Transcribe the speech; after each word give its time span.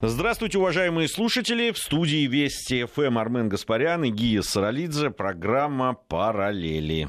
Здравствуйте, 0.00 0.58
уважаемые 0.58 1.08
слушатели. 1.08 1.72
В 1.72 1.78
студии 1.78 2.24
Вести 2.28 2.84
ФМ 2.84 3.18
Армен 3.18 3.48
Гаспарян 3.48 4.04
и 4.04 4.10
Гия 4.10 4.42
Саралидзе. 4.42 5.10
Программа 5.10 5.94
«Параллели». 5.94 7.08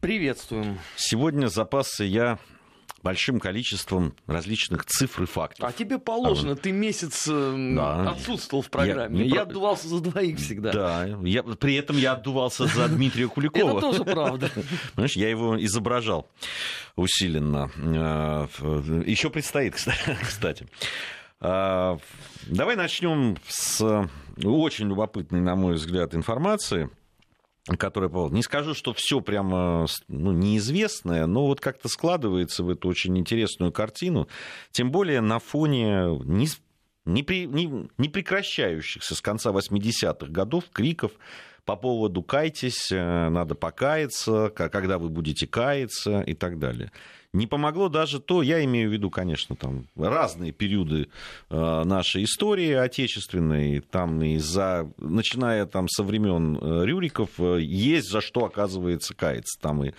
Приветствуем. 0.00 0.78
Сегодня 0.96 1.48
запасся 1.48 2.04
я 2.04 2.38
большим 3.02 3.38
количеством 3.38 4.14
различных 4.26 4.86
цифр 4.86 5.24
и 5.24 5.26
фактов. 5.26 5.68
А 5.68 5.72
тебе 5.72 5.98
положено, 5.98 6.52
а, 6.52 6.56
ты 6.56 6.72
месяц 6.72 7.28
э, 7.28 7.74
да. 7.76 8.12
отсутствовал 8.12 8.62
в 8.62 8.70
программе. 8.70 9.20
Я, 9.20 9.26
я 9.26 9.34
про... 9.34 9.42
отдувался 9.42 9.88
за 9.88 10.00
двоих 10.00 10.38
всегда. 10.38 10.72
Да, 10.72 11.04
я, 11.22 11.42
при 11.42 11.74
этом 11.74 11.98
я 11.98 12.12
отдувался 12.12 12.64
за 12.64 12.88
Дмитрия 12.88 13.28
Куликова. 13.28 13.76
Это 13.76 13.80
тоже 13.80 14.04
правда. 14.04 14.50
Понимаешь, 14.94 15.16
я 15.16 15.28
его 15.28 15.62
изображал 15.62 16.30
усиленно. 16.96 17.70
Э, 17.76 18.46
Еще 19.06 19.28
предстоит, 19.28 19.74
кстати. 20.22 20.66
А, 21.40 21.98
давай 22.46 22.76
начнем 22.76 23.36
с 23.48 23.80
очень 24.44 24.88
любопытной, 24.88 25.40
на 25.40 25.56
мой 25.56 25.74
взгляд, 25.74 26.14
информации 26.14 26.90
которая 27.78 28.10
не 28.30 28.42
скажу, 28.42 28.74
что 28.74 28.92
все 28.94 29.20
прямо 29.20 29.86
ну, 30.08 30.32
неизвестное, 30.32 31.26
но 31.26 31.46
вот 31.46 31.60
как-то 31.60 31.88
складывается 31.88 32.64
в 32.64 32.70
эту 32.70 32.88
очень 32.88 33.16
интересную 33.18 33.70
картину, 33.70 34.28
тем 34.70 34.90
более 34.90 35.20
на 35.20 35.38
фоне 35.38 36.18
не, 36.24 36.48
прекращающихся 38.08 39.14
с 39.14 39.20
конца 39.20 39.50
80-х 39.50 40.32
годов 40.32 40.64
криков 40.72 41.12
по 41.64 41.76
поводу 41.76 42.22
«кайтесь», 42.22 42.90
«надо 42.90 43.54
покаяться», 43.54 44.50
«когда 44.50 44.98
вы 44.98 45.08
будете 45.10 45.46
каяться» 45.46 46.22
и 46.22 46.34
так 46.34 46.58
далее. 46.58 46.90
Не 47.32 47.46
помогло 47.46 47.88
даже 47.88 48.18
то, 48.18 48.42
я 48.42 48.64
имею 48.64 48.90
в 48.90 48.92
виду, 48.92 49.08
конечно, 49.08 49.54
там 49.54 49.86
разные 49.96 50.50
периоды 50.50 51.06
э, 51.48 51.84
нашей 51.84 52.24
истории 52.24 52.72
отечественной, 52.72 53.78
там 53.78 54.20
и 54.20 54.38
за, 54.38 54.90
начиная 54.98 55.64
там 55.66 55.88
со 55.88 56.02
времен 56.02 56.58
э, 56.60 56.84
Рюриков, 56.84 57.30
э, 57.38 57.60
есть 57.60 58.10
за 58.10 58.20
что, 58.20 58.46
оказывается, 58.46 59.14
каяться. 59.14 59.60
Там 59.60 59.84
и 59.84 59.92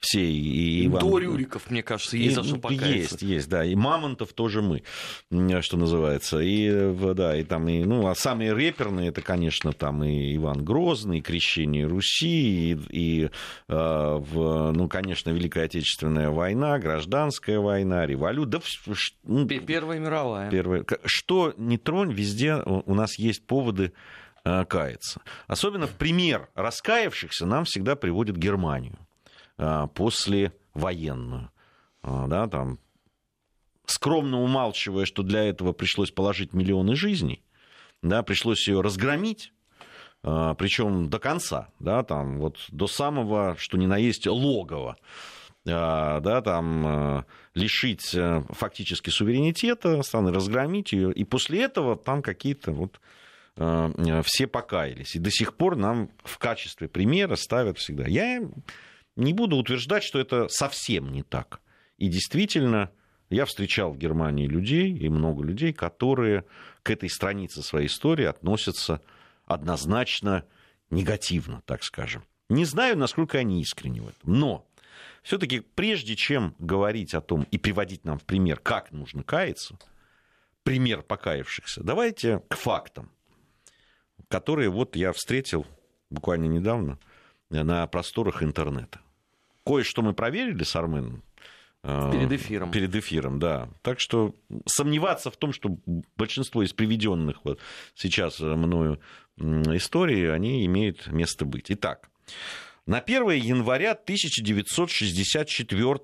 все, 0.00 0.24
и 0.24 0.86
Иван... 0.86 1.00
До 1.00 1.18
Рюриков, 1.18 1.70
мне 1.70 1.82
кажется, 1.82 2.16
есть 2.16 2.32
и, 2.32 2.34
за 2.34 2.42
что 2.42 2.54
ну, 2.54 2.60
покаяться. 2.62 2.88
Есть, 2.90 3.22
есть, 3.22 3.48
да, 3.50 3.66
и 3.66 3.74
Мамонтов 3.74 4.32
тоже 4.32 4.62
мы, 4.62 4.82
что 5.60 5.76
называется. 5.76 6.40
И, 6.40 6.94
да, 7.14 7.36
и 7.36 7.44
там, 7.44 7.68
и, 7.68 7.84
ну, 7.84 8.06
а 8.06 8.14
самые 8.14 8.54
реперные, 8.54 9.10
это, 9.10 9.20
конечно, 9.20 9.74
там 9.74 10.04
и 10.04 10.34
Иван 10.36 10.64
Грозный, 10.64 11.18
и 11.18 11.20
Крещение 11.20 11.86
Руси, 11.86 12.72
и, 12.72 12.78
и 12.88 13.30
в, 13.68 14.72
ну, 14.72 14.88
конечно, 14.88 15.28
Великая 15.30 15.64
Отечественная 15.64 16.30
война, 16.30 16.77
гражданская 16.78 17.58
война, 17.58 18.06
революция. 18.06 18.58
Да, 18.86 18.94
ну, 19.24 19.46
Первая 19.46 19.98
мировая. 19.98 20.50
Первая. 20.50 20.84
Что 21.04 21.54
не 21.56 21.78
тронь, 21.78 22.12
везде 22.12 22.56
у 22.64 22.94
нас 22.94 23.18
есть 23.18 23.46
поводы 23.46 23.92
э, 24.44 24.64
каяться. 24.64 25.20
Особенно 25.46 25.86
в 25.86 25.92
пример 25.92 26.48
раскаявшихся 26.54 27.46
нам 27.46 27.64
всегда 27.64 27.96
приводит 27.96 28.36
Германию 28.36 28.98
э, 29.58 29.86
после 29.94 30.52
военную. 30.74 31.50
Э, 32.02 32.24
да, 32.28 32.46
там, 32.46 32.78
скромно 33.86 34.40
умалчивая, 34.40 35.04
что 35.04 35.22
для 35.22 35.44
этого 35.44 35.72
пришлось 35.72 36.10
положить 36.10 36.52
миллионы 36.52 36.94
жизней, 36.96 37.42
да, 38.02 38.22
пришлось 38.22 38.68
ее 38.68 38.80
разгромить, 38.80 39.52
причем 40.20 41.08
до 41.08 41.18
конца, 41.20 41.68
да, 41.78 42.02
там, 42.02 42.38
вот 42.38 42.58
до 42.68 42.86
самого, 42.86 43.56
что 43.56 43.78
ни 43.78 43.86
на 43.86 43.96
есть, 43.96 44.26
логова. 44.26 44.96
А, 45.66 46.20
да, 46.20 46.40
там, 46.40 46.86
э, 46.86 47.24
лишить 47.54 48.14
э, 48.14 48.42
фактически 48.50 49.10
суверенитета 49.10 50.02
страны, 50.02 50.32
разгромить 50.32 50.92
ее, 50.92 51.12
и 51.12 51.24
после 51.24 51.62
этого 51.62 51.96
там 51.96 52.22
какие-то 52.22 52.72
вот 52.72 53.00
э, 53.56 54.22
все 54.24 54.46
покаялись. 54.46 55.16
И 55.16 55.18
до 55.18 55.30
сих 55.30 55.54
пор 55.54 55.76
нам 55.76 56.10
в 56.24 56.38
качестве 56.38 56.88
примера 56.88 57.34
ставят 57.36 57.78
всегда. 57.78 58.06
Я 58.06 58.40
не 59.16 59.32
буду 59.32 59.56
утверждать, 59.56 60.04
что 60.04 60.18
это 60.18 60.48
совсем 60.48 61.12
не 61.12 61.22
так. 61.22 61.60
И 61.98 62.08
действительно, 62.08 62.90
я 63.28 63.44
встречал 63.44 63.92
в 63.92 63.98
Германии 63.98 64.46
людей, 64.46 64.96
и 64.96 65.08
много 65.08 65.44
людей, 65.44 65.72
которые 65.72 66.44
к 66.82 66.90
этой 66.90 67.10
странице 67.10 67.62
своей 67.62 67.88
истории 67.88 68.24
относятся 68.24 69.02
однозначно 69.44 70.44
негативно, 70.90 71.62
так 71.66 71.82
скажем. 71.82 72.24
Не 72.48 72.64
знаю, 72.64 72.96
насколько 72.96 73.38
они 73.38 73.60
искренни 73.60 74.00
в 74.00 74.08
этом. 74.08 74.32
Но 74.32 74.67
все-таки 75.28 75.60
прежде 75.60 76.16
чем 76.16 76.54
говорить 76.58 77.12
о 77.12 77.20
том 77.20 77.46
и 77.50 77.58
приводить 77.58 78.02
нам 78.06 78.18
в 78.18 78.24
пример, 78.24 78.58
как 78.60 78.92
нужно 78.92 79.22
каяться, 79.22 79.78
пример 80.62 81.02
покаявшихся, 81.02 81.82
давайте 81.84 82.38
к 82.48 82.56
фактам, 82.56 83.10
которые 84.28 84.70
вот 84.70 84.96
я 84.96 85.12
встретил 85.12 85.66
буквально 86.08 86.46
недавно 86.46 86.98
на 87.50 87.86
просторах 87.88 88.42
интернета. 88.42 89.00
Кое-что 89.66 90.00
мы 90.00 90.14
проверили 90.14 90.62
с 90.64 90.74
Арменом. 90.74 91.22
Э, 91.82 92.10
перед 92.10 92.32
эфиром. 92.32 92.70
Перед 92.70 92.96
эфиром, 92.96 93.38
да. 93.38 93.68
Так 93.82 94.00
что 94.00 94.34
сомневаться 94.64 95.30
в 95.30 95.36
том, 95.36 95.52
что 95.52 95.76
большинство 96.16 96.62
из 96.62 96.72
приведенных 96.72 97.44
вот 97.44 97.60
сейчас 97.94 98.40
мною 98.40 98.98
историй, 99.36 100.32
они 100.32 100.64
имеют 100.64 101.06
место 101.08 101.44
быть. 101.44 101.70
Итак, 101.70 102.08
на 102.88 102.98
1 103.00 103.30
января 103.32 103.92
1964 103.92 105.98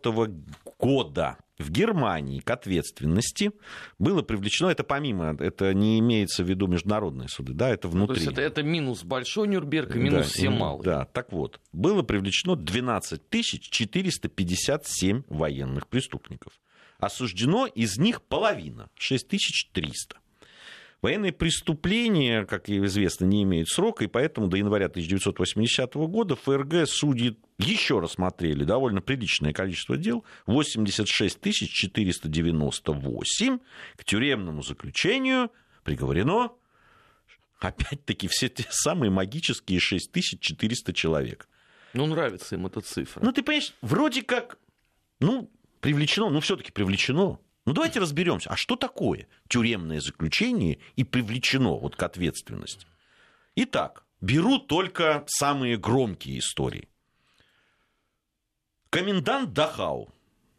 года 0.79 1.39
в 1.57 1.71
Германии 1.71 2.41
к 2.41 2.51
ответственности 2.51 3.53
было 3.99 4.21
привлечено, 4.21 4.69
это 4.69 4.85
помимо, 4.85 5.35
это 5.39 5.73
не 5.73 5.99
имеется 6.01 6.45
в 6.45 6.49
виду 6.49 6.67
международные 6.67 7.31
суды, 7.31 7.55
да, 7.55 7.71
это 7.71 7.89
внутри. 7.89 8.01
Ну, 8.01 8.07
то 8.09 8.15
есть 8.21 8.33
это, 8.33 8.43
это 8.43 8.63
минус 8.63 9.03
большой 9.03 9.49
Нюрнберг 9.49 9.97
и 9.97 9.99
минус 9.99 10.27
да, 10.27 10.33
все 10.33 10.51
малые. 10.51 10.85
Да, 10.85 11.07
так 11.07 11.33
вот, 11.33 11.59
было 11.73 12.03
привлечено 12.03 12.55
12 12.55 13.23
457 13.31 15.23
военных 15.29 15.89
преступников. 15.89 16.53
Осуждено 16.99 17.67
из 17.67 17.97
них 17.97 18.21
половина, 18.21 18.91
6300. 18.99 20.19
Военные 21.05 21.33
преступления, 21.33 22.47
как 22.47 22.71
известно, 22.71 23.27
не 23.27 23.43
имеют 23.43 23.69
срока, 23.69 24.05
и 24.05 24.07
поэтому 24.07 24.49
до 24.49 24.57
января 24.57 24.87
1980 24.87 25.95
года 25.97 26.35
ФРГ 26.35 26.89
судьи 26.89 27.37
еще 27.59 28.01
рассмотрели 28.01 28.65
довольно 28.65 29.03
приличное 29.03 29.53
количество 29.53 29.99
дел, 29.99 30.25
86 30.47 31.43
498 31.43 33.59
к 33.97 34.05
тюремному 34.05 34.63
заключению 34.63 35.51
приговорено 35.83 36.53
опять-таки 37.61 38.27
все 38.27 38.49
те 38.49 38.65
самые 38.71 39.11
магические 39.11 39.81
6400 39.81 40.95
человек. 40.95 41.51
Ну, 41.93 42.07
нравится 42.07 42.55
им 42.55 42.65
эта 42.65 42.81
цифра. 42.81 43.23
Ну, 43.23 43.31
ты 43.31 43.43
понимаешь, 43.43 43.75
вроде 43.83 44.23
как, 44.23 44.59
ну, 45.21 45.51
привлечено, 45.83 46.31
ну, 46.31 46.41
все-таки 46.41 46.73
привлечено. 46.73 47.41
Ну 47.65 47.73
давайте 47.73 47.99
разберемся, 47.99 48.51
а 48.51 48.57
что 48.57 48.77
такое 48.77 49.27
тюремное 49.49 50.01
заключение 50.01 50.79
и 50.97 51.05
привлечено 51.05 51.79
вот 51.79 51.97
к 51.97 52.03
ответственности? 52.03 52.87
Итак, 53.57 54.05
беру 54.21 54.59
только 54.59 55.25
самые 55.27 55.77
громкие 55.79 56.39
истории. 56.39 56.89
Комендант 58.91 59.53
Дахау 59.53 60.13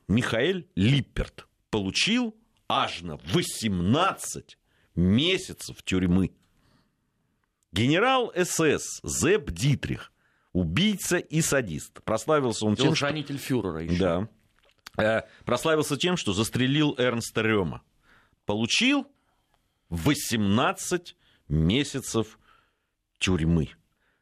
Михаил 0.08 0.66
Липперт 0.76 1.48
получил 1.70 2.36
аж 2.68 3.02
на 3.02 3.18
18 3.18 4.58
месяцев 4.96 5.84
тюрьмы. 5.84 6.32
Генерал 7.72 8.32
СС 8.36 9.02
Зеб 9.04 9.52
Дитрих, 9.52 10.12
убийца 10.54 11.18
и 11.18 11.42
садист, 11.42 12.02
прославился 12.04 12.66
он 12.66 12.76
тем, 12.76 12.96
что... 12.96 13.38
фюрера 13.38 13.84
еще. 13.84 14.00
Да, 14.00 14.30
прославился 15.46 15.98
тем, 15.98 16.18
что 16.18 16.34
застрелил 16.34 16.96
Эрнста 16.98 17.42
Рема. 17.42 17.82
Получил 18.46 19.08
18 19.90 21.16
месяцев 21.48 22.40
тюрьмы. 23.20 23.70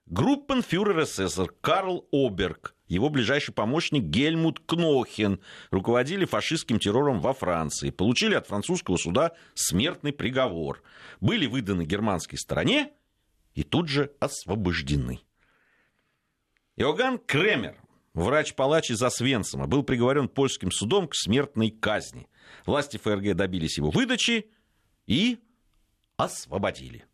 Группенфюрер 0.06 1.06
СССР 1.06 1.54
Карл 1.62 2.08
Оберг, 2.12 2.76
его 2.88 3.10
ближайший 3.10 3.54
помощник 3.54 4.04
Гельмут 4.04 4.60
Кнохен 4.60 5.40
руководили 5.72 6.26
фашистским 6.26 6.78
террором 6.78 7.22
во 7.22 7.34
Франции, 7.34 7.90
получили 7.90 8.36
от 8.36 8.48
французского 8.48 8.98
суда 8.98 9.32
смертный 9.54 10.12
приговор, 10.12 10.84
были 11.22 11.48
выданы 11.48 11.86
германской 11.86 12.38
стороне 12.38 12.92
и 13.56 13.64
тут 13.64 13.88
же 13.88 14.12
освобождены. 14.20 15.22
Иоганн 16.76 17.18
Кремер, 17.18 17.78
Врач-палач 18.14 18.92
из 18.92 19.02
Освенцима 19.02 19.66
был 19.68 19.84
приговорен 19.84 20.30
польским 20.30 20.72
судом 20.72 21.08
к 21.08 21.16
смертной 21.16 21.72
казни. 21.72 22.28
Власти 22.66 22.98
ФРГ 22.98 23.36
добились 23.36 23.78
его 23.78 23.90
выдачи 23.90 24.52
и 25.08 25.40
освободили. 26.18 27.06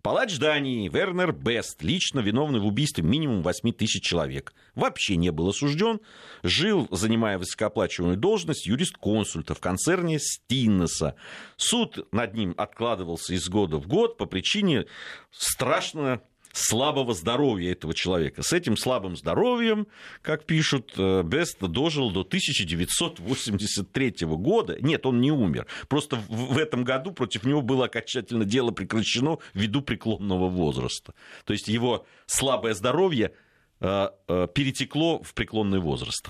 Палач 0.00 0.38
Дании 0.38 0.88
Вернер 0.88 1.32
Бест, 1.32 1.82
лично 1.82 2.20
виновный 2.20 2.60
в 2.60 2.66
убийстве 2.66 3.04
минимум 3.04 3.42
8 3.42 3.72
тысяч 3.72 4.02
человек, 4.02 4.54
вообще 4.74 5.16
не 5.16 5.30
был 5.30 5.48
осужден, 5.48 6.00
жил, 6.42 6.88
занимая 6.90 7.36
высокооплачиваемую 7.36 8.16
должность 8.16 8.66
юрист-консульта 8.66 9.54
в 9.54 9.60
концерне 9.60 10.18
Стиннеса. 10.18 11.16
Суд 11.56 12.08
над 12.12 12.32
ним 12.34 12.54
откладывался 12.56 13.34
из 13.34 13.48
года 13.48 13.76
в 13.76 13.86
год 13.86 14.16
по 14.16 14.24
причине 14.24 14.86
страшно 15.30 16.22
слабого 16.58 17.14
здоровья 17.14 17.72
этого 17.72 17.94
человека. 17.94 18.42
С 18.42 18.52
этим 18.52 18.76
слабым 18.76 19.16
здоровьем, 19.16 19.86
как 20.22 20.44
пишут, 20.44 20.92
э, 20.96 21.22
Бест 21.22 21.60
дожил 21.60 22.10
до 22.10 22.24
1983 22.24 24.36
года. 24.36 24.76
Нет, 24.80 25.06
он 25.06 25.20
не 25.20 25.30
умер. 25.30 25.66
Просто 25.88 26.16
в 26.28 26.58
этом 26.58 26.84
году 26.84 27.12
против 27.12 27.44
него 27.44 27.62
было 27.62 27.86
окончательно 27.86 28.44
дело 28.44 28.70
прекращено 28.70 29.38
ввиду 29.54 29.82
преклонного 29.82 30.48
возраста. 30.48 31.14
То 31.44 31.52
есть 31.52 31.68
его 31.68 32.06
слабое 32.26 32.74
здоровье 32.74 33.32
э, 33.80 34.08
э, 34.28 34.48
перетекло 34.52 35.22
в 35.22 35.34
преклонный 35.34 35.78
возраст. 35.78 36.28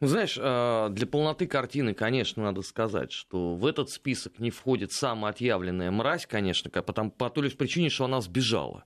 Ну, 0.00 0.06
знаешь, 0.06 0.36
для 0.36 1.06
полноты 1.06 1.46
картины, 1.46 1.92
конечно, 1.92 2.42
надо 2.42 2.62
сказать, 2.62 3.12
что 3.12 3.54
в 3.54 3.66
этот 3.66 3.90
список 3.90 4.38
не 4.38 4.50
входит 4.50 4.92
самая 4.92 5.32
отъявленная 5.32 5.90
мразь, 5.90 6.24
конечно, 6.24 6.70
потому, 6.70 7.10
по 7.10 7.28
той 7.28 7.44
лишь 7.44 7.56
причине, 7.56 7.90
что 7.90 8.06
она 8.06 8.22
сбежала. 8.22 8.84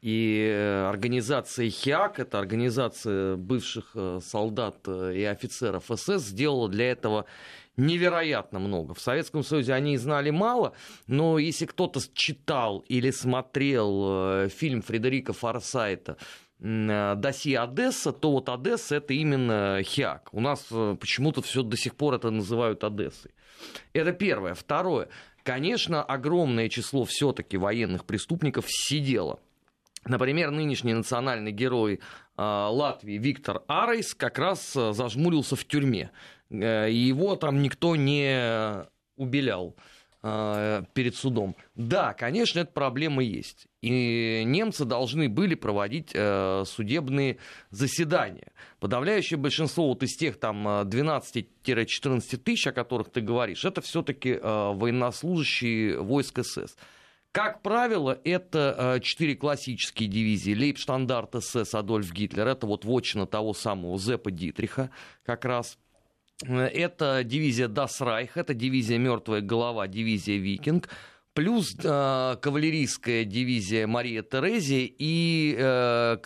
И 0.00 0.50
э, 0.50 0.88
организация 0.88 1.68
ХИАК, 1.68 2.20
это 2.20 2.38
организация 2.38 3.36
бывших 3.36 3.90
э, 3.94 4.20
солдат 4.22 4.78
э, 4.86 5.12
и 5.14 5.24
офицеров 5.24 5.90
СС, 5.94 6.24
сделала 6.24 6.70
для 6.70 6.90
этого 6.90 7.26
невероятно 7.76 8.60
много. 8.60 8.94
В 8.94 9.00
Советском 9.00 9.42
Союзе 9.42 9.74
они 9.74 9.98
знали 9.98 10.30
мало, 10.30 10.72
но 11.06 11.38
если 11.38 11.66
кто-то 11.66 12.00
читал 12.14 12.78
или 12.88 13.10
смотрел 13.10 14.48
фильм 14.48 14.82
Фредерика 14.82 15.32
Форсайта 15.32 16.16
«Досье 16.58 17.58
Одесса», 17.58 18.12
то 18.12 18.32
вот 18.32 18.50
Одесса 18.50 18.96
это 18.96 19.14
именно 19.14 19.82
ХИАК. 19.82 20.30
У 20.32 20.40
нас 20.40 20.66
почему-то 20.68 21.40
все 21.40 21.62
до 21.62 21.78
сих 21.78 21.94
пор 21.94 22.14
это 22.14 22.30
называют 22.30 22.84
Одессой. 22.84 23.30
Это 23.94 24.12
первое. 24.12 24.52
Второе. 24.52 25.08
Конечно, 25.42 26.02
огромное 26.02 26.68
число 26.68 27.06
все-таки 27.06 27.56
военных 27.56 28.04
преступников 28.04 28.66
сидело 28.68 29.40
Например, 30.06 30.50
нынешний 30.50 30.94
национальный 30.94 31.52
герой 31.52 32.00
а, 32.36 32.70
Латвии 32.70 33.18
Виктор 33.18 33.62
Арейс 33.66 34.14
как 34.14 34.38
раз 34.38 34.74
а, 34.74 34.92
зажмурился 34.92 35.56
в 35.56 35.64
тюрьме. 35.66 36.10
Э, 36.48 36.88
его 36.90 37.36
там 37.36 37.60
никто 37.60 37.96
не 37.96 38.86
убелял 39.16 39.76
а, 40.22 40.84
перед 40.94 41.16
судом. 41.16 41.54
Да, 41.74 42.14
конечно, 42.14 42.60
эта 42.60 42.72
проблема 42.72 43.22
есть. 43.22 43.66
И 43.82 44.42
немцы 44.46 44.86
должны 44.86 45.28
были 45.28 45.54
проводить 45.54 46.12
э, 46.14 46.64
судебные 46.66 47.36
заседания. 47.68 48.52
Подавляющее 48.78 49.36
большинство 49.36 49.88
вот 49.88 50.02
из 50.02 50.16
тех 50.16 50.40
там 50.40 50.66
12-14 50.66 52.38
тысяч, 52.38 52.66
о 52.66 52.72
которых 52.72 53.10
ты 53.10 53.20
говоришь, 53.20 53.66
это 53.66 53.82
все-таки 53.82 54.38
военнослужащие 54.42 56.00
войск 56.00 56.42
СС. 56.42 56.74
Как 57.32 57.62
правило, 57.62 58.20
это 58.24 58.74
э, 58.96 59.00
четыре 59.00 59.36
классические 59.36 60.08
дивизии. 60.08 60.52
Лейбштандарт 60.52 61.36
СС 61.40 61.74
Адольф 61.74 62.12
Гитлер, 62.12 62.48
это 62.48 62.66
вот 62.66 62.84
вотчина 62.84 63.26
того 63.26 63.54
самого 63.54 63.96
Зепа 63.98 64.32
Дитриха 64.32 64.90
как 65.24 65.44
раз. 65.44 65.78
Это 66.42 67.22
дивизия 67.22 67.68
Дасрайх, 67.68 68.36
это 68.36 68.52
дивизия 68.54 68.98
Мертвая 68.98 69.42
голова, 69.42 69.86
дивизия 69.86 70.38
Викинг, 70.38 70.88
плюс 71.32 71.76
э, 71.84 72.36
кавалерийская 72.40 73.24
дивизия 73.24 73.86
Мария 73.86 74.22
Терезия 74.22 74.90
и 74.98 75.54
э, 75.56 76.16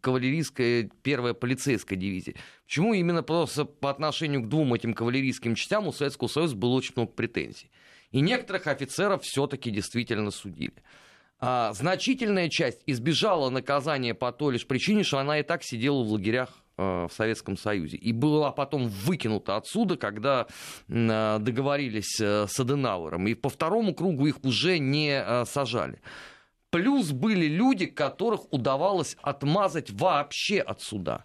кавалерийская 0.00 0.88
первая 1.02 1.34
полицейская 1.34 1.98
дивизия. 1.98 2.36
Почему 2.64 2.94
именно 2.94 3.24
просто 3.24 3.64
по 3.64 3.90
отношению 3.90 4.42
к 4.42 4.48
двум 4.48 4.74
этим 4.74 4.94
кавалерийским 4.94 5.56
частям 5.56 5.88
у 5.88 5.92
Советского 5.92 6.28
Союза 6.28 6.54
было 6.54 6.74
очень 6.74 6.92
много 6.94 7.10
претензий? 7.10 7.70
И 8.10 8.20
некоторых 8.20 8.66
офицеров 8.66 9.22
все-таки 9.22 9.70
действительно 9.70 10.30
судили. 10.30 10.74
А, 11.40 11.72
значительная 11.72 12.48
часть 12.48 12.82
избежала 12.86 13.48
наказания 13.50 14.14
по 14.14 14.32
той 14.32 14.54
лишь 14.54 14.66
причине, 14.66 15.04
что 15.04 15.18
она 15.18 15.38
и 15.38 15.42
так 15.42 15.62
сидела 15.62 16.02
в 16.02 16.12
лагерях 16.12 16.50
э, 16.76 17.06
в 17.08 17.12
Советском 17.12 17.56
Союзе. 17.56 17.96
И 17.96 18.12
была 18.12 18.50
потом 18.50 18.88
выкинута 18.88 19.56
отсюда, 19.56 19.96
когда 19.96 20.46
э, 20.88 21.38
договорились 21.40 22.20
э, 22.20 22.46
с 22.48 22.58
Аденауэром. 22.58 23.28
И 23.28 23.34
по 23.34 23.50
второму 23.50 23.94
кругу 23.94 24.26
их 24.26 24.42
уже 24.42 24.78
не 24.78 25.44
сажали. 25.44 26.00
Плюс 26.70 27.12
были 27.12 27.46
люди, 27.46 27.86
которых 27.86 28.52
удавалось 28.52 29.16
отмазать 29.22 29.90
вообще 29.90 30.60
от 30.60 30.82
суда. 30.82 31.24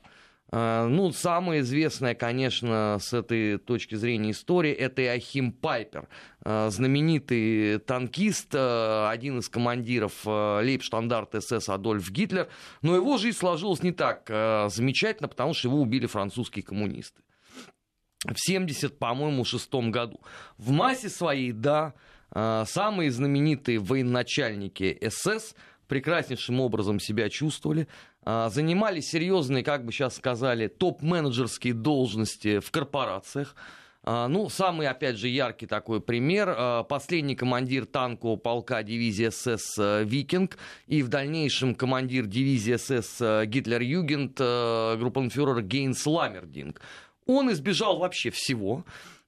А, 0.56 0.88
ну, 0.88 1.12
самая 1.12 1.62
известная, 1.62 2.14
конечно, 2.14 3.00
с 3.02 3.12
этой 3.12 3.58
точки 3.58 3.96
зрения 3.96 4.32
история, 4.32 4.72
это 4.72 5.02
Иохим 5.02 5.52
Пайпер, 5.52 6.08
а, 6.46 6.70
знаменитый 6.70 7.80
танкист, 7.80 8.50
а, 8.54 9.10
один 9.10 9.40
из 9.40 9.50
командиров 9.50 10.14
лейбштандарта 10.28 11.42
СС 11.42 11.70
Адольф 11.70 12.08
Гитлер, 12.12 12.50
но 12.84 12.96
его 12.96 13.18
жизнь 13.18 13.36
сложилась 13.36 13.82
не 13.82 13.92
так 13.92 14.28
замечательно, 14.70 15.28
потому 15.28 15.56
что 15.56 15.70
его 15.70 15.82
убили 15.82 16.06
французские 16.06 16.62
коммунисты. 16.62 17.24
В 18.24 18.36
70, 18.38 19.00
по-моему, 19.00 19.46
шестом 19.46 19.90
году. 19.90 20.22
В 20.58 20.70
массе 20.70 21.10
своей, 21.10 21.52
да, 21.52 21.96
самые 22.32 23.10
знаменитые 23.10 23.80
военачальники 23.80 25.00
СС 25.10 25.56
прекраснейшим 25.88 26.60
образом 26.60 27.00
себя 27.00 27.30
чувствовали, 27.30 27.88
занимали 28.26 29.00
серьезные, 29.00 29.64
как 29.64 29.86
бы 29.86 29.92
сейчас 29.92 30.16
сказали, 30.16 30.68
топ-менеджерские 30.68 31.74
должности 31.74 32.60
в 32.60 32.72
корпорациях. 32.72 33.56
А, 34.06 34.28
ну, 34.28 34.50
самый, 34.50 34.88
опять 34.88 35.18
же, 35.18 35.30
яркий 35.30 35.66
такой 35.66 36.02
пример. 36.02 36.54
А, 36.56 36.84
последний 36.84 37.36
командир 37.36 37.86
танкового 37.86 38.36
полка 38.36 38.84
дивизии 38.84 39.30
СС 39.30 39.80
э, 39.80 40.04
«Викинг» 40.04 40.58
и 40.88 41.02
в 41.02 41.08
дальнейшем 41.08 41.74
командир 41.74 42.26
дивизии 42.26 42.76
СС 42.76 43.22
э, 43.22 43.46
«Гитлер-Югент» 43.46 44.38
э, 44.40 44.98
группенфюрер 44.98 45.62
Гейнс 45.62 46.06
Ламердинг. 46.06 46.82
Он 47.26 47.52
избежал 47.54 48.00
вообще 48.00 48.30
всего. 48.30 48.84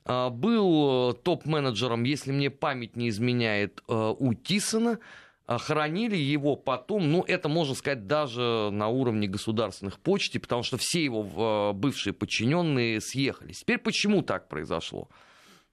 Был 0.06 1.14
топ-менеджером, 1.14 2.04
если 2.04 2.32
мне 2.32 2.52
память 2.52 2.96
не 2.96 3.10
изменяет, 3.10 3.82
у 3.88 4.34
Тисона– 4.36 5.00
хранили 5.48 6.16
его 6.16 6.56
потом, 6.56 7.12
ну, 7.12 7.24
это 7.28 7.48
можно 7.50 7.76
сказать 7.76 8.08
даже 8.08 8.70
на 8.72 8.88
уровне 8.88 9.28
государственных 9.28 10.00
почте, 10.00 10.40
потому 10.40 10.64
что 10.64 10.78
все 10.78 11.04
его 11.04 11.72
э, 11.72 11.74
бывшие 11.74 12.14
подчиненные 12.14 13.00
съехались. 13.00 13.60
Теперь 13.60 13.78
почему 13.78 14.24
так 14.24 14.48
произошло? 14.48 15.08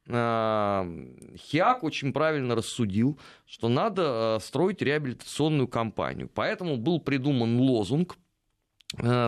Э, 0.06 0.84
Хиак 1.38 1.84
очень 1.84 2.12
правильно 2.12 2.54
рассудил, 2.54 3.18
что 3.46 3.68
надо 3.68 4.38
строить 4.42 4.82
реабилитационную 4.82 5.68
кампанию. 5.68 6.28
Поэтому 6.32 6.76
был 6.76 7.00
придуман 7.00 7.58
лозунг 7.58 8.16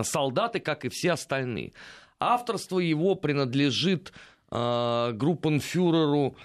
«Солдаты, 0.03 0.59
как 0.59 0.85
и 0.85 0.89
все 0.89 1.13
остальные». 1.13 1.73
Авторство 2.19 2.77
его 2.77 3.15
принадлежит 3.15 4.13
группенфюреру 4.51 6.37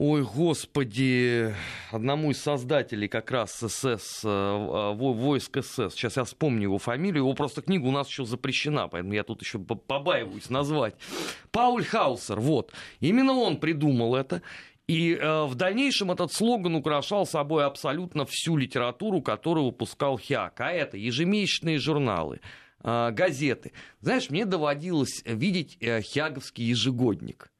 Ой, 0.00 0.22
господи, 0.22 1.52
одному 1.90 2.30
из 2.30 2.40
создателей 2.40 3.08
как 3.08 3.32
раз 3.32 3.58
СС, 3.58 4.20
э, 4.22 4.28
э, 4.28 4.92
войск 4.94 5.58
СС, 5.60 5.92
сейчас 5.92 6.16
я 6.16 6.22
вспомню 6.22 6.62
его 6.62 6.78
фамилию, 6.78 7.24
его 7.24 7.34
просто 7.34 7.62
книга 7.62 7.84
у 7.86 7.90
нас 7.90 8.08
еще 8.08 8.24
запрещена, 8.24 8.86
поэтому 8.86 9.14
я 9.14 9.24
тут 9.24 9.42
еще 9.42 9.58
побаиваюсь 9.58 10.50
назвать. 10.50 10.94
Пауль 11.50 11.84
Хаусер, 11.84 12.38
вот, 12.38 12.72
именно 13.00 13.32
он 13.32 13.56
придумал 13.56 14.14
это, 14.14 14.40
и 14.86 15.16
э, 15.16 15.42
в 15.46 15.56
дальнейшем 15.56 16.12
этот 16.12 16.32
слоган 16.32 16.76
украшал 16.76 17.26
собой 17.26 17.66
абсолютно 17.66 18.24
всю 18.24 18.56
литературу, 18.56 19.20
которую 19.20 19.66
выпускал 19.66 20.16
ХИАК, 20.16 20.60
а 20.60 20.70
это 20.70 20.96
ежемесячные 20.96 21.80
журналы, 21.80 22.40
э, 22.84 23.10
газеты. 23.10 23.72
Знаешь, 24.00 24.30
мне 24.30 24.44
доводилось 24.44 25.24
видеть 25.24 25.76
э, 25.80 26.02
хиаговский 26.02 26.66
ежегодник– 26.66 27.50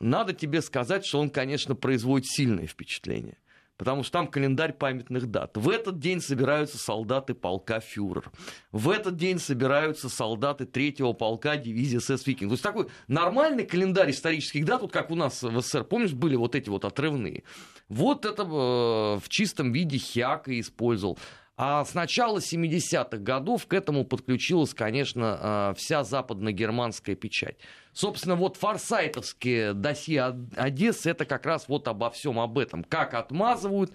надо 0.00 0.32
тебе 0.32 0.62
сказать, 0.62 1.04
что 1.04 1.20
он, 1.20 1.30
конечно, 1.30 1.74
производит 1.74 2.26
сильное 2.26 2.66
впечатление. 2.66 3.36
Потому 3.76 4.02
что 4.02 4.12
там 4.12 4.26
календарь 4.26 4.74
памятных 4.74 5.30
дат. 5.30 5.56
В 5.56 5.70
этот 5.70 5.98
день 5.98 6.20
собираются 6.20 6.76
солдаты 6.76 7.32
полка 7.32 7.80
Фюрер. 7.80 8.30
В 8.72 8.90
этот 8.90 9.16
день 9.16 9.38
собираются 9.38 10.10
солдаты 10.10 10.66
третьего 10.66 11.14
полка 11.14 11.56
дивизии 11.56 11.96
СС 11.96 12.26
Викинг. 12.26 12.50
То 12.50 12.54
есть 12.54 12.62
такой 12.62 12.88
нормальный 13.08 13.64
календарь 13.64 14.10
исторических 14.10 14.66
дат, 14.66 14.82
вот 14.82 14.92
как 14.92 15.10
у 15.10 15.14
нас 15.14 15.42
в 15.42 15.60
СССР, 15.62 15.84
помнишь, 15.84 16.12
были 16.12 16.36
вот 16.36 16.54
эти 16.54 16.68
вот 16.68 16.84
отрывные. 16.84 17.42
Вот 17.88 18.26
это 18.26 18.42
э, 18.42 18.46
в 18.46 19.24
чистом 19.30 19.72
виде 19.72 19.96
Хиака 19.96 20.60
использовал. 20.60 21.18
А 21.62 21.84
с 21.84 21.92
начала 21.92 22.38
70-х 22.38 23.18
годов 23.18 23.66
к 23.66 23.74
этому 23.74 24.06
подключилась, 24.06 24.72
конечно, 24.72 25.38
а, 25.38 25.74
вся 25.74 26.04
западно-германская 26.04 27.16
печать. 27.16 27.58
Собственно, 27.92 28.34
вот 28.34 28.56
форсайтовские 28.56 29.74
досье 29.74 30.38
Одессы, 30.56 31.10
это 31.10 31.26
как 31.26 31.44
раз 31.44 31.68
вот 31.68 31.86
обо 31.86 32.08
всем 32.08 32.40
об 32.40 32.58
этом. 32.58 32.82
Как 32.82 33.12
отмазывают, 33.12 33.92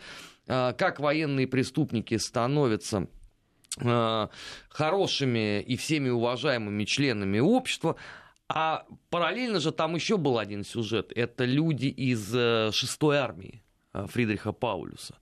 а, 0.47 0.73
как 0.73 0.99
военные 0.99 1.47
преступники 1.47 2.15
становятся 2.17 3.07
а, 3.83 4.29
хорошими 4.69 5.59
и 5.63 5.75
всеми 5.75 6.09
уважаемыми 6.09 6.83
членами 6.83 7.39
общества. 7.39 7.95
А 8.47 8.85
параллельно 9.09 9.59
же 9.59 9.71
там 9.71 9.95
еще 9.95 10.17
был 10.17 10.37
один 10.37 10.63
сюжет. 10.63 11.11
Это 11.15 11.45
люди 11.45 11.87
из 11.87 12.31
э, 12.31 12.69
шестой 12.71 13.17
армии 13.17 13.63
Фридриха 13.91 14.51
Паулюса. 14.51 15.15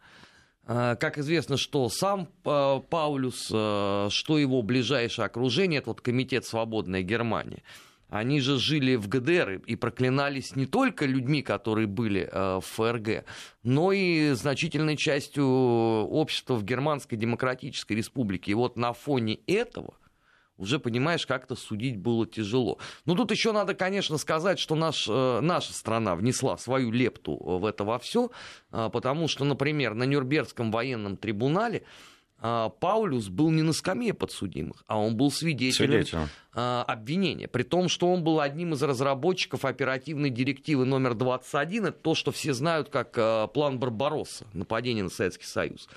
А, 0.65 0.95
как 0.95 1.17
известно, 1.17 1.57
что 1.57 1.89
сам 1.89 2.29
а, 2.45 2.79
Паулюс, 2.79 3.49
а, 3.53 4.07
что 4.09 4.37
его 4.37 4.61
ближайшее 4.61 5.25
окружение, 5.25 5.79
это 5.79 5.89
вот 5.89 6.01
комитет 6.01 6.45
«Свободная 6.45 7.01
Германия», 7.01 7.63
они 8.09 8.39
же 8.39 8.59
жили 8.59 8.95
в 8.95 9.07
ГДР 9.07 9.63
и 9.65 9.75
проклинались 9.75 10.55
не 10.55 10.67
только 10.67 11.05
людьми, 11.05 11.41
которые 11.41 11.87
были 11.87 12.29
в 12.31 12.61
ФРГ, 12.61 13.25
но 13.63 13.91
и 13.91 14.33
значительной 14.33 14.97
частью 14.97 15.47
общества 15.47 16.53
в 16.53 16.63
Германской 16.63 17.17
Демократической 17.17 17.93
Республике. 17.93 18.51
И 18.51 18.53
вот 18.53 18.77
на 18.77 18.93
фоне 18.93 19.39
этого 19.47 19.95
уже, 20.57 20.79
понимаешь, 20.79 21.25
как-то 21.25 21.55
судить 21.55 21.97
было 21.97 22.27
тяжело. 22.27 22.77
Но 23.05 23.15
тут 23.15 23.31
еще 23.31 23.51
надо, 23.51 23.73
конечно, 23.73 24.17
сказать, 24.17 24.59
что 24.59 24.75
наш, 24.75 25.07
э, 25.09 25.39
наша 25.41 25.73
страна 25.73 26.15
внесла 26.15 26.57
свою 26.57 26.91
лепту 26.91 27.35
в 27.35 27.65
это 27.65 27.83
во 27.83 27.97
все, 27.99 28.29
э, 28.71 28.89
потому 28.91 29.27
что, 29.27 29.43
например, 29.45 29.93
на 29.95 30.03
Нюрнбергском 30.03 30.71
военном 30.71 31.17
трибунале 31.17 31.83
э, 32.39 32.69
Паулюс 32.79 33.29
был 33.29 33.49
не 33.49 33.63
на 33.63 33.73
скамье 33.73 34.13
подсудимых, 34.13 34.83
а 34.85 34.99
он 34.99 35.17
был 35.17 35.31
свидетелем 35.31 36.05
Свидетель. 36.05 36.19
обвинения. 36.53 37.47
При 37.47 37.63
том, 37.63 37.89
что 37.89 38.13
он 38.13 38.23
был 38.23 38.39
одним 38.39 38.73
из 38.73 38.83
разработчиков 38.83 39.65
оперативной 39.65 40.29
директивы 40.29 40.85
номер 40.85 41.15
21, 41.15 41.87
это 41.87 41.97
то, 41.97 42.13
что 42.13 42.31
все 42.31 42.53
знают 42.53 42.89
как 42.89 43.13
план 43.53 43.79
Барбаросса, 43.79 44.45
нападение 44.53 45.03
на 45.03 45.09
Советский 45.09 45.45
Союз. 45.45 45.89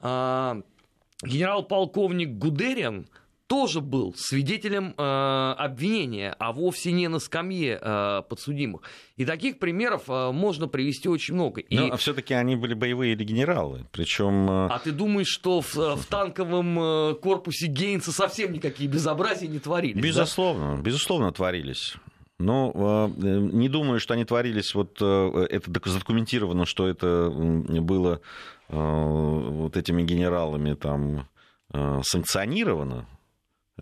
Генерал-полковник 0.00 2.38
Гудериан– 2.38 3.06
тоже 3.52 3.82
был 3.82 4.14
свидетелем 4.16 4.94
э, 4.96 5.54
обвинения, 5.58 6.34
а 6.38 6.52
вовсе 6.52 6.90
не 6.90 7.06
на 7.08 7.18
скамье 7.18 7.78
э, 7.78 8.22
подсудимых. 8.26 8.80
И 9.18 9.26
таких 9.26 9.58
примеров 9.58 10.04
э, 10.08 10.32
можно 10.32 10.68
привести 10.68 11.06
очень 11.10 11.34
много. 11.34 11.60
И... 11.60 11.78
Но 11.78 11.94
все-таки 11.98 12.32
они 12.32 12.56
были 12.56 12.72
боевые 12.72 13.12
или 13.12 13.24
генералы, 13.24 13.84
причем. 13.92 14.48
Э... 14.48 14.68
А 14.70 14.78
ты 14.78 14.90
думаешь, 14.90 15.28
что 15.28 15.60
в, 15.60 15.76
э, 15.76 15.96
в 15.96 16.06
танковом 16.06 16.80
э, 16.80 17.14
корпусе 17.16 17.66
Гейнса 17.66 18.10
совсем 18.10 18.54
никакие 18.54 18.88
безобразия 18.88 19.48
не 19.48 19.58
творились? 19.58 20.02
Безусловно, 20.02 20.76
да? 20.76 20.82
безусловно 20.82 21.30
творились. 21.30 21.96
Но 22.38 22.72
э, 22.74 23.22
не 23.22 23.68
думаю, 23.68 24.00
что 24.00 24.14
они 24.14 24.24
творились, 24.24 24.74
вот 24.74 24.96
э, 25.02 25.46
это 25.50 25.70
задокументировано, 25.90 26.64
что 26.64 26.88
это 26.88 27.28
было 27.30 28.22
э, 28.70 28.74
вот 28.74 29.76
этими 29.76 30.02
генералами 30.04 30.72
там 30.72 31.28
санкционировано. 32.02 33.06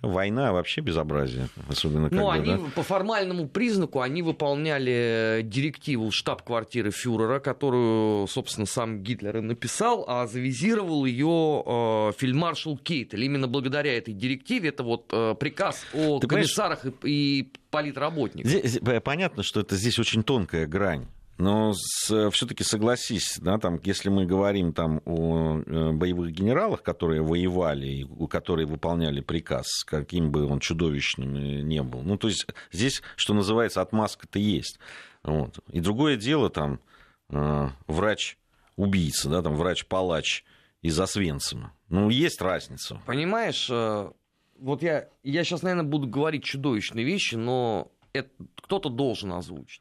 Война 0.03 0.53
вообще 0.53 0.81
безобразие, 0.81 1.49
особенно 1.69 2.09
когда... 2.09 2.23
Ну, 2.23 2.31
они 2.31 2.53
да? 2.53 2.59
по 2.75 2.83
формальному 2.83 3.49
признаку, 3.49 4.01
они 4.01 4.23
выполняли 4.23 5.43
директиву 5.45 6.13
штаб-квартиры 6.13 6.91
фюрера, 6.91 7.41
которую, 7.41 8.27
собственно, 8.29 8.67
сам 8.67 9.03
Гитлер 9.03 9.39
и 9.39 9.41
написал, 9.41 10.05
а 10.07 10.27
завизировал 10.29 11.05
ее 11.05 11.65
э, 11.67 12.13
фельдмаршал 12.17 12.79
Кейтель. 12.79 13.25
Именно 13.25 13.49
благодаря 13.49 13.93
этой 13.99 14.15
директиве, 14.15 14.69
это 14.69 14.85
вот 14.85 15.11
э, 15.13 15.35
приказ 15.39 15.85
о 15.93 16.21
Ты 16.21 16.29
комиссарах 16.29 16.87
и, 16.87 16.93
и 17.05 17.53
политработниках. 17.71 18.49
Здесь, 18.49 18.79
понятно, 19.05 19.43
что 19.43 19.61
это 19.61 19.75
здесь 19.75 19.99
очень 19.99 20.23
тонкая 20.23 20.67
грань. 20.67 21.09
Но 21.41 21.73
все-таки 21.73 22.65
согласись, 22.65 23.39
да, 23.41 23.57
там, 23.57 23.81
если 23.83 24.11
мы 24.11 24.27
говорим 24.27 24.75
там, 24.75 25.01
о 25.07 25.63
э, 25.65 25.93
боевых 25.93 26.33
генералах, 26.33 26.83
которые 26.83 27.23
воевали, 27.23 28.07
которые 28.29 28.67
выполняли 28.67 29.23
приказ, 29.23 29.83
каким 29.87 30.31
бы 30.31 30.45
он 30.45 30.61
чудовищным 30.61 31.33
ни 31.67 31.81
был. 31.81 32.03
Ну, 32.03 32.19
то 32.19 32.29
есть 32.29 32.47
здесь, 32.73 33.03
что 33.17 33.33
называется, 33.33 33.81
отмазка-то 33.81 34.39
есть. 34.39 34.79
Вот. 35.23 35.59
И 35.73 35.81
другое 35.81 36.17
дело, 36.17 36.51
там, 36.51 36.79
э, 37.31 37.69
врач-убийца, 37.87 39.31
да, 39.31 39.41
там, 39.41 39.55
врач-палач 39.55 40.45
из 40.83 41.01
Освенцима. 41.01 41.73
Ну, 41.89 42.11
есть 42.11 42.43
разница. 42.43 43.01
Понимаешь, 43.07 43.67
э, 43.71 44.11
вот 44.59 44.83
я, 44.83 45.09
я 45.23 45.45
сейчас, 45.45 45.63
наверное, 45.63 45.89
буду 45.89 46.07
говорить 46.07 46.45
чудовищные 46.45 47.07
вещи, 47.07 47.37
но 47.37 47.91
это 48.13 48.29
кто-то 48.61 48.91
должен 48.91 49.33
озвучить. 49.33 49.81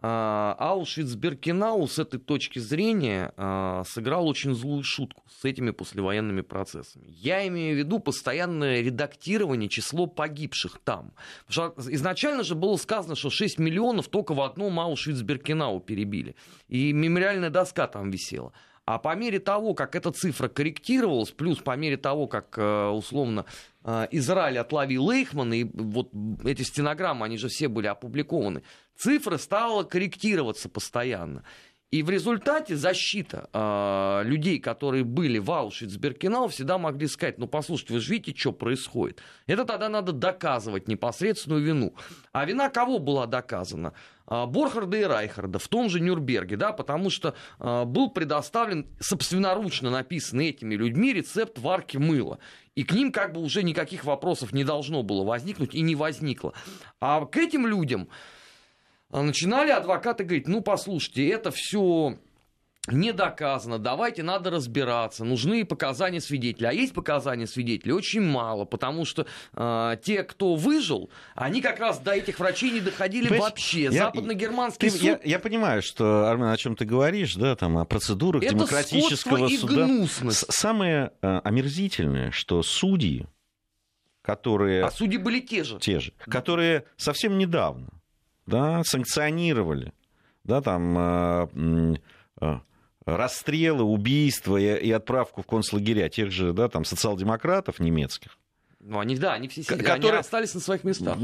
А, 0.00 0.54
Аушвиц-Беркинау 0.60 1.88
с 1.88 1.98
этой 1.98 2.20
точки 2.20 2.60
зрения 2.60 3.32
а, 3.36 3.82
сыграл 3.84 4.28
очень 4.28 4.54
злую 4.54 4.84
шутку 4.84 5.24
с 5.28 5.44
этими 5.44 5.72
послевоенными 5.72 6.42
процессами. 6.42 7.06
Я 7.08 7.46
имею 7.48 7.74
в 7.74 7.78
виду 7.78 7.98
постоянное 7.98 8.80
редактирование 8.80 9.68
число 9.68 10.06
погибших 10.06 10.78
там. 10.84 11.12
Что 11.48 11.74
изначально 11.76 12.44
же 12.44 12.54
было 12.54 12.76
сказано, 12.76 13.16
что 13.16 13.30
6 13.30 13.58
миллионов 13.58 14.06
только 14.08 14.34
в 14.34 14.40
одном 14.40 14.78
Аушвиц-Беркинау 14.78 15.80
перебили. 15.80 16.36
И 16.68 16.92
мемориальная 16.92 17.50
доска 17.50 17.88
там 17.88 18.10
висела. 18.10 18.52
А 18.88 18.98
по 18.98 19.14
мере 19.14 19.38
того, 19.38 19.74
как 19.74 19.94
эта 19.96 20.12
цифра 20.12 20.48
корректировалась, 20.48 21.30
плюс 21.30 21.58
по 21.58 21.76
мере 21.76 21.98
того, 21.98 22.26
как 22.26 22.56
э, 22.56 22.88
условно 22.88 23.44
э, 23.84 24.06
Израиль 24.12 24.56
отловил 24.58 25.04
Лейхмана, 25.10 25.52
и 25.52 25.64
вот 25.64 26.10
эти 26.44 26.62
стенограммы, 26.62 27.26
они 27.26 27.36
же 27.36 27.48
все 27.48 27.68
были 27.68 27.86
опубликованы, 27.86 28.62
цифра 28.98 29.38
стала 29.38 29.84
корректироваться 29.84 30.68
постоянно. 30.68 31.44
И 31.90 32.02
в 32.02 32.10
результате 32.10 32.76
защита 32.76 33.48
э, 33.50 34.28
людей, 34.28 34.58
которые 34.58 35.04
были 35.04 35.38
в 35.38 35.50
Аушвиц-Беркинау, 35.50 36.48
всегда 36.48 36.76
могли 36.76 37.06
сказать, 37.06 37.38
ну, 37.38 37.46
послушайте, 37.46 37.94
вы 37.94 38.00
же 38.00 38.12
видите, 38.12 38.38
что 38.38 38.52
происходит. 38.52 39.22
Это 39.46 39.64
тогда 39.64 39.88
надо 39.88 40.12
доказывать 40.12 40.86
непосредственную 40.86 41.62
вину. 41.62 41.94
А 42.32 42.44
вина 42.44 42.68
кого 42.68 42.98
была 42.98 43.24
доказана? 43.24 43.94
Э, 44.30 44.44
Борхарда 44.44 44.98
и 44.98 45.04
Райхарда 45.04 45.58
в 45.58 45.66
том 45.68 45.88
же 45.88 46.00
Нюрнберге, 46.00 46.58
да, 46.58 46.72
потому 46.72 47.08
что 47.08 47.34
э, 47.58 47.84
был 47.86 48.10
предоставлен 48.10 48.86
собственноручно 49.00 49.88
написанный 49.88 50.50
этими 50.50 50.74
людьми 50.74 51.14
рецепт 51.14 51.58
варки 51.58 51.96
мыла. 51.96 52.38
И 52.74 52.84
к 52.84 52.92
ним 52.92 53.12
как 53.12 53.32
бы 53.32 53.40
уже 53.40 53.62
никаких 53.62 54.04
вопросов 54.04 54.52
не 54.52 54.62
должно 54.62 55.02
было 55.02 55.24
возникнуть 55.24 55.74
и 55.74 55.80
не 55.80 55.94
возникло. 55.94 56.52
А 57.00 57.24
к 57.24 57.38
этим 57.38 57.66
людям 57.66 58.10
а 58.10 58.12
начинали 59.10 59.70
адвокаты 59.70 60.24
говорить, 60.24 60.48
ну, 60.48 60.60
послушайте, 60.60 61.28
это 61.28 61.50
все 61.50 62.18
не 62.92 63.12
доказано, 63.12 63.78
давайте 63.78 64.22
надо 64.22 64.50
разбираться, 64.50 65.24
нужны 65.24 65.64
показания 65.64 66.20
свидетелей. 66.20 66.68
А 66.68 66.72
есть 66.72 66.94
показания 66.94 67.46
свидетелей 67.46 67.92
очень 67.92 68.22
мало, 68.22 68.64
потому 68.64 69.04
что 69.04 69.26
э, 69.54 69.96
те, 70.02 70.22
кто 70.22 70.54
выжил, 70.54 71.10
они 71.34 71.60
как 71.60 71.78
раз 71.80 71.98
до 71.98 72.12
этих 72.12 72.38
врачей 72.38 72.70
не 72.70 72.80
доходили 72.80 73.28
Понимаешь, 73.28 73.50
вообще. 73.50 73.82
Я, 73.82 73.92
Западно-германский 73.92 74.90
суд... 74.90 75.02
Я, 75.02 75.20
я 75.22 75.38
понимаю, 75.38 75.82
что, 75.82 76.28
Армен, 76.28 76.48
о 76.48 76.56
чем 76.56 76.76
ты 76.76 76.84
говоришь, 76.84 77.34
да, 77.34 77.56
там, 77.56 77.78
о 77.78 77.84
процедурах 77.84 78.42
Это 78.42 78.54
демократического 78.54 79.48
суда. 79.48 79.86
Гнусность. 79.86 80.44
Самое 80.50 81.12
э, 81.20 81.40
омерзительное, 81.44 82.30
что 82.30 82.62
судьи, 82.62 83.26
которые... 84.22 84.84
А 84.84 84.90
судьи 84.90 85.18
были 85.18 85.40
те 85.40 85.64
же. 85.64 85.78
Те 85.78 86.00
же, 86.00 86.12
которые 86.26 86.84
совсем 86.96 87.38
недавно 87.38 87.97
да, 88.48 88.82
санкционировали, 88.84 89.92
да, 90.44 90.60
там, 90.60 90.98
э, 90.98 91.96
э, 92.40 92.58
расстрелы, 93.04 93.84
убийства 93.84 94.56
и, 94.56 94.86
и 94.86 94.90
отправку 94.90 95.42
в 95.42 95.46
концлагеря 95.46 96.08
тех 96.08 96.30
же, 96.30 96.52
да, 96.52 96.68
там, 96.68 96.84
социал-демократов 96.84 97.78
немецких. 97.78 98.38
Ну, 98.80 99.00
они, 99.00 99.16
да, 99.16 99.34
они 99.34 99.48
все 99.48 99.62
сидели, 99.62 99.82
которые... 99.82 100.10
они 100.10 100.18
остались 100.20 100.54
на 100.54 100.60
своих 100.60 100.84
местах 100.84 101.16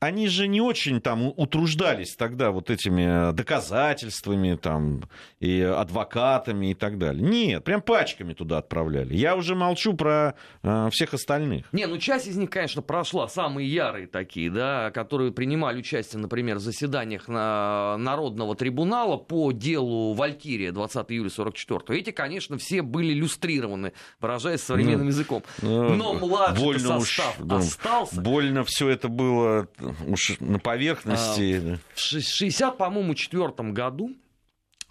они 0.00 0.28
же 0.28 0.46
не 0.46 0.60
очень 0.60 1.00
там 1.00 1.32
утруждались 1.36 2.14
тогда 2.14 2.50
вот 2.50 2.70
этими 2.70 3.32
доказательствами 3.32 4.54
там, 4.54 5.02
и 5.40 5.60
адвокатами 5.60 6.70
и 6.70 6.74
так 6.74 6.98
далее. 6.98 7.22
Нет, 7.22 7.64
прям 7.64 7.82
пачками 7.82 8.32
туда 8.32 8.58
отправляли. 8.58 9.16
Я 9.16 9.34
уже 9.34 9.54
молчу 9.54 9.94
про 9.94 10.34
э, 10.62 10.88
всех 10.92 11.14
остальных. 11.14 11.66
Не, 11.72 11.86
ну 11.86 11.98
часть 11.98 12.28
из 12.28 12.36
них, 12.36 12.50
конечно, 12.50 12.80
прошла, 12.80 13.28
самые 13.28 13.68
ярые 13.72 14.06
такие, 14.06 14.50
да, 14.50 14.90
которые 14.92 15.32
принимали 15.32 15.78
участие, 15.78 16.20
например, 16.20 16.56
в 16.56 16.60
заседаниях 16.60 17.26
на 17.26 17.96
Народного 17.98 18.54
трибунала 18.54 19.16
по 19.16 19.50
делу 19.50 20.14
Валькирия 20.14 20.70
20 20.70 21.10
июля 21.10 21.30
44 21.30 21.98
Эти, 21.98 22.10
конечно, 22.10 22.56
все 22.58 22.82
были 22.82 23.12
люстрированы, 23.12 23.92
выражаясь 24.20 24.62
современным 24.62 25.06
ну, 25.06 25.08
языком. 25.08 25.42
Ну, 25.60 25.94
Но 25.94 26.14
младший 26.14 26.78
состав 26.78 27.40
уж, 27.40 27.52
остался. 27.52 28.20
Больно 28.20 28.64
все 28.64 28.88
это 28.88 29.08
было 29.08 29.68
уж 30.06 30.36
на 30.40 30.58
поверхности. 30.58 31.74
А, 31.74 31.78
в 31.94 32.00
60, 32.00 32.76
по-моему, 32.76 33.14
четвертом 33.14 33.74
году 33.74 34.16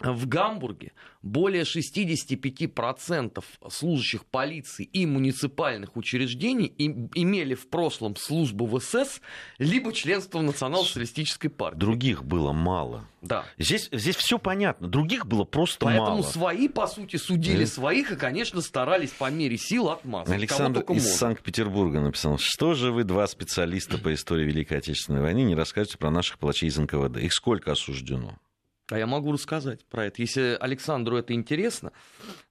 в 0.00 0.26
Гамбурге 0.28 0.92
более 1.28 1.62
65% 1.62 3.44
служащих 3.70 4.24
полиции 4.26 4.84
и 4.84 5.06
муниципальных 5.06 5.96
учреждений 5.96 6.72
имели 6.76 7.54
в 7.54 7.68
прошлом 7.68 8.16
службу 8.16 8.66
в 8.66 8.80
СС 8.80 9.20
либо 9.58 9.92
членство 9.92 10.38
в 10.38 10.42
национал-социалистической 10.42 11.50
партии. 11.50 11.78
Других 11.78 12.24
было 12.24 12.52
мало. 12.52 13.06
Да. 13.20 13.44
Здесь, 13.58 13.88
здесь 13.92 14.16
все 14.16 14.38
понятно. 14.38 14.88
Других 14.88 15.26
было 15.26 15.44
просто 15.44 15.86
Поэтому 15.86 16.06
мало. 16.06 16.22
Поэтому 16.22 16.32
свои, 16.32 16.68
по 16.68 16.86
сути, 16.86 17.16
судили 17.16 17.64
да. 17.64 17.70
своих 17.70 18.12
и, 18.12 18.16
конечно, 18.16 18.60
старались 18.60 19.10
по 19.10 19.30
мере 19.30 19.58
сил 19.58 19.88
отмазать. 19.90 20.34
Александр 20.34 20.80
из 20.82 20.88
можно. 20.88 21.00
Санкт-Петербурга 21.02 22.00
написал, 22.00 22.38
что 22.40 22.74
же 22.74 22.92
вы, 22.92 23.04
два 23.04 23.26
специалиста 23.26 23.98
по 23.98 24.14
истории 24.14 24.44
Великой 24.44 24.78
Отечественной 24.78 25.20
войны, 25.20 25.42
не 25.42 25.54
расскажете 25.54 25.98
про 25.98 26.10
наших 26.10 26.38
палачей 26.38 26.68
из 26.68 26.76
НКВД? 26.78 27.18
Их 27.18 27.32
сколько 27.32 27.72
осуждено? 27.72 28.38
А 28.90 28.98
я 28.98 29.06
могу 29.06 29.32
рассказать 29.32 29.84
про 29.84 30.06
это. 30.06 30.22
Если 30.22 30.56
Александру 30.60 31.16
это 31.16 31.34
интересно, 31.34 31.92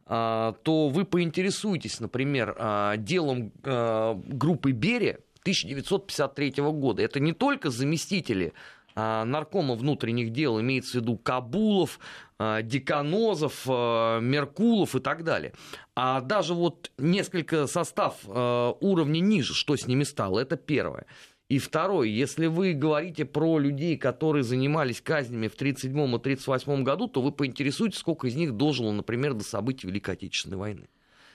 а, 0.06 0.54
то 0.64 0.90
вы 0.90 1.06
поинтересуетесь, 1.06 2.00
например, 2.00 2.56
а, 2.58 2.98
делом 2.98 3.52
а, 3.64 4.14
группы 4.14 4.72
Берия 4.72 5.20
1953 5.42 6.54
года. 6.72 7.02
Это 7.02 7.20
не 7.20 7.34
только 7.34 7.70
заместители 7.70 8.54
наркома 8.96 9.76
внутренних 9.76 10.32
дел, 10.32 10.60
имеется 10.60 10.94
в 10.94 11.02
виду 11.02 11.18
Кабулов, 11.18 12.00
Деканозов, 12.40 13.68
Меркулов 13.68 14.96
и 14.96 15.00
так 15.00 15.24
далее. 15.24 15.54
А 15.96 16.20
даже 16.20 16.56
вот 16.56 16.90
несколько 16.98 17.68
состав 17.68 18.16
уровня 18.26 19.20
ниже, 19.20 19.54
что 19.54 19.76
с 19.76 19.86
ними 19.86 20.04
стало, 20.04 20.40
это 20.40 20.58
первое. 20.58 21.06
И 21.50 21.60
второе, 21.60 22.08
если 22.10 22.48
вы 22.48 22.74
говорите 22.74 23.24
про 23.24 23.58
людей, 23.58 23.98
которые 23.98 24.44
занимались 24.44 25.00
казнями 25.00 25.48
в 25.48 25.56
1937 25.56 25.92
и 25.92 26.16
1938 26.16 26.84
году, 26.84 27.08
то 27.08 27.22
вы 27.22 27.32
поинтересуетесь, 27.32 28.00
сколько 28.00 28.28
из 28.28 28.36
них 28.36 28.54
дожило, 28.54 28.92
например, 28.92 29.34
до 29.34 29.46
событий 29.46 29.88
Великой 29.88 30.16
Отечественной 30.16 30.58
войны. 30.58 30.90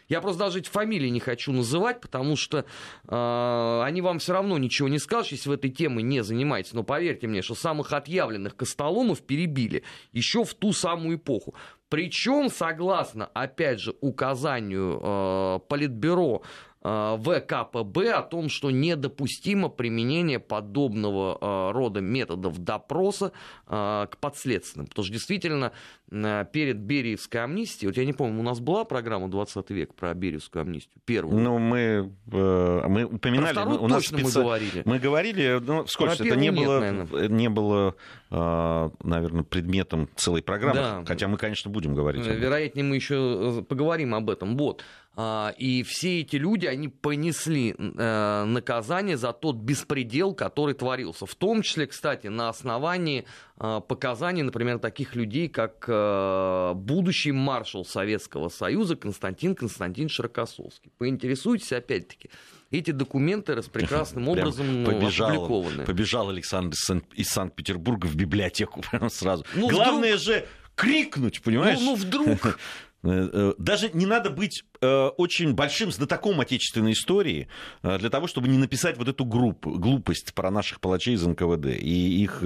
Я 0.09 0.21
просто 0.21 0.41
даже 0.41 0.59
эти 0.59 0.69
фамилии 0.69 1.09
не 1.09 1.21
хочу 1.21 1.53
называть, 1.53 2.03
потому 2.03 2.37
что 2.37 2.67
э, 3.09 3.83
они 3.83 4.03
вам 4.03 4.19
все 4.19 4.35
равно 4.35 4.59
ничего 4.59 4.89
не 4.89 4.99
скажут, 4.99 5.33
если 5.33 5.49
в 5.49 5.53
этой 5.53 5.71
теме 5.71 6.03
не 6.03 6.23
занимаетесь. 6.23 6.75
Но 6.75 6.83
поверьте 6.83 7.27
мне, 7.27 7.41
что 7.41 7.55
самых 7.55 7.95
отъявленных 7.95 8.55
костоломов 8.55 9.23
перебили 9.23 9.85
еще 10.13 10.45
в 10.45 10.53
ту 10.53 10.75
самую 10.75 11.17
эпоху. 11.17 11.55
Причем, 11.89 12.51
согласно, 12.51 13.27
опять 13.27 13.81
же, 13.81 13.95
указанию 14.03 15.01
э, 15.03 15.61
Политбюро 15.69 16.43
ВКПБ 16.83 18.13
о 18.13 18.23
том, 18.23 18.49
что 18.49 18.71
недопустимо 18.71 19.69
применение 19.69 20.41
подобного 20.41 21.39
э, 21.41 21.73
рода 21.73 22.01
методов 22.01 22.59
допроса 22.59 23.33
э, 23.69 24.07
к 24.11 24.17
подследственным. 24.19 24.89
Потому 24.89 25.05
что 25.05 25.13
действительно 25.13 25.73
перед 26.11 26.77
Бериевской 26.77 27.43
амнистией, 27.43 27.89
вот 27.89 27.97
я 27.97 28.05
не 28.05 28.13
помню, 28.13 28.39
у 28.41 28.43
нас 28.43 28.61
была 28.61 28.85
программа 28.85 29.31
20 29.31 29.71
век 29.71 29.95
про 29.95 30.13
Бериевскую 30.13 30.61
амнистию, 30.61 31.01
первую? 31.07 31.41
Ну, 31.41 31.59
мы, 31.59 32.13
мы 32.27 33.05
упоминали, 33.05 33.55
про 33.55 33.65
у 33.65 33.89
нас 33.89 34.05
специ... 34.05 34.25
мы 34.25 34.43
говорили. 34.43 34.83
Мы 34.85 34.99
говорили, 34.99 35.59
ну, 35.63 35.87
сколько 35.87 36.23
это 36.23 36.37
не 36.37 36.53
было, 36.53 36.91
нет, 36.91 37.31
не 37.31 37.49
было, 37.49 37.95
наверное, 38.29 39.45
предметом 39.45 40.11
целой 40.17 40.43
программы, 40.43 40.75
да. 40.75 41.05
хотя 41.07 41.29
мы, 41.29 41.39
конечно, 41.39 41.71
будем 41.71 41.95
говорить. 41.95 42.27
Вероятнее, 42.27 42.85
мы 42.85 42.97
еще 42.97 43.65
поговорим 43.67 44.15
об 44.15 44.29
этом. 44.29 44.59
Вот. 44.59 44.85
А, 45.15 45.55
и 45.59 45.83
все 45.83 46.21
эти 46.21 46.37
люди, 46.37 46.65
они 46.65 46.89
понесли 46.89 47.75
э, 47.77 48.45
наказание 48.45 49.19
за 49.19 49.33
тот 49.35 49.57
беспредел, 49.57 50.33
который 50.33 50.75
творился. 50.75 51.27
В 51.27 51.35
том 51.35 51.61
числе, 51.61 51.87
кстати, 51.87 52.29
на 52.29 52.49
основании 52.49 53.27
а, 53.59 53.81
показаний, 53.81 54.43
например, 54.43 54.79
таких 54.79 55.15
людей, 55.15 55.49
как 55.49 55.85
э, 55.87 56.73
будущий 56.75 57.33
маршал 57.33 57.85
Советского 57.85 58.49
Союза 58.49 58.97
Константин 58.97 59.55
Константин 59.55 60.09
Широкосовский. 60.09 60.91
Поинтересуйтесь, 60.97 61.73
опять-таки, 61.73 62.31
эти 62.71 62.91
документы 62.91 63.61
прекрасным 63.73 64.29
образом 64.29 64.83
ну, 64.83 64.91
побежал, 64.91 65.31
опубликованы. 65.31 65.85
Побежал 65.85 66.31
Александр 66.31 66.75
из 67.15 67.29
Санкт-Петербурга 67.29 68.07
в 68.07 68.17
библиотеку 68.17 68.81
прямо 68.91 69.11
сразу. 69.11 69.45
Ну, 69.55 69.69
Главное 69.69 70.17
вдруг... 70.17 70.23
же 70.23 70.47
крикнуть, 70.75 71.43
понимаешь? 71.43 71.79
Ну, 71.81 71.91
ну 71.91 71.95
вдруг 71.97 72.59
даже 73.03 73.91
не 73.93 74.07
надо 74.07 74.31
быть 74.31 74.65
э, 74.81 75.07
очень 75.17 75.55
большим 75.55 75.91
знатоком 75.91 76.41
отечественной 76.41 76.93
истории 76.93 77.49
для 77.83 78.11
того, 78.11 78.27
чтобы 78.27 78.49
не 78.49 78.59
написать 78.59 78.97
вот 78.97 79.09
эту 79.09 79.25
группу, 79.25 79.71
глупость 79.71 80.35
про 80.35 80.51
наших 80.51 80.81
палачей 80.81 81.15
из 81.15 81.27
НКВД 81.27 81.67
и 81.67 82.23
их 82.23 82.43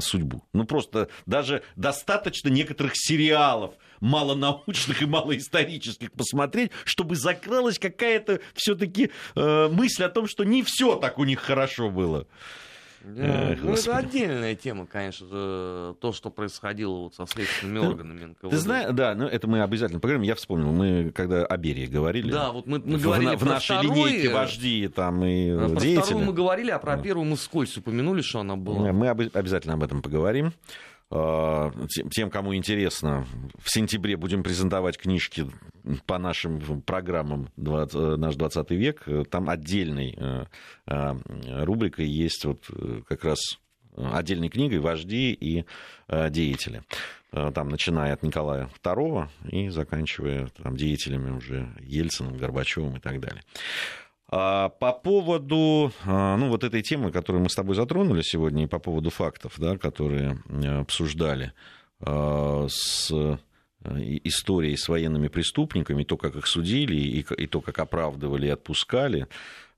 судьбу. 0.00 0.44
Ну 0.52 0.64
просто 0.64 1.08
даже 1.26 1.62
достаточно 1.76 2.48
некоторых 2.48 2.92
сериалов 2.94 3.74
малонаучных 4.00 5.02
и 5.02 5.06
малоисторических 5.06 6.12
посмотреть, 6.12 6.70
чтобы 6.84 7.16
закралась 7.16 7.78
какая-то 7.78 8.40
все-таки 8.54 9.10
мысль 9.34 10.04
о 10.04 10.10
том, 10.10 10.28
что 10.28 10.44
не 10.44 10.62
все 10.62 10.96
так 10.96 11.18
у 11.18 11.24
них 11.24 11.40
хорошо 11.40 11.90
было. 11.90 12.26
Да, 13.04 13.56
ну, 13.60 13.74
это 13.74 13.96
отдельная 13.96 14.54
тема, 14.54 14.86
конечно, 14.86 15.94
то, 16.00 16.12
что 16.12 16.30
происходило 16.30 16.94
вот 16.94 17.14
со 17.14 17.26
следственными 17.26 17.86
органами 17.86 18.24
НКВД. 18.24 18.50
Ты 18.50 18.56
знаешь, 18.56 18.88
да, 18.92 19.14
ну 19.14 19.26
это 19.26 19.46
мы 19.46 19.62
обязательно 19.62 20.00
поговорим. 20.00 20.22
Я 20.22 20.34
вспомнил, 20.34 20.72
мы 20.72 21.10
когда 21.10 21.44
о 21.44 21.56
Берии 21.56 21.86
говорили. 21.86 22.30
Да, 22.30 22.50
вот 22.50 22.66
мы, 22.66 22.78
мы 22.78 22.98
говорили 22.98 23.36
в, 23.36 23.40
в 23.40 23.44
нашей 23.44 23.76
второй, 23.76 24.10
линейке 24.10 24.30
вожди 24.30 24.88
там 24.88 25.22
и 25.24 25.54
про 25.54 25.68
деятели. 25.80 25.94
Про 25.96 26.02
вторую 26.02 26.24
мы 26.26 26.32
говорили, 26.32 26.70
а 26.70 26.78
про 26.78 26.96
первую 26.96 27.26
мы 27.26 27.36
вскользь 27.36 27.76
упомянули, 27.76 28.22
что 28.22 28.40
она 28.40 28.56
была. 28.56 28.92
Мы 28.92 29.08
обязательно 29.08 29.74
об 29.74 29.82
этом 29.82 30.00
поговорим. 30.00 30.52
А, 31.10 31.70
тем, 32.10 32.30
кому 32.30 32.54
интересно, 32.54 33.26
в 33.58 33.70
сентябре 33.70 34.16
будем 34.16 34.42
презентовать 34.42 34.98
книжки 34.98 35.46
по 36.06 36.18
нашим 36.18 36.82
программам 36.82 37.50
«Наш 37.56 38.36
20 38.36 38.70
век». 38.70 39.06
Там 39.30 39.48
отдельной 39.50 40.16
э, 40.16 40.44
э, 40.86 41.14
рубрикой 41.64 42.08
есть 42.08 42.44
вот 42.44 42.64
э, 42.70 43.02
как 43.06 43.24
раз 43.24 43.38
отдельной 43.96 44.48
книгой 44.48 44.80
«Вожди 44.80 45.32
и 45.32 45.64
деятели». 46.30 46.82
Там, 47.30 47.68
начиная 47.68 48.12
от 48.12 48.22
Николая 48.22 48.70
II 48.84 49.28
и 49.50 49.68
заканчивая 49.68 50.48
там, 50.62 50.76
деятелями 50.76 51.30
уже 51.30 51.68
Ельциным, 51.80 52.36
Горбачевым 52.36 52.96
и 52.96 53.00
так 53.00 53.20
далее. 53.20 53.42
А, 54.28 54.70
по 54.70 54.92
поводу 54.92 55.92
а, 56.04 56.36
ну, 56.36 56.48
вот 56.48 56.64
этой 56.64 56.82
темы, 56.82 57.12
которую 57.12 57.42
мы 57.42 57.50
с 57.50 57.54
тобой 57.54 57.74
затронули 57.74 58.22
сегодня, 58.22 58.64
и 58.64 58.68
по 58.68 58.78
поводу 58.78 59.10
фактов, 59.10 59.54
да, 59.58 59.76
которые 59.76 60.38
э, 60.48 60.80
обсуждали 60.80 61.52
а, 62.00 62.66
с 62.68 63.10
э, 63.12 63.36
историей 64.24 64.76
с 64.76 64.88
военными 64.88 65.28
преступниками, 65.28 66.04
то, 66.04 66.16
как 66.16 66.36
их 66.36 66.46
судили, 66.46 66.96
и 66.96 67.46
то, 67.46 67.60
как 67.60 67.78
оправдывали 67.78 68.46
и 68.46 68.50
отпускали, 68.50 69.28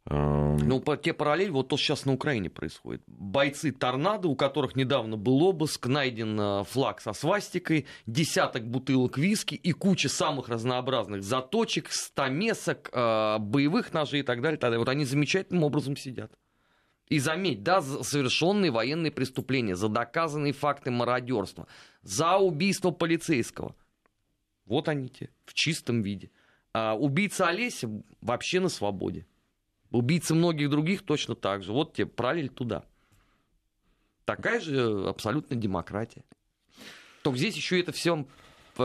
ну, 0.08 0.80
по 0.80 0.96
те 0.96 1.12
параллели, 1.12 1.50
вот 1.50 1.68
то 1.68 1.76
сейчас 1.76 2.04
на 2.04 2.12
Украине 2.12 2.48
происходит. 2.48 3.02
Бойцы 3.06 3.72
торнадо, 3.72 4.28
у 4.28 4.36
которых 4.36 4.76
недавно 4.76 5.16
был 5.16 5.42
обыск, 5.42 5.86
найден 5.86 6.38
э, 6.38 6.64
флаг 6.64 7.00
со 7.00 7.12
свастикой, 7.12 7.86
десяток 8.06 8.68
бутылок 8.68 9.18
виски 9.18 9.56
и 9.56 9.72
куча 9.72 10.08
самых 10.08 10.48
разнообразных 10.48 11.24
заточек, 11.24 11.90
стамесок, 11.90 12.88
э, 12.92 13.38
боевых 13.40 13.92
ножей 13.92 14.20
и 14.20 14.22
так 14.22 14.42
далее, 14.42 14.58
так 14.58 14.70
далее. 14.70 14.78
Вот 14.78 14.88
они 14.88 15.04
замечательным 15.04 15.64
образом 15.64 15.96
сидят. 15.96 16.32
И 17.08 17.18
заметь, 17.18 17.62
да, 17.64 17.80
за 17.80 18.04
совершенные 18.04 18.70
военные 18.70 19.10
преступления, 19.10 19.74
за 19.74 19.88
доказанные 19.88 20.52
факты 20.52 20.92
мародерства, 20.92 21.66
за 22.02 22.36
убийство 22.36 22.92
полицейского. 22.92 23.74
Вот 24.66 24.88
они 24.88 25.08
те, 25.08 25.30
в 25.44 25.54
чистом 25.54 26.02
виде. 26.02 26.30
А 26.72 26.94
убийца 26.94 27.48
Олеся 27.48 27.88
вообще 28.20 28.60
на 28.60 28.68
свободе. 28.68 29.26
Убийцы 29.90 30.34
многих 30.34 30.70
других 30.70 31.02
точно 31.02 31.34
так 31.34 31.62
же. 31.62 31.72
Вот 31.72 31.94
тебе 31.94 32.06
параллель 32.06 32.48
туда. 32.48 32.84
Такая 34.24 34.60
же 34.60 35.06
абсолютно 35.08 35.56
демократия. 35.56 36.24
Только 37.22 37.38
здесь 37.38 37.56
еще 37.56 37.80
это 37.80 37.92
все 37.92 38.26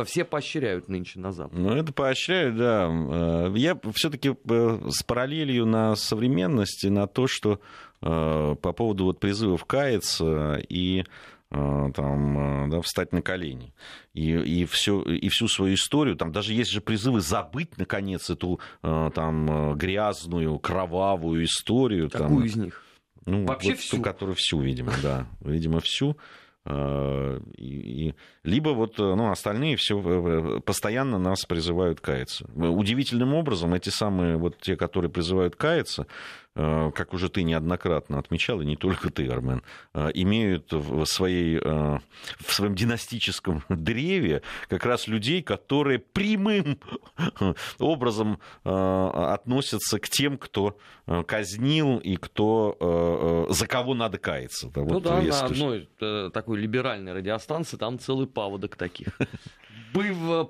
все 0.05 0.23
поощряют 0.23 0.87
нынче 0.87 1.19
на 1.19 1.31
Западе. 1.31 1.61
Ну, 1.61 1.75
это 1.75 1.91
поощряют, 1.91 2.55
да. 2.55 2.89
Э, 2.89 3.53
я 3.55 3.77
все-таки 3.93 4.29
э, 4.29 4.79
с 4.89 5.03
параллелью 5.03 5.65
на 5.65 5.95
современности, 5.95 6.87
на 6.87 7.07
то, 7.07 7.27
что 7.27 7.59
э, 8.01 8.55
по 8.61 8.71
поводу 8.71 9.05
вот 9.05 9.19
призывов 9.19 9.65
каяться 9.65 10.61
и 10.69 11.03
там, 11.51 12.65
э, 12.65 12.69
да, 12.69 12.81
встать 12.81 13.11
на 13.11 13.21
колени. 13.21 13.73
И, 14.13 14.31
и, 14.31 14.65
всю, 14.65 15.01
и 15.01 15.27
всю 15.29 15.47
свою 15.47 15.75
историю, 15.75 16.15
там 16.15 16.31
даже 16.31 16.53
есть 16.53 16.71
же 16.71 16.79
призывы 16.79 17.19
забыть, 17.19 17.77
наконец, 17.77 18.29
эту 18.29 18.59
э, 18.83 19.11
там, 19.13 19.77
грязную, 19.77 20.57
кровавую 20.59 21.43
историю. 21.43 22.09
Какую 22.09 22.29
там, 22.29 22.45
из 22.45 22.55
них? 22.55 22.83
Ну, 23.25 23.45
Вообще 23.45 23.71
вот 23.71 23.79
всю? 23.79 23.97
Ту, 23.97 24.03
которую 24.03 24.35
всю, 24.35 24.61
видимо, 24.61 24.93
да. 25.03 25.27
Видимо, 25.41 25.81
всю. 25.81 26.17
И, 26.63 27.39
и, 27.57 28.15
либо 28.43 28.69
вот 28.69 28.99
ну, 28.99 29.31
остальные 29.31 29.77
все 29.77 30.61
постоянно 30.63 31.17
нас 31.17 31.43
призывают 31.45 32.01
каяться. 32.01 32.45
Удивительным 32.53 33.33
образом 33.33 33.73
эти 33.73 33.89
самые 33.89 34.37
вот 34.37 34.59
те, 34.59 34.77
которые 34.77 35.09
призывают 35.09 35.55
каяться, 35.55 36.05
Э, 36.50 36.50
как 36.53 37.13
уже 37.13 37.29
ты 37.29 37.43
неоднократно 37.43 38.19
отмечал, 38.19 38.61
и 38.61 38.65
не 38.65 38.75
только 38.75 39.09
ты, 39.09 39.27
Армен, 39.27 39.63
э, 39.93 40.09
имеют 40.15 40.73
в, 40.73 41.05
своей, 41.05 41.57
э, 41.57 41.99
в 42.39 42.53
своем 42.53 42.75
династическом 42.75 43.63
древе 43.69 44.41
как 44.67 44.85
раз 44.85 45.07
людей, 45.07 45.41
которые 45.41 45.99
прямым 45.99 46.79
образом 47.79 48.39
относятся 48.63 49.99
к 49.99 50.09
тем, 50.09 50.37
кто 50.37 50.77
казнил 51.27 51.97
и 51.97 52.15
кто, 52.15 53.47
за 53.49 53.67
кого 53.67 53.93
надо 53.93 54.17
каяться. 54.17 54.71
Ну 54.75 54.85
вот 54.85 55.03
да, 55.03 55.21
на 55.21 55.45
одной 55.45 55.89
такой 56.33 56.59
либеральной 56.59 57.13
радиостанции 57.13 57.77
там 57.77 57.99
целый 57.99 58.27
паводок 58.27 58.75
таких. 58.75 59.17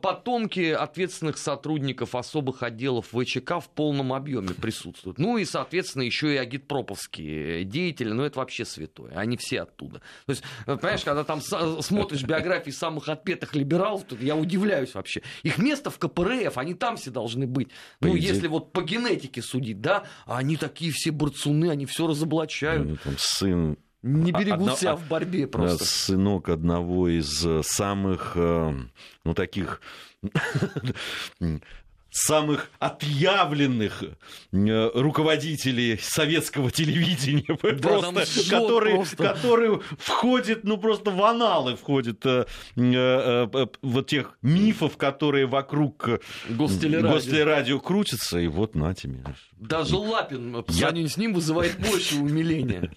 потомки 0.02 0.72
ответственных 0.72 1.38
сотрудников 1.38 2.16
особых 2.16 2.64
отделов 2.64 3.08
ВЧК 3.12 3.60
в 3.60 3.70
полном 3.70 4.14
объеме 4.14 4.50
присутствуют. 4.50 5.18
Ну 5.18 5.38
и, 5.38 5.46
соответственно, 5.46 5.91
еще 6.00 6.34
и 6.34 6.38
агитпроповские 6.38 7.66
деятели, 7.66 8.12
ну 8.12 8.24
это 8.24 8.40
вообще 8.40 8.64
святое, 8.64 9.12
они 9.14 9.36
все 9.36 9.64
оттуда. 9.64 10.00
То 10.26 10.32
есть, 10.32 10.44
понимаешь, 10.66 11.04
когда 11.04 11.24
там 11.26 11.42
смотришь 11.42 12.24
биографии 12.24 12.72
самых 12.72 13.10
отпетых 13.10 13.54
либералов, 13.56 14.06
то 14.06 14.16
я 14.16 14.36
удивляюсь 14.36 14.94
вообще. 14.94 15.22
Их 15.44 15.58
место 15.58 15.90
в 15.90 16.00
КПРФ, 16.00 16.58
они 16.58 16.74
там 16.74 16.96
все 16.96 17.12
должны 17.12 17.48
быть. 17.48 17.70
Ну, 18.00 18.16
если 18.16 18.48
вот 18.48 18.72
по 18.72 18.82
генетике 18.82 19.42
судить, 19.42 19.82
да, 19.82 20.06
а 20.26 20.38
они 20.38 20.56
такие 20.56 20.92
все 20.92 21.12
борцуны, 21.12 21.70
они 21.70 21.86
все 21.86 22.08
разоблачают. 22.08 22.88
Ну, 22.88 22.98
там 23.04 23.16
сын 23.18 23.78
не 24.04 24.32
берегут 24.32 24.62
Одно, 24.62 24.76
себя 24.76 24.96
в 24.96 25.08
борьбе 25.08 25.48
просто. 25.48 25.86
Сынок 25.86 26.50
одного 26.50 27.08
из 27.08 27.46
э, 27.46 27.62
самых, 27.64 28.34
э, 28.36 28.74
ну, 29.24 29.34
таких 29.34 29.82
самых 32.12 32.70
отъявленных 32.80 34.04
э, 34.52 34.92
руководителей 34.94 35.98
советского 36.02 36.70
телевидения, 36.70 37.46
да, 37.64 37.74
просто, 38.12 38.50
который, 38.50 38.96
просто. 38.96 39.16
который 39.16 39.80
входит, 39.98 40.64
ну 40.66 40.78
просто 40.78 41.12
в 41.12 41.24
аналы 41.24 41.76
входит 41.76 42.26
э, 42.26 42.46
э, 42.76 43.48
э, 43.54 43.68
вот 43.82 44.08
тех 44.08 44.38
мифов, 44.42 44.98
которые 44.98 45.46
вокруг 45.46 46.22
Гостелерадио. 46.50 47.14
Гостелерадио 47.14 47.80
крутятся, 47.80 48.40
и 48.40 48.48
вот 48.48 48.76
на 48.76 48.94
тебе. 48.94 49.24
Даже 49.62 49.96
Лапин 49.96 50.64
по 50.64 50.74
сравнению 50.74 51.08
с 51.08 51.18
ним 51.18 51.34
вызывает 51.36 51.80
больше 51.80 52.16
умиления, 52.16 52.92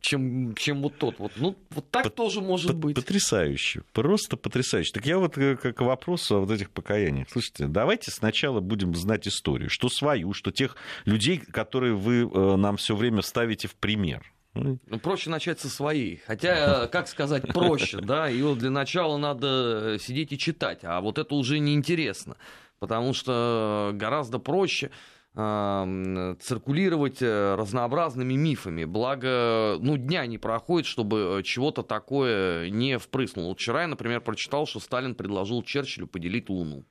чем, 0.00 0.52
чем 0.56 0.82
вот 0.82 0.98
тот. 0.98 1.16
Вот, 1.20 1.30
ну, 1.36 1.56
вот 1.70 1.88
так 1.92 2.10
тоже 2.10 2.40
может 2.40 2.74
быть. 2.74 2.96
Потрясающе, 2.96 3.82
просто 3.92 4.36
потрясающе. 4.36 4.90
Так 4.92 5.06
я 5.06 5.18
вот 5.18 5.38
э, 5.38 5.54
к 5.54 5.80
вопросу 5.80 6.38
о 6.38 6.40
вот 6.40 6.50
этих 6.50 6.70
покаяниях. 6.70 7.28
Слушайте, 7.30 7.68
давайте 7.68 8.10
сначала 8.10 8.58
будем 8.58 8.96
знать 8.96 9.28
историю, 9.28 9.70
что 9.70 9.88
свою, 9.88 10.32
что 10.32 10.50
тех 10.50 10.76
людей, 11.04 11.38
которые 11.38 11.94
вы 11.94 12.22
э, 12.22 12.56
нам 12.56 12.78
все 12.78 12.96
время 12.96 13.22
ставите 13.22 13.68
в 13.68 13.76
пример. 13.76 14.24
Ну, 14.54 14.80
проще 15.00 15.30
начать 15.30 15.60
со 15.60 15.68
своей. 15.68 16.20
Хотя, 16.26 16.84
э, 16.84 16.88
как 16.92 17.06
сказать, 17.06 17.46
проще, 17.46 18.00
да, 18.00 18.26
ее 18.26 18.56
для 18.56 18.70
начала 18.70 19.18
надо 19.18 19.98
сидеть 20.00 20.32
и 20.32 20.38
читать, 20.38 20.80
а 20.82 21.00
вот 21.00 21.16
это 21.18 21.36
уже 21.36 21.60
неинтересно, 21.60 22.36
потому 22.80 23.14
что 23.14 23.92
гораздо 23.94 24.40
проще 24.40 24.90
циркулировать 25.34 27.22
э, 27.22 27.54
разнообразными 27.54 28.34
мифами. 28.34 28.84
Благо, 28.84 29.76
ну, 29.80 29.96
дня 29.96 30.26
не 30.26 30.36
проходит, 30.36 30.86
чтобы 30.86 31.42
чего-то 31.44 31.82
такое 31.82 32.70
не 32.70 32.98
впрыснуло. 32.98 33.54
Вчера 33.54 33.82
я, 33.82 33.86
например, 33.86 34.20
прочитал, 34.20 34.66
что 34.66 34.80
Сталин 34.80 35.14
предложил 35.14 35.62
Черчиллю 35.62 36.08
поделить 36.08 36.48
Луну. 36.48 36.86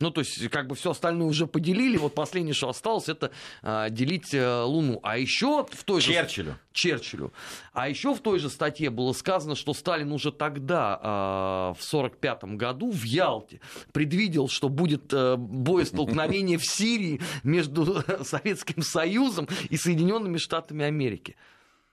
Ну, 0.00 0.10
то 0.10 0.22
есть, 0.22 0.48
как 0.48 0.66
бы 0.66 0.74
все 0.74 0.92
остальное 0.92 1.28
уже 1.28 1.46
поделили. 1.46 1.98
Вот 1.98 2.14
последнее, 2.14 2.54
что 2.54 2.70
осталось, 2.70 3.08
это 3.10 3.30
а, 3.62 3.90
делить 3.90 4.34
а, 4.34 4.64
Луну. 4.64 4.98
А 5.02 5.18
еще 5.18 5.66
в 5.70 5.84
той 5.84 6.00
же... 6.00 6.12
Черчиллю. 6.12 6.56
Черчиллю. 6.72 7.32
А 7.74 7.88
еще 7.88 8.14
в 8.14 8.20
той 8.20 8.38
же 8.38 8.48
статье 8.48 8.88
было 8.88 9.12
сказано, 9.12 9.54
что 9.54 9.74
Сталин 9.74 10.10
уже 10.12 10.32
тогда, 10.32 10.98
а, 11.02 11.74
в 11.74 11.84
1945 11.84 12.44
году, 12.56 12.90
в 12.90 13.02
Ялте, 13.04 13.60
предвидел, 13.92 14.48
что 14.48 14.70
будет 14.70 15.12
а, 15.12 15.36
боестолкновение 15.36 16.56
в 16.56 16.64
Сирии 16.64 17.20
между 17.42 18.02
Советским 18.24 18.82
Союзом 18.82 19.48
и 19.68 19.76
Соединенными 19.76 20.38
Штатами 20.38 20.84
Америки. 20.84 21.36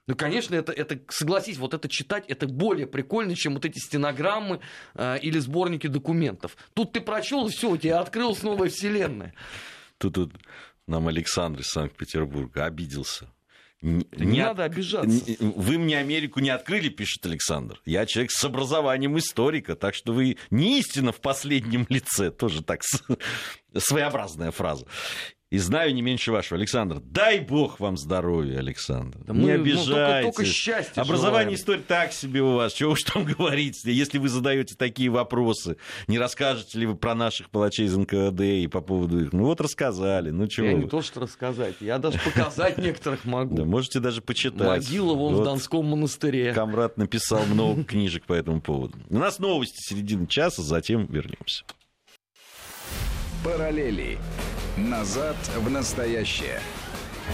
Ну, 0.08 0.16
конечно, 0.16 0.54
это, 0.54 0.72
это, 0.72 0.98
согласись, 1.10 1.58
вот 1.58 1.74
это 1.74 1.86
читать, 1.86 2.24
это 2.28 2.48
более 2.48 2.86
прикольно, 2.86 3.36
чем 3.36 3.54
вот 3.54 3.66
эти 3.66 3.78
стенограммы 3.78 4.60
э, 4.94 5.18
или 5.20 5.38
сборники 5.38 5.86
документов. 5.86 6.56
Тут 6.72 6.92
ты 6.92 7.02
прочел, 7.02 7.46
и 7.46 7.50
все, 7.50 7.70
у 7.70 7.76
тебя 7.76 8.00
открылась 8.00 8.42
новая 8.42 8.70
вселенная. 8.70 9.34
Тут, 9.98 10.14
тут 10.14 10.32
нам 10.86 11.08
Александр 11.08 11.60
из 11.60 11.66
Санкт-Петербурга 11.66 12.64
обиделся. 12.64 13.30
Не, 13.82 14.06
не 14.12 14.42
надо 14.42 14.64
обижаться. 14.64 15.24
Вы 15.40 15.78
мне 15.78 15.98
Америку 15.98 16.40
не 16.40 16.50
открыли, 16.50 16.88
пишет 16.88 17.26
Александр. 17.26 17.80
Я 17.84 18.06
человек 18.06 18.32
с 18.32 18.42
образованием 18.42 19.16
историка, 19.18 19.76
так 19.76 19.94
что 19.94 20.12
вы 20.12 20.38
не 20.50 20.80
истина 20.80 21.12
в 21.12 21.20
последнем 21.20 21.86
лице. 21.90 22.30
Тоже 22.30 22.62
так 22.62 22.80
своеобразная 23.76 24.52
фраза. 24.52 24.86
И 25.50 25.56
знаю 25.56 25.94
не 25.94 26.02
меньше 26.02 26.30
вашего. 26.30 26.58
Александр, 26.58 27.00
дай 27.00 27.40
бог 27.40 27.80
вам 27.80 27.96
здоровья, 27.96 28.58
Александр. 28.58 29.18
Да 29.24 29.32
не 29.32 29.46
мы, 29.46 29.52
обижайтесь. 29.52 29.86
Ну, 29.88 29.94
только, 29.94 30.22
только 30.22 30.44
счастья 30.44 31.00
Образование 31.00 31.56
истории 31.56 31.80
так 31.80 32.12
себе 32.12 32.42
у 32.42 32.52
вас. 32.52 32.74
Чего 32.74 32.92
уж 32.92 33.02
там 33.02 33.24
говорить, 33.38 33.82
если 33.84 34.18
вы 34.18 34.28
задаете 34.28 34.74
такие 34.74 35.08
вопросы. 35.08 35.78
Не 36.06 36.18
расскажете 36.18 36.78
ли 36.78 36.84
вы 36.86 36.96
про 36.96 37.14
наших 37.14 37.48
палачей 37.48 37.86
из 37.86 37.96
НКВД 37.96 38.40
и 38.42 38.66
по 38.66 38.82
поводу 38.82 39.24
их? 39.24 39.32
Ну 39.32 39.44
вот 39.44 39.62
рассказали. 39.62 40.28
Ну 40.28 40.46
чего 40.48 40.66
Я 40.66 40.76
вы? 40.76 40.82
не 40.82 40.88
то, 40.88 41.00
что 41.00 41.20
рассказать. 41.20 41.76
Я 41.80 41.96
даже 41.96 42.18
показать 42.18 42.76
некоторых 42.88 43.24
могу. 43.24 43.56
Да, 43.56 43.64
можете 43.64 44.00
даже 44.00 44.20
почитать. 44.20 44.68
Могила 44.68 45.14
вон 45.14 45.36
в 45.36 45.44
Донском 45.44 45.86
монастыре. 45.86 46.52
Камрад 46.52 46.98
написал 46.98 47.46
много 47.46 47.84
книжек 47.88 48.26
по 48.26 48.34
этому 48.34 48.60
поводу. 48.60 48.98
У 49.08 49.16
нас 49.16 49.38
новости 49.38 49.80
середины 49.80 50.26
часа, 50.26 50.60
затем 50.60 51.06
вернемся. 51.06 51.64
Параллели. 53.42 54.18
Назад 54.78 55.36
в 55.56 55.68
настоящее. 55.68 56.60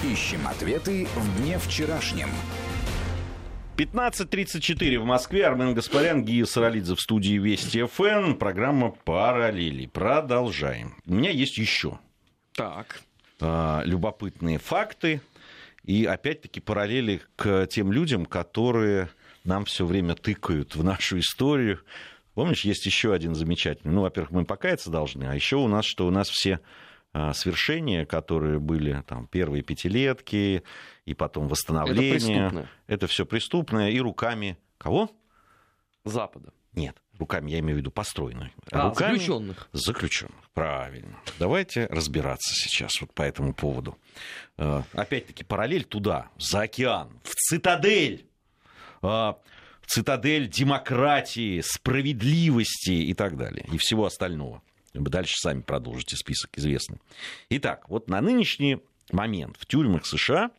Ищем 0.03 0.49
ответы 0.49 1.07
в 1.15 1.39
дне 1.39 1.59
вчерашнем. 1.59 2.31
15.34 3.77 4.99
в 4.99 5.05
Москве. 5.05 5.47
Армен 5.47 5.75
Гаспарян, 5.75 6.25
Гия 6.25 6.47
Саралидзе 6.47 6.95
в 6.95 7.01
студии 7.03 7.35
Вести 7.35 7.85
ФН. 7.85 8.37
Программа 8.39 8.93
«Параллели». 8.93 9.85
Продолжаем. 9.85 10.95
У 11.05 11.13
меня 11.13 11.29
есть 11.29 11.59
еще 11.59 11.99
так. 12.55 13.03
А, 13.41 13.83
любопытные 13.85 14.59
факты. 14.59 15.21
И 15.83 16.07
опять-таки 16.07 16.61
параллели 16.61 17.21
к 17.37 17.67
тем 17.67 17.93
людям, 17.93 18.25
которые 18.25 19.11
нам 19.45 19.67
все 19.67 19.85
время 19.85 20.15
тыкают 20.15 20.77
в 20.77 20.83
нашу 20.83 21.19
историю. 21.19 21.81
Помнишь, 22.33 22.65
есть 22.65 22.87
еще 22.87 23.13
один 23.13 23.35
замечательный. 23.35 23.93
Ну, 23.93 24.01
во-первых, 24.01 24.31
мы 24.31 24.45
покаяться 24.47 24.89
должны, 24.89 25.25
а 25.25 25.35
еще 25.35 25.57
у 25.57 25.69
нас, 25.69 25.85
что 25.85 26.07
у 26.07 26.11
нас 26.11 26.31
все 26.31 26.61
свершения, 27.33 28.05
которые 28.05 28.59
были 28.59 29.03
там 29.07 29.27
первые 29.27 29.63
пятилетки 29.63 30.65
и 31.05 31.15
потом 31.15 31.49
восстановление. 31.49 32.49
Это, 32.49 32.69
это 32.87 33.07
все 33.07 33.25
преступное 33.25 33.91
и 33.91 34.01
руками 34.01 34.59
кого? 34.79 35.11
Запада. 36.05 36.53
Нет, 36.75 36.97
руками 37.19 37.51
я 37.51 37.61
имею 37.61 37.77
в 37.77 37.79
виду 37.79 37.91
построенных. 37.91 38.51
А, 38.71 38.89
руками 38.89 39.13
заключенных. 39.15 39.69
Заключенных, 39.73 40.51
правильно. 40.53 41.17
Давайте 41.39 41.87
разбираться 41.87 42.55
сейчас 42.55 43.01
вот 43.01 43.15
по 43.15 43.23
этому 43.23 43.55
поводу. 43.55 43.97
А, 44.59 44.83
опять-таки 44.93 45.45
параллель 45.45 45.85
туда, 45.85 46.31
за 46.37 46.63
океан, 46.63 47.21
в 47.23 47.35
цитадель 47.35 48.27
а, 49.03 49.39
цитадель 49.87 50.49
демократии, 50.49 51.61
справедливости 51.61 52.91
и 52.91 53.15
так 53.15 53.37
далее, 53.37 53.67
и 53.73 53.79
всего 53.79 54.07
остального. 54.07 54.63
Дальше 54.95 55.37
сами 55.39 55.61
продолжите 55.61 56.17
список 56.17 56.57
известный. 56.57 57.01
Итак, 57.51 57.89
вот 57.89 58.09
на 58.09 58.21
нынешний 58.21 58.79
момент 59.11 59.57
в 59.59 59.67
тюрьмах 59.67 60.07
США 60.07 60.51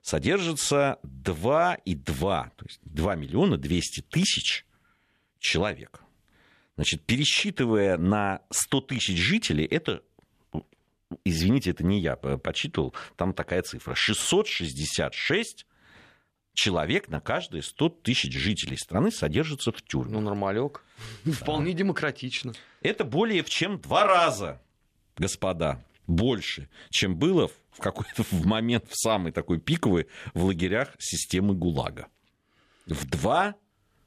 содержится 0.00 0.98
2,2, 1.04 2.50
то 2.56 2.64
есть 2.64 2.80
2 2.82 3.14
миллиона 3.14 3.58
200 3.58 4.00
тысяч 4.02 4.64
человек. 5.38 6.00
Значит, 6.76 7.04
пересчитывая 7.04 7.98
на 7.98 8.40
100 8.50 8.80
тысяч 8.82 9.18
жителей, 9.18 9.64
это, 9.66 10.02
извините, 11.24 11.70
это 11.70 11.84
не 11.84 12.00
я 12.00 12.16
подсчитывал, 12.16 12.94
там 13.16 13.34
такая 13.34 13.62
цифра, 13.62 13.94
666 13.94 15.66
человек 16.58 17.08
на 17.08 17.20
каждые 17.20 17.62
100 17.62 17.88
тысяч 18.02 18.34
жителей 18.34 18.76
страны 18.76 19.12
содержится 19.12 19.70
в 19.70 19.80
тюрьме. 19.80 20.12
Ну, 20.12 20.20
нормалек. 20.20 20.82
Да. 21.24 21.32
Вполне 21.32 21.72
демократично. 21.72 22.52
Это 22.82 23.04
более 23.04 23.44
чем 23.44 23.80
два 23.80 24.06
раза, 24.06 24.60
господа, 25.16 25.84
больше, 26.08 26.68
чем 26.90 27.16
было 27.16 27.48
в 27.70 27.78
какой-то 27.78 28.24
в 28.24 28.44
момент, 28.44 28.86
в 28.88 28.96
самый 29.00 29.30
такой 29.30 29.60
пиковый, 29.60 30.08
в 30.34 30.44
лагерях 30.44 30.96
системы 30.98 31.54
ГУЛАГа. 31.54 32.08
В 32.86 33.08
два 33.08 33.54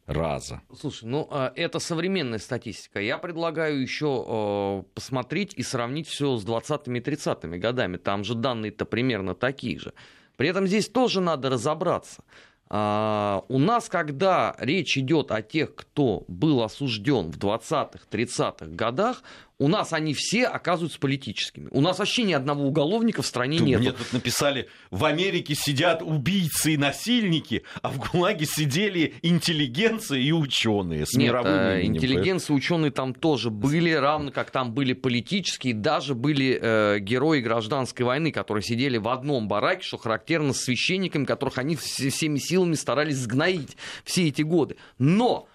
раза. 0.06 0.62
Слушай, 0.78 1.06
ну 1.06 1.28
а, 1.32 1.54
это 1.56 1.80
современная 1.80 2.40
статистика. 2.40 3.00
Я 3.00 3.18
предлагаю 3.18 3.82
еще 3.82 4.26
э, 4.28 4.84
посмотреть 4.94 5.54
и 5.54 5.64
сравнить 5.64 6.10
все 6.10 6.36
с 6.36 6.46
20-ми 6.46 7.00
и 7.00 7.02
30-ми 7.02 7.58
годами. 7.60 7.96
Там 7.96 8.26
же 8.26 8.36
данные-то 8.36 8.84
примерно 8.86 9.36
такие 9.36 9.80
же. 9.80 9.94
При 10.41 10.49
этом 10.49 10.65
здесь 10.65 10.89
тоже 10.89 11.21
надо 11.21 11.51
разобраться. 11.51 12.23
А, 12.67 13.43
у 13.47 13.60
нас, 13.60 13.89
когда 13.89 14.56
речь 14.58 14.97
идет 14.97 15.30
о 15.30 15.43
тех, 15.43 15.75
кто 15.75 16.25
был 16.27 16.63
осужден 16.63 17.32
в 17.32 17.38
20-х, 17.38 17.99
30-х 18.10 18.65
годах, 18.65 19.21
у 19.62 19.67
нас 19.67 19.93
они 19.93 20.15
все 20.15 20.47
оказываются 20.47 21.00
политическими. 21.00 21.67
У 21.69 21.82
нас 21.82 22.00
вообще 22.00 22.24
ни 22.24 22.34
одного 22.34 22.65
уголовника 22.65 23.21
в 23.21 23.28
стране 23.28 23.60
нет. 23.60 23.80
Мне 23.80 23.91
тут 23.91 24.12
написали, 24.12 24.67
в 24.89 25.06
Америке 25.06 25.54
сидят 25.54 26.02
убийцы 26.02 26.74
и 26.74 26.78
насильники, 26.78 27.62
а 27.84 27.91
в 27.91 28.00
ГУЛАГе 28.00 28.47
сидели 28.47 29.13
интеллигенция 29.21 30.17
и 30.17 30.32
ученые 30.32 31.06
с 31.06 31.13
Нет, 31.13 31.28
мировым 31.28 31.54
э, 31.54 31.82
именем. 31.82 31.97
интеллигенция, 31.97 32.56
ученые 32.56 32.89
там 32.89 33.13
тоже 33.13 33.52
были, 33.52 33.91
равно 33.91 34.32
как 34.32 34.50
там 34.50 34.74
были 34.74 34.93
политические, 34.93 35.76
даже 35.76 36.15
были 36.15 36.58
э, 36.60 36.97
герои 37.00 37.41
гражданской 37.41 38.04
войны, 38.04 38.32
которые 38.32 38.63
сидели 38.63 38.97
в 38.97 39.08
одном 39.10 39.47
бараке, 39.47 39.84
что 39.84 39.97
характерно 39.97 40.54
с 40.54 40.62
священниками, 40.62 41.26
которых 41.26 41.60
они 41.60 41.76
вс- 41.76 42.10
всеми 42.10 42.39
силами 42.39 42.74
старались 42.74 43.17
сгноить 43.17 43.78
все 44.06 44.28
эти 44.28 44.41
годы. 44.41 44.78
Но 44.97 45.47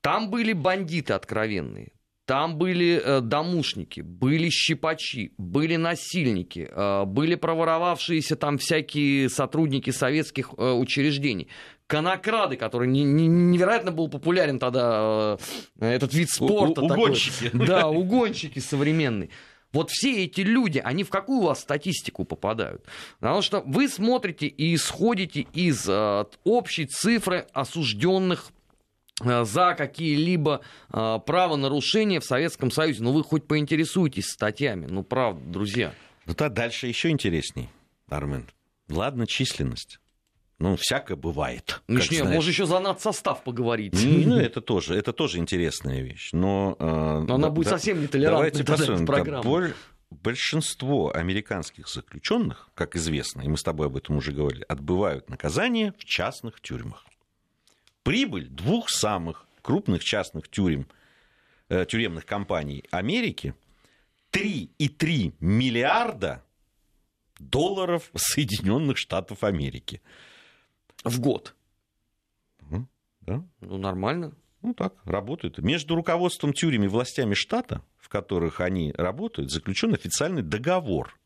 там 0.00 0.30
были 0.30 0.54
бандиты 0.54 1.12
откровенные. 1.12 1.92
Там 2.30 2.54
были 2.58 3.02
э, 3.04 3.20
домушники, 3.22 4.02
были 4.02 4.50
щипачи, 4.50 5.32
были 5.36 5.74
насильники, 5.74 6.70
э, 6.70 7.04
были 7.04 7.34
проворовавшиеся 7.34 8.36
там 8.36 8.56
всякие 8.58 9.28
сотрудники 9.28 9.90
советских 9.90 10.54
э, 10.56 10.70
учреждений. 10.70 11.48
Конокрады, 11.88 12.54
который 12.56 12.86
не- 12.86 13.02
не- 13.02 13.26
невероятно 13.26 13.90
был 13.90 14.06
популярен 14.06 14.60
тогда, 14.60 15.38
э, 15.80 15.84
этот 15.94 16.14
вид 16.14 16.30
спорта. 16.30 16.82
У- 16.82 16.86
такой. 16.88 17.02
угонщики. 17.06 17.50
Да, 17.52 17.88
угонщики 17.88 18.60
современные. 18.60 19.30
Вот 19.72 19.90
все 19.90 20.22
эти 20.24 20.42
люди, 20.42 20.80
они 20.84 21.02
в 21.02 21.10
какую 21.10 21.40
у 21.40 21.46
вас 21.46 21.58
статистику 21.62 22.24
попадают? 22.24 22.84
Потому 23.18 23.42
что 23.42 23.60
вы 23.66 23.88
смотрите 23.88 24.46
и 24.46 24.72
исходите 24.76 25.48
из 25.52 25.84
э, 25.88 26.24
общей 26.44 26.86
цифры 26.86 27.46
осужденных 27.52 28.52
за 29.20 29.74
какие-либо 29.74 30.60
э, 30.92 31.18
правонарушения 31.24 32.20
в 32.20 32.24
Советском 32.24 32.70
Союзе. 32.70 33.02
Ну, 33.02 33.12
вы 33.12 33.22
хоть 33.22 33.46
поинтересуйтесь 33.46 34.26
статьями. 34.26 34.86
Ну, 34.88 35.02
правда, 35.02 35.40
друзья. 35.44 35.92
Ну, 36.26 36.34
то 36.34 36.48
дальше 36.48 36.86
еще 36.86 37.10
интересней, 37.10 37.68
Армен. 38.08 38.48
Ладно, 38.88 39.26
численность. 39.26 40.00
Ну, 40.58 40.76
всякое 40.76 41.16
бывает. 41.16 41.80
Ну, 41.88 41.98
не, 41.98 42.18
знаешь. 42.18 42.34
можно 42.34 42.50
еще 42.50 42.66
за 42.66 42.80
надсостав 42.80 43.42
поговорить. 43.44 43.94
Ну, 43.94 44.36
это 44.38 44.60
тоже, 44.60 44.94
это 44.94 45.12
тоже 45.14 45.38
интересная 45.38 46.02
вещь. 46.02 46.30
Но, 46.32 46.76
э, 46.78 47.24
Но 47.26 47.36
она 47.36 47.48
да- 47.48 47.50
будет 47.50 47.64
да- 47.66 47.70
совсем 47.78 48.02
нетолерантной 48.02 48.62
Давайте 48.62 48.64
посмотрим. 49.04 49.40
Боль- 49.42 49.74
Большинство 50.10 51.14
американских 51.14 51.88
заключенных, 51.88 52.68
как 52.74 52.96
известно, 52.96 53.42
и 53.42 53.48
мы 53.48 53.56
с 53.56 53.62
тобой 53.62 53.86
об 53.86 53.96
этом 53.96 54.16
уже 54.16 54.32
говорили, 54.32 54.64
отбывают 54.68 55.30
наказание 55.30 55.94
в 55.98 56.04
частных 56.04 56.60
тюрьмах. 56.60 57.04
Прибыль 58.02 58.48
двух 58.48 58.88
самых 58.90 59.46
крупных 59.62 60.02
частных 60.02 60.48
тюрем, 60.48 60.86
э, 61.68 61.84
тюремных 61.86 62.26
компаний 62.26 62.84
Америки 62.90 63.54
3,3 64.32 65.34
миллиарда 65.40 66.42
долларов 67.38 68.10
Соединенных 68.14 68.96
Штатов 68.96 69.44
Америки. 69.44 70.00
В 71.04 71.20
год. 71.20 71.54
Да? 73.20 73.44
Ну, 73.60 73.78
нормально. 73.78 74.32
Ну 74.62 74.74
так, 74.74 74.94
работают. 75.04 75.58
Между 75.58 75.94
руководством 75.94 76.52
тюрем 76.52 76.84
и 76.84 76.88
властями 76.88 77.34
штата, 77.34 77.82
в 77.98 78.08
которых 78.08 78.60
они 78.60 78.92
работают, 78.92 79.50
заключен 79.50 79.94
официальный 79.94 80.42
договор 80.42 81.18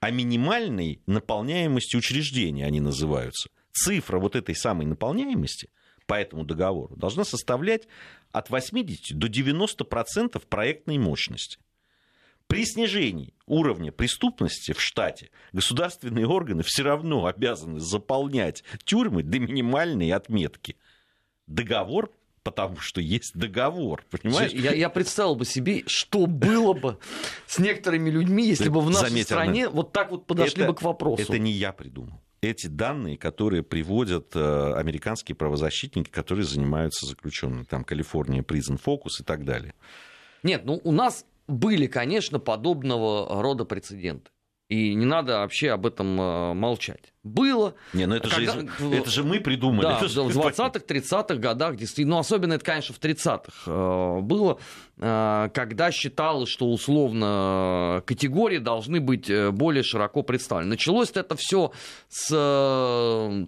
о 0.00 0.10
минимальной 0.10 1.00
наполняемости 1.06 1.96
учреждения, 1.96 2.66
они 2.66 2.80
называются. 2.80 3.50
Цифра 3.72 4.18
вот 4.18 4.36
этой 4.36 4.54
самой 4.54 4.86
наполняемости 4.86 5.68
по 6.06 6.14
этому 6.14 6.44
договору 6.44 6.96
должна 6.96 7.24
составлять 7.24 7.88
от 8.32 8.50
80 8.50 9.18
до 9.18 9.26
90% 9.26 10.42
проектной 10.46 10.98
мощности. 10.98 11.58
При 12.46 12.66
снижении 12.66 13.32
уровня 13.46 13.90
преступности 13.90 14.72
в 14.72 14.80
штате 14.80 15.30
государственные 15.52 16.26
органы 16.26 16.62
все 16.62 16.82
равно 16.82 17.26
обязаны 17.26 17.80
заполнять 17.80 18.64
тюрьмы 18.84 19.22
до 19.22 19.38
минимальной 19.38 20.10
отметки. 20.12 20.76
Договор, 21.46 22.12
потому 22.42 22.76
что 22.80 23.00
есть 23.00 23.32
договор, 23.34 24.04
понимаешь? 24.10 24.52
Я, 24.52 24.72
я 24.72 24.90
представил 24.90 25.36
бы 25.36 25.46
себе, 25.46 25.84
что 25.86 26.26
было 26.26 26.74
бы 26.74 26.98
с 27.46 27.58
некоторыми 27.58 28.10
людьми, 28.10 28.46
если 28.46 28.68
бы 28.68 28.80
в 28.80 28.90
нашей 28.90 29.08
Заметь, 29.08 29.24
стране 29.24 29.68
вот 29.68 29.92
так 29.92 30.10
вот 30.10 30.26
подошли 30.26 30.64
Это- 30.64 30.72
бы 30.72 30.78
к 30.78 30.82
вопросу. 30.82 31.22
Это 31.22 31.38
не 31.38 31.50
я 31.50 31.72
придумал. 31.72 32.20
Эти 32.44 32.66
данные, 32.66 33.16
которые 33.16 33.62
приводят 33.62 34.36
э, 34.36 34.74
американские 34.74 35.34
правозащитники, 35.34 36.10
которые 36.10 36.44
занимаются 36.44 37.06
заключенными, 37.06 37.64
там 37.64 37.84
Калифорния, 37.84 38.42
Prison 38.42 38.78
Focus 38.78 39.20
и 39.20 39.24
так 39.24 39.46
далее. 39.46 39.72
Нет, 40.42 40.66
ну 40.66 40.78
у 40.84 40.92
нас 40.92 41.24
были, 41.48 41.86
конечно, 41.86 42.38
подобного 42.38 43.42
рода 43.42 43.64
прецеденты. 43.64 44.30
И 44.74 44.94
не 44.94 45.06
надо 45.06 45.38
вообще 45.38 45.70
об 45.70 45.86
этом 45.86 46.20
э, 46.20 46.54
молчать. 46.54 47.12
Было. 47.22 47.74
Не, 47.92 48.06
ну 48.06 48.16
это, 48.16 48.28
Когда- 48.28 48.52
же, 48.52 48.68
это 48.92 49.08
же 49.08 49.22
мы 49.22 49.38
придумали. 49.40 49.82
Да, 49.82 49.96
Это 49.98 50.06
в 50.06 50.10
же- 50.10 50.20
20-х, 50.20 50.80
30-х 50.86 51.36
годах, 51.36 51.76
действительно, 51.76 52.16
ну, 52.16 52.20
особенно 52.20 52.54
это, 52.54 52.64
конечно, 52.64 52.94
в 52.94 52.98
30-х 52.98 53.52
э, 53.66 54.20
было, 54.20 54.58
э, 54.98 55.48
когда 55.54 55.92
считалось, 55.92 56.48
что 56.48 56.66
условно 56.70 58.02
категории 58.04 58.58
должны 58.58 59.00
быть 59.00 59.30
более 59.52 59.84
широко 59.84 60.22
представлены. 60.22 60.70
Началось 60.70 61.12
это 61.14 61.36
все 61.36 61.70
с 62.08 62.26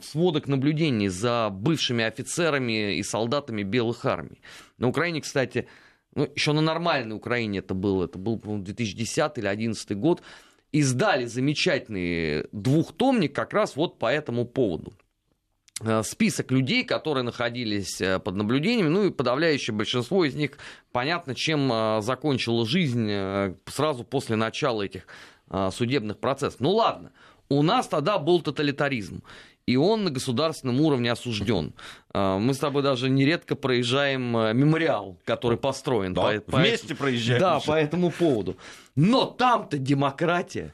сводок 0.02 0.46
наблюдений 0.48 1.08
за 1.08 1.48
бывшими 1.50 2.04
офицерами 2.04 2.96
и 2.96 3.02
солдатами 3.02 3.62
белых 3.64 4.04
армий. 4.04 4.40
На 4.78 4.88
Украине, 4.88 5.20
кстати, 5.20 5.66
ну, 6.14 6.28
еще 6.34 6.52
на 6.52 6.60
нормальной 6.62 7.14
Украине 7.14 7.58
это 7.58 7.74
было, 7.74 8.04
это 8.04 8.18
был, 8.18 8.38
по-моему, 8.38 8.64
2010 8.64 9.38
или 9.38 9.44
2011 9.44 9.94
год, 9.98 10.22
издали 10.78 11.24
замечательный 11.24 12.46
двухтомник 12.52 13.34
как 13.34 13.52
раз 13.52 13.76
вот 13.76 13.98
по 13.98 14.12
этому 14.12 14.44
поводу 14.44 14.92
э, 15.80 16.02
список 16.02 16.50
людей, 16.50 16.84
которые 16.84 17.24
находились 17.24 18.00
э, 18.00 18.18
под 18.18 18.36
наблюдением, 18.36 18.92
ну 18.92 19.06
и 19.06 19.10
подавляющее 19.10 19.74
большинство 19.74 20.24
из 20.24 20.34
них, 20.34 20.52
понятно, 20.92 21.34
чем 21.34 21.72
э, 21.72 22.00
закончила 22.02 22.66
жизнь 22.66 23.10
сразу 23.66 24.04
после 24.04 24.36
начала 24.36 24.82
этих 24.82 25.06
судебных 25.72 26.18
процессов. 26.18 26.58
Ну 26.58 26.72
ладно, 26.72 27.12
у 27.48 27.62
нас 27.62 27.86
тогда 27.86 28.18
был 28.18 28.40
тоталитаризм. 28.40 29.22
И 29.66 29.76
он 29.76 30.04
на 30.04 30.10
государственном 30.10 30.80
уровне 30.80 31.10
осужден. 31.10 31.74
Э, 32.14 32.38
Мы 32.38 32.54
с 32.54 32.58
тобой 32.58 32.82
даже 32.82 33.10
нередко 33.10 33.56
проезжаем 33.56 34.36
э, 34.36 34.52
мемориал, 34.54 35.16
который 35.24 35.58
построен. 35.58 36.14
Да, 36.14 36.22
по- 36.22 36.40
по- 36.52 36.58
вместе 36.58 36.94
проезжаем. 36.94 37.40
Да, 37.40 37.60
по 37.60 37.72
этому 37.72 38.10
поводу. 38.12 38.56
Но 38.94 39.26
там-то 39.26 39.78
демократия. 39.78 40.72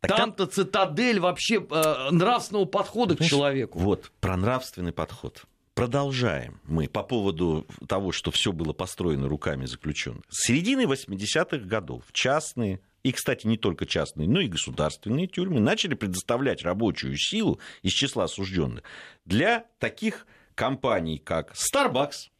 Так 0.00 0.10
там- 0.10 0.18
Там-то 0.32 0.46
цитадель 0.46 1.20
вообще 1.20 1.64
э, 1.70 2.08
нравственного 2.10 2.64
подхода 2.64 3.14
к 3.14 3.18
Понимаешь, 3.18 3.30
человеку. 3.30 3.78
Вот, 3.78 4.10
про 4.20 4.36
нравственный 4.36 4.92
подход. 4.92 5.44
Продолжаем 5.74 6.60
мы 6.64 6.88
по 6.88 7.02
поводу 7.02 7.64
того, 7.88 8.12
что 8.12 8.30
все 8.30 8.52
было 8.52 8.72
построено 8.72 9.28
руками 9.28 9.64
заключенных. 9.66 10.24
С 10.28 10.46
середины 10.48 10.82
80-х 10.82 11.58
годов 11.66 12.02
частные, 12.12 12.80
и, 13.02 13.12
кстати, 13.12 13.46
не 13.46 13.56
только 13.56 13.86
частные, 13.86 14.28
но 14.28 14.40
и 14.40 14.48
государственные 14.48 15.26
тюрьмы 15.26 15.60
начали 15.60 15.94
предоставлять 15.94 16.62
рабочую 16.62 17.16
силу 17.16 17.58
из 17.82 17.92
числа 17.92 18.24
осужденных 18.24 18.84
для 19.24 19.66
таких 19.78 20.26
компаний, 20.54 21.18
как 21.18 21.52
Starbucks, 21.52 22.30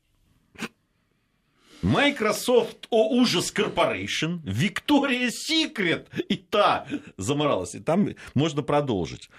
Microsoft, 1.83 2.87
о 2.91 3.09
ужас, 3.09 3.53
Corporation, 3.53 4.41
Victoria's 4.45 5.33
Secret, 5.51 6.07
и 6.29 6.37
та 6.37 6.87
заморалась. 7.17 7.75
И 7.75 7.81
там 7.81 8.11
можно 8.35 8.63
продолжить. 8.63 9.31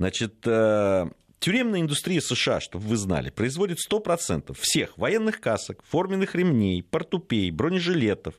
Значит, 0.00 0.34
э, 0.44 1.08
тюремная 1.38 1.80
индустрия 1.80 2.20
США, 2.20 2.60
чтобы 2.60 2.86
вы 2.86 2.96
знали, 2.96 3.30
производит 3.30 3.78
100% 3.78 4.52
всех 4.58 4.98
военных 4.98 5.40
касок, 5.40 5.84
форменных 5.84 6.34
ремней, 6.34 6.82
портупей, 6.82 7.52
бронежилетов, 7.52 8.34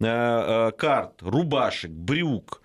карт, 0.00 1.22
рубашек, 1.22 1.90
брюк, 1.90 2.60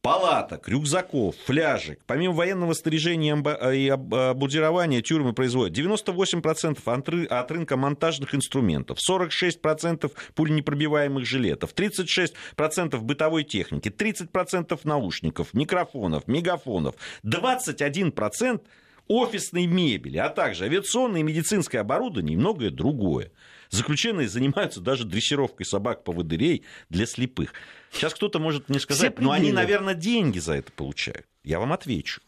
палаток, 0.00 0.68
рюкзаков, 0.68 1.36
фляжек. 1.46 2.00
Помимо 2.06 2.34
военного 2.34 2.72
снаряжения 2.72 3.36
и 3.72 3.88
об- 3.88 4.12
обмундирования 4.14 5.00
тюрьмы 5.00 5.32
производят 5.32 5.76
98% 5.78 6.78
от 6.84 7.08
ры- 7.08 7.26
от 7.26 7.50
рынка 7.52 7.76
монтажных 7.76 8.34
инструментов, 8.34 8.98
46% 8.98 10.12
пуленепробиваемых 10.34 11.24
жилетов, 11.24 11.72
36% 11.72 13.00
бытовой 13.02 13.44
техники, 13.44 13.90
30% 13.90 14.80
наушников, 14.84 15.54
микрофонов, 15.54 16.26
мегафонов, 16.26 16.96
21% 17.24 18.60
офисной 19.08 19.66
мебели, 19.66 20.16
а 20.18 20.30
также 20.30 20.64
авиационное 20.64 21.20
и 21.20 21.24
медицинское 21.24 21.78
оборудование 21.78 22.34
и 22.34 22.38
многое 22.38 22.70
другое. 22.70 23.30
Заключенные 23.72 24.28
занимаются 24.28 24.82
даже 24.82 25.06
дрессировкой 25.06 25.64
собак-поводырей 25.64 26.62
для 26.90 27.06
слепых. 27.06 27.54
Сейчас 27.90 28.12
кто-то 28.12 28.38
может 28.38 28.68
мне 28.68 28.78
сказать, 28.78 29.18
ну 29.18 29.30
они, 29.30 29.50
наверное, 29.50 29.94
деньги 29.94 30.38
за 30.38 30.52
это 30.52 30.70
получают. 30.72 31.26
Я 31.42 31.58
вам 31.58 31.72
отвечу. 31.72 32.20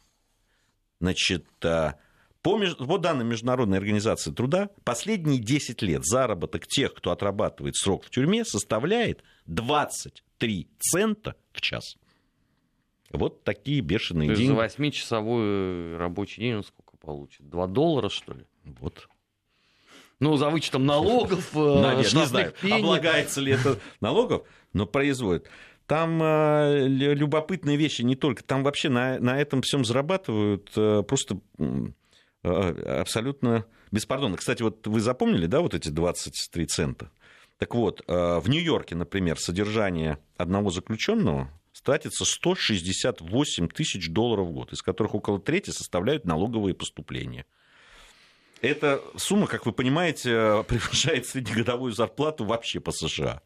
Значит, 1.01 1.45
а, 1.63 1.97
по, 2.41 2.59
по 2.59 2.97
данным 2.97 3.29
Международной 3.29 3.77
организации 3.77 4.33
труда, 4.33 4.71
последние 4.85 5.39
10 5.39 5.83
лет 5.83 6.07
заработок 6.07 6.67
тех, 6.67 6.95
кто 6.95 7.11
отрабатывает 7.11 7.77
срок 7.77 8.05
в 8.05 8.11
тюрьме, 8.11 8.47
составляет 8.47 9.23
23 9.45 10.69
цента 10.79 11.35
в 11.53 11.61
час. 11.61 11.97
Вот 13.11 13.45
такие 13.45 13.83
бешеные 13.83 14.31
То 14.31 14.37
деньги. 14.37 14.57
за 14.57 14.65
8-часовой 14.65 15.99
рабочий 15.99 16.41
день 16.41 16.55
он 16.55 16.65
сколько 16.65 16.97
получит? 16.97 17.51
2 17.51 17.67
доллара, 17.67 18.09
что 18.09 18.33
ли? 18.33 18.47
Вот. 18.65 19.09
Ну, 20.21 20.37
за 20.37 20.49
вычетом 20.49 20.87
налогов, 20.87 21.51
э, 21.55 22.03
не 22.13 22.27
знаю, 22.27 22.55
облагается 22.63 23.41
ли 23.41 23.53
это 23.53 23.79
налогов, 24.01 24.43
но 24.73 24.87
производит. 24.87 25.49
Там 25.87 26.23
э, 26.23 26.87
любопытные 26.89 27.77
вещи 27.77 28.03
не 28.03 28.17
только. 28.17 28.43
Там 28.43 28.63
вообще 28.63 28.89
на, 28.89 29.19
на 29.19 29.39
этом 29.39 29.61
всем 29.63 29.85
зарабатывают 29.85 30.71
э, 30.77 31.03
просто 31.07 31.41
э, 31.59 33.01
абсолютно 33.01 33.67
беспардонно. 33.91 34.37
Кстати, 34.37 34.63
вот 34.63 34.87
вы 34.87 35.01
запомнили, 35.01 35.47
да, 35.47 35.61
вот 35.61 35.75
эти 35.75 35.89
23 35.89 36.67
цента? 36.67 37.11
Так 37.59 37.75
вот, 37.75 38.03
э, 38.07 38.39
в 38.41 38.49
Нью-Йорке, 38.49 38.95
например, 38.95 39.39
содержание 39.39 40.19
одного 40.37 40.71
заключенного 40.71 41.51
тратится 41.83 42.25
168 42.25 43.69
тысяч 43.69 44.09
долларов 44.09 44.49
в 44.49 44.53
год, 44.53 44.73
из 44.73 44.83
которых 44.83 45.15
около 45.15 45.39
трети 45.39 45.71
составляют 45.71 46.25
налоговые 46.25 46.75
поступления. 46.75 47.45
Эта 48.65 49.03
сумма, 49.17 49.47
как 49.47 49.67
вы 49.67 49.73
понимаете, 49.73 50.65
превышает 50.69 51.27
среднегодовую 51.27 51.93
зарплату 51.93 52.45
вообще 52.47 52.81
по 52.81 52.93
США. 52.93 53.43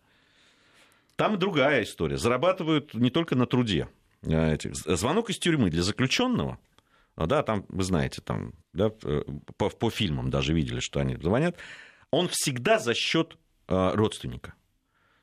Там 1.16 1.38
другая 1.40 1.82
история. 1.82 2.16
Зарабатывают 2.16 2.94
не 2.94 3.10
только 3.10 3.34
на 3.34 3.46
труде. 3.46 3.88
Э, 4.22 4.56
звонок 4.62 5.30
из 5.30 5.38
тюрьмы 5.38 5.70
для 5.70 5.82
заключенного, 5.82 6.58
да, 7.16 7.42
там, 7.42 7.66
вы 7.68 7.82
знаете, 7.82 8.20
там, 8.20 8.52
да, 8.72 8.92
э, 9.02 9.22
по, 9.56 9.70
по 9.70 9.90
фильмам 9.90 10.30
даже 10.30 10.54
видели, 10.54 10.78
что 10.78 11.00
они 11.00 11.16
звонят, 11.16 11.56
он 12.12 12.28
всегда 12.28 12.78
за 12.78 12.94
счет 12.94 13.36
э, 13.66 13.90
родственника. 13.94 14.54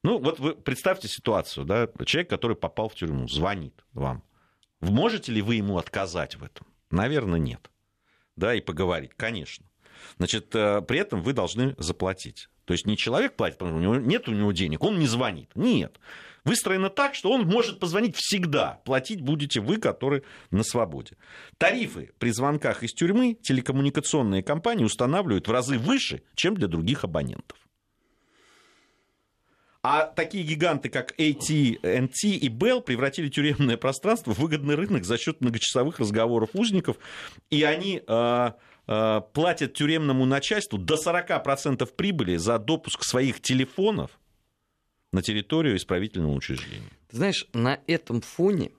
Ну, 0.03 0.19
вот 0.19 0.39
вы 0.39 0.55
представьте 0.55 1.07
ситуацию, 1.07 1.65
да, 1.65 1.87
человек, 2.05 2.29
который 2.29 2.57
попал 2.57 2.89
в 2.89 2.95
тюрьму, 2.95 3.29
звонит 3.29 3.85
вам. 3.93 4.23
Можете 4.81 5.31
ли 5.31 5.41
вы 5.41 5.55
ему 5.55 5.77
отказать 5.77 6.35
в 6.35 6.43
этом? 6.43 6.67
Наверное, 6.91 7.39
нет. 7.39 7.71
Да, 8.35 8.53
и 8.53 8.59
поговорить, 8.59 9.11
конечно. 9.15 9.65
Значит, 10.17 10.49
при 10.49 10.97
этом 10.97 11.21
вы 11.21 11.33
должны 11.33 11.75
заплатить. 11.77 12.49
То 12.65 12.73
есть 12.73 12.85
не 12.85 12.97
человек 12.97 13.35
платит, 13.35 13.57
потому 13.57 13.79
что 13.79 13.89
у 13.89 13.93
него 13.93 13.95
нет 14.03 14.27
у 14.27 14.31
него 14.31 14.51
денег, 14.51 14.83
он 14.83 14.99
не 14.99 15.07
звонит. 15.07 15.49
Нет. 15.55 15.99
Выстроено 16.43 16.89
так, 16.89 17.15
что 17.15 17.31
он 17.31 17.47
может 17.47 17.79
позвонить 17.79 18.15
всегда. 18.15 18.79
Платить 18.85 19.21
будете 19.21 19.61
вы, 19.61 19.77
который 19.77 20.23
на 20.51 20.63
свободе. 20.63 21.17
Тарифы 21.57 22.11
при 22.19 22.29
звонках 22.29 22.83
из 22.83 22.93
тюрьмы 22.93 23.33
телекоммуникационные 23.33 24.43
компании 24.43 24.83
устанавливают 24.83 25.47
в 25.47 25.51
разы 25.51 25.79
выше, 25.79 26.21
чем 26.35 26.55
для 26.55 26.67
других 26.67 27.03
абонентов. 27.03 27.57
А 29.81 30.05
такие 30.07 30.43
гиганты, 30.43 30.89
как 30.89 31.13
AT&T 31.19 32.27
и 32.27 32.49
Bell 32.49 32.81
превратили 32.81 33.29
тюремное 33.29 33.77
пространство 33.77 34.33
в 34.33 34.39
выгодный 34.39 34.73
рынок 34.73 35.03
за 35.03 35.19
счет 35.19 35.41
многочасовых 35.41 35.99
разговоров 35.99 36.49
узников, 36.53 36.97
и 37.51 37.61
они 37.61 38.01
э, 38.05 38.05
Э, 38.07 38.51
платят 38.85 39.73
тюремному 39.73 40.25
начальству 40.25 40.77
до 40.77 40.95
40% 40.95 41.87
прибыли 41.95 42.37
за 42.37 42.59
допуск 42.59 43.03
своих 43.03 43.41
телефонов 43.41 44.11
на 45.11 45.21
территорию 45.21 45.77
исправительного 45.77 46.33
учреждения. 46.33 46.89
Ты 47.09 47.17
знаешь, 47.17 47.47
на 47.53 47.79
этом 47.87 48.21
фоне 48.21 48.71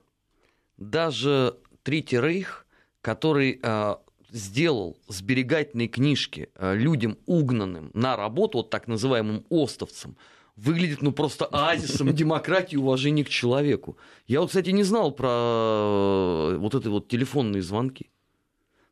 даже 0.77 1.57
Третий 1.83 2.19
Рейх, 2.19 2.65
который 3.01 3.59
э, 3.61 3.95
сделал 4.31 4.97
сберегательные 5.07 5.87
книжки 5.87 6.49
э, 6.55 6.75
людям, 6.75 7.17
угнанным 7.25 7.91
на 7.93 8.15
работу, 8.15 8.59
вот 8.59 8.69
так 8.69 8.87
называемым 8.87 9.45
остовцам, 9.49 10.17
выглядит 10.55 11.01
ну 11.01 11.11
просто 11.11 11.45
оазисом 11.45 12.13
демократии 12.13 12.75
и 12.75 12.77
уважения 12.77 13.23
к 13.23 13.29
человеку. 13.29 13.97
Я 14.27 14.41
вот, 14.41 14.47
кстати, 14.47 14.69
не 14.71 14.83
знал 14.83 15.11
про 15.11 16.57
вот 16.57 16.75
эти 16.75 16.87
вот 16.87 17.07
телефонные 17.07 17.61
звонки. 17.61 18.09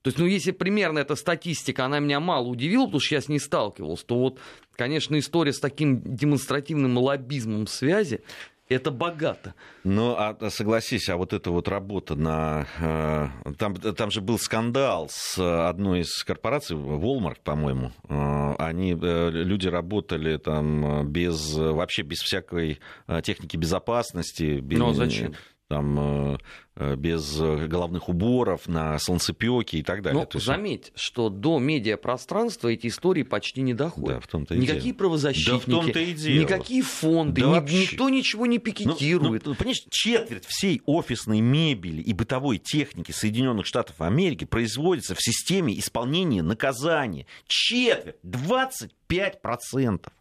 То 0.05 0.09
есть, 0.09 0.19
ну, 0.19 0.27
если 0.27 0.51
примерно 0.51 0.99
эта 0.99 1.15
статистика, 1.15 1.85
она 1.85 1.97
меня 1.97 2.19
мало 2.19 2.45
удивила, 2.45 2.85
потому 2.85 2.99
что 2.99 3.15
я 3.15 3.21
с 3.21 3.27
ней 3.27 3.39
сталкивался, 3.39 4.05
то 4.05 4.19
вот, 4.19 4.39
конечно, 4.75 5.17
история 5.17 5.51
с 5.51 5.59
таким 5.59 5.99
демонстративным 6.03 6.95
лоббизмом 6.99 7.65
связи, 7.65 8.21
это 8.69 8.91
богато. 8.91 9.55
Ну, 9.83 10.11
а, 10.15 10.37
а 10.39 10.49
согласись, 10.51 11.09
а 11.09 11.17
вот 11.17 11.33
эта 11.33 11.49
вот 11.49 11.67
работа 11.67 12.13
на... 12.13 12.67
Э, 12.79 13.53
там, 13.57 13.73
там 13.73 14.11
же 14.11 14.21
был 14.21 14.37
скандал 14.37 15.07
с 15.09 15.39
одной 15.39 16.01
из 16.01 16.23
корпораций, 16.23 16.77
Walmart, 16.77 17.37
по-моему. 17.43 17.91
Э, 18.07 18.53
они, 18.59 18.91
э, 18.93 19.29
люди 19.31 19.67
работали 19.67 20.37
там 20.37 21.07
без, 21.11 21.55
вообще 21.55 22.03
без 22.03 22.19
всякой 22.19 22.79
техники 23.23 23.57
безопасности. 23.57 24.59
Без, 24.59 24.77
ну, 24.77 24.89
а 24.89 24.93
зачем? 24.93 25.33
Там, 25.67 26.37
э, 26.75 26.95
без 26.95 27.39
головных 27.39 28.07
уборов, 28.09 28.67
на 28.67 28.99
солнцепеке 28.99 29.79
и 29.79 29.83
так 29.83 30.01
далее. 30.03 30.21
Но 30.21 30.29
есть... 30.31 30.45
заметь, 30.45 30.91
что 30.95 31.29
до 31.29 31.57
медиапространства 31.57 32.69
эти 32.69 32.87
истории 32.87 33.23
почти 33.23 33.61
не 33.61 33.73
доходят. 33.73 34.17
Да, 34.17 34.19
в 34.19 34.27
том-то 34.27 34.53
и 34.53 34.59
Никакие 34.59 34.81
дело. 34.93 34.97
правозащитники, 34.97 35.65
да 35.65 35.77
в 35.77 35.83
том-то 35.83 35.99
и 35.99 36.13
дело. 36.13 36.41
никакие 36.41 36.81
фонды, 36.83 37.41
да 37.41 37.59
ни, 37.61 37.81
никто 37.81 38.09
ничего 38.09 38.45
не 38.45 38.59
пикетирует. 38.59 39.45
Ну, 39.45 39.51
ну, 39.51 39.55
понимаешь, 39.55 39.83
четверть 39.89 40.45
всей 40.45 40.81
офисной 40.85 41.41
мебели 41.41 42.01
и 42.01 42.13
бытовой 42.13 42.59
техники 42.59 43.11
Соединенных 43.11 43.65
Штатов 43.65 44.01
Америки 44.01 44.45
производится 44.45 45.15
в 45.15 45.21
системе 45.21 45.77
исполнения 45.79 46.43
наказания. 46.43 47.25
Четверть, 47.47 48.17
25%. 48.23 50.11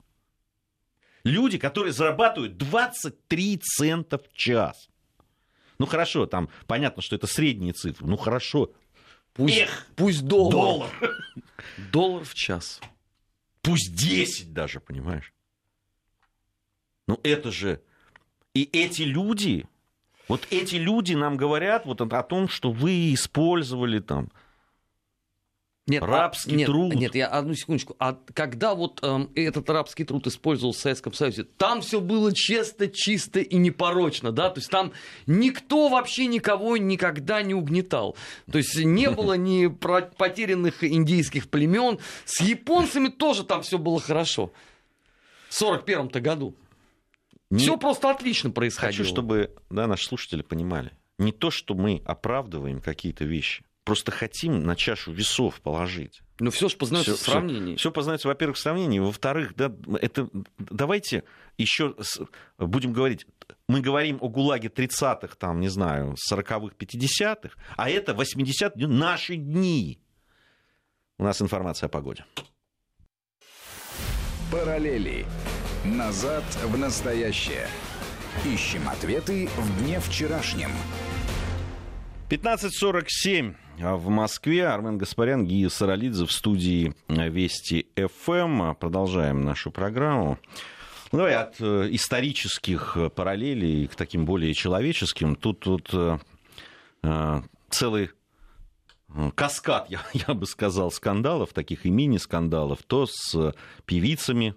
Люди, 1.24 1.58
которые 1.58 1.92
зарабатывают 1.92 2.56
23 2.56 3.58
цента 3.58 4.18
в 4.18 4.30
час. 4.32 4.88
Ну 5.78 5.86
хорошо, 5.86 6.26
там 6.26 6.48
понятно, 6.66 7.02
что 7.02 7.16
это 7.16 7.26
средние 7.26 7.72
цифры. 7.72 8.06
Ну 8.06 8.16
хорошо. 8.16 8.70
Пусть, 9.32 9.58
Эх, 9.58 9.86
пусть 9.96 10.24
доллар. 10.26 10.52
Доллар. 10.52 10.90
доллар 11.92 12.24
в 12.24 12.34
час. 12.34 12.80
Пусть 13.62 13.94
10 13.94 14.52
даже, 14.52 14.80
понимаешь? 14.80 15.32
Ну 17.08 17.18
это 17.22 17.50
же... 17.50 17.80
И 18.54 18.68
эти 18.72 19.02
люди, 19.02 19.66
вот 20.28 20.46
эти 20.50 20.76
люди 20.76 21.14
нам 21.14 21.36
говорят 21.36 21.86
вот 21.86 22.00
о 22.00 22.22
том, 22.22 22.48
что 22.48 22.70
вы 22.70 23.12
использовали 23.12 23.98
там 23.98 24.30
нет, 25.86 26.02
а, 26.02 26.06
рабский 26.06 26.54
а, 26.54 26.56
нет, 26.56 26.66
труд. 26.66 26.94
Нет, 26.94 27.14
я 27.14 27.26
одну 27.26 27.54
секундочку. 27.54 27.94
А 27.98 28.18
когда 28.32 28.74
вот 28.74 29.00
эм, 29.02 29.30
этот 29.34 29.68
рабский 29.68 30.06
труд 30.06 30.26
использовался 30.26 30.78
в 30.78 30.82
Советском 30.82 31.12
Союзе, 31.12 31.44
там 31.44 31.82
все 31.82 32.00
было 32.00 32.32
чисто, 32.32 32.88
чисто 32.88 33.40
и 33.40 33.56
непорочно, 33.56 34.32
да? 34.32 34.48
То 34.48 34.60
есть 34.60 34.70
там 34.70 34.92
никто 35.26 35.90
вообще 35.90 36.26
никого 36.26 36.78
никогда 36.78 37.42
не 37.42 37.52
угнетал. 37.52 38.16
То 38.50 38.58
есть 38.58 38.76
не 38.82 39.10
было 39.10 39.34
ни 39.36 39.66
потерянных 39.66 40.82
индийских 40.82 41.50
племен. 41.50 41.98
С 42.24 42.40
японцами 42.40 43.08
тоже 43.08 43.44
там 43.44 43.60
все 43.60 43.76
было 43.76 44.00
хорошо. 44.00 44.52
В 45.50 45.60
41-то 45.60 46.20
году. 46.20 46.54
Не... 47.50 47.58
Все 47.58 47.76
просто 47.76 48.10
отлично 48.10 48.50
происходило. 48.50 49.04
Хочу, 49.04 49.04
чтобы 49.04 49.54
да, 49.68 49.86
наши 49.86 50.06
слушатели 50.06 50.40
понимали. 50.40 50.92
Не 51.18 51.30
то, 51.30 51.50
что 51.50 51.74
мы 51.74 52.00
оправдываем 52.06 52.80
какие-то 52.80 53.26
вещи 53.26 53.62
просто 53.84 54.10
хотим 54.10 54.64
на 54.64 54.76
чашу 54.76 55.12
весов 55.12 55.60
положить. 55.60 56.22
Ну, 56.40 56.50
все 56.50 56.68
же 56.68 56.76
познается 56.76 57.14
всё, 57.14 57.22
в 57.22 57.24
сравнении. 57.24 57.76
Все, 57.76 57.92
познается, 57.92 58.28
во-первых, 58.28 58.56
в 58.56 58.60
сравнении. 58.60 58.98
Во-вторых, 58.98 59.54
да, 59.54 59.72
это, 60.00 60.28
давайте 60.58 61.24
еще 61.58 61.94
будем 62.58 62.92
говорить. 62.92 63.26
Мы 63.68 63.80
говорим 63.80 64.18
о 64.20 64.28
ГУЛАГе 64.28 64.68
30-х, 64.68 65.36
там, 65.38 65.60
не 65.60 65.68
знаю, 65.68 66.16
40-х, 66.30 66.74
50-х, 66.76 67.54
а 67.76 67.90
это 67.90 68.12
80-е 68.12 68.86
наши 68.88 69.36
дни. 69.36 70.00
У 71.18 71.24
нас 71.24 71.40
информация 71.40 71.86
о 71.86 71.90
погоде. 71.90 72.24
Параллели. 74.50 75.26
Назад 75.84 76.44
в 76.64 76.78
настоящее. 76.78 77.68
Ищем 78.44 78.88
ответы 78.88 79.48
в 79.56 79.82
дне 79.82 80.00
вчерашнем. 80.00 80.70
15.47 82.30 83.54
в 83.78 84.08
Москве. 84.08 84.66
Армен 84.66 84.98
Гаспарян, 84.98 85.44
Гия 85.46 85.68
Саралидзе 85.68 86.26
в 86.26 86.32
студии 86.32 86.94
Вести 87.08 87.86
ФМ. 87.96 88.74
Продолжаем 88.74 89.42
нашу 89.42 89.70
программу. 89.70 90.38
Ну, 91.12 91.18
давай 91.18 91.34
от 91.34 91.60
э, 91.60 91.88
исторических 91.90 92.96
параллелей 93.14 93.86
к 93.86 93.94
таким 93.94 94.24
более 94.24 94.54
человеческим. 94.54 95.36
Тут, 95.36 95.60
тут 95.60 95.90
э, 95.92 96.18
э 97.02 97.42
целый 97.70 98.10
каскад, 99.34 99.86
я, 99.90 100.00
я 100.12 100.34
бы 100.34 100.46
сказал, 100.46 100.90
скандалов, 100.90 101.52
таких 101.52 101.86
и 101.86 101.90
мини-скандалов, 101.90 102.82
то 102.86 103.06
с 103.06 103.54
певицами 103.86 104.54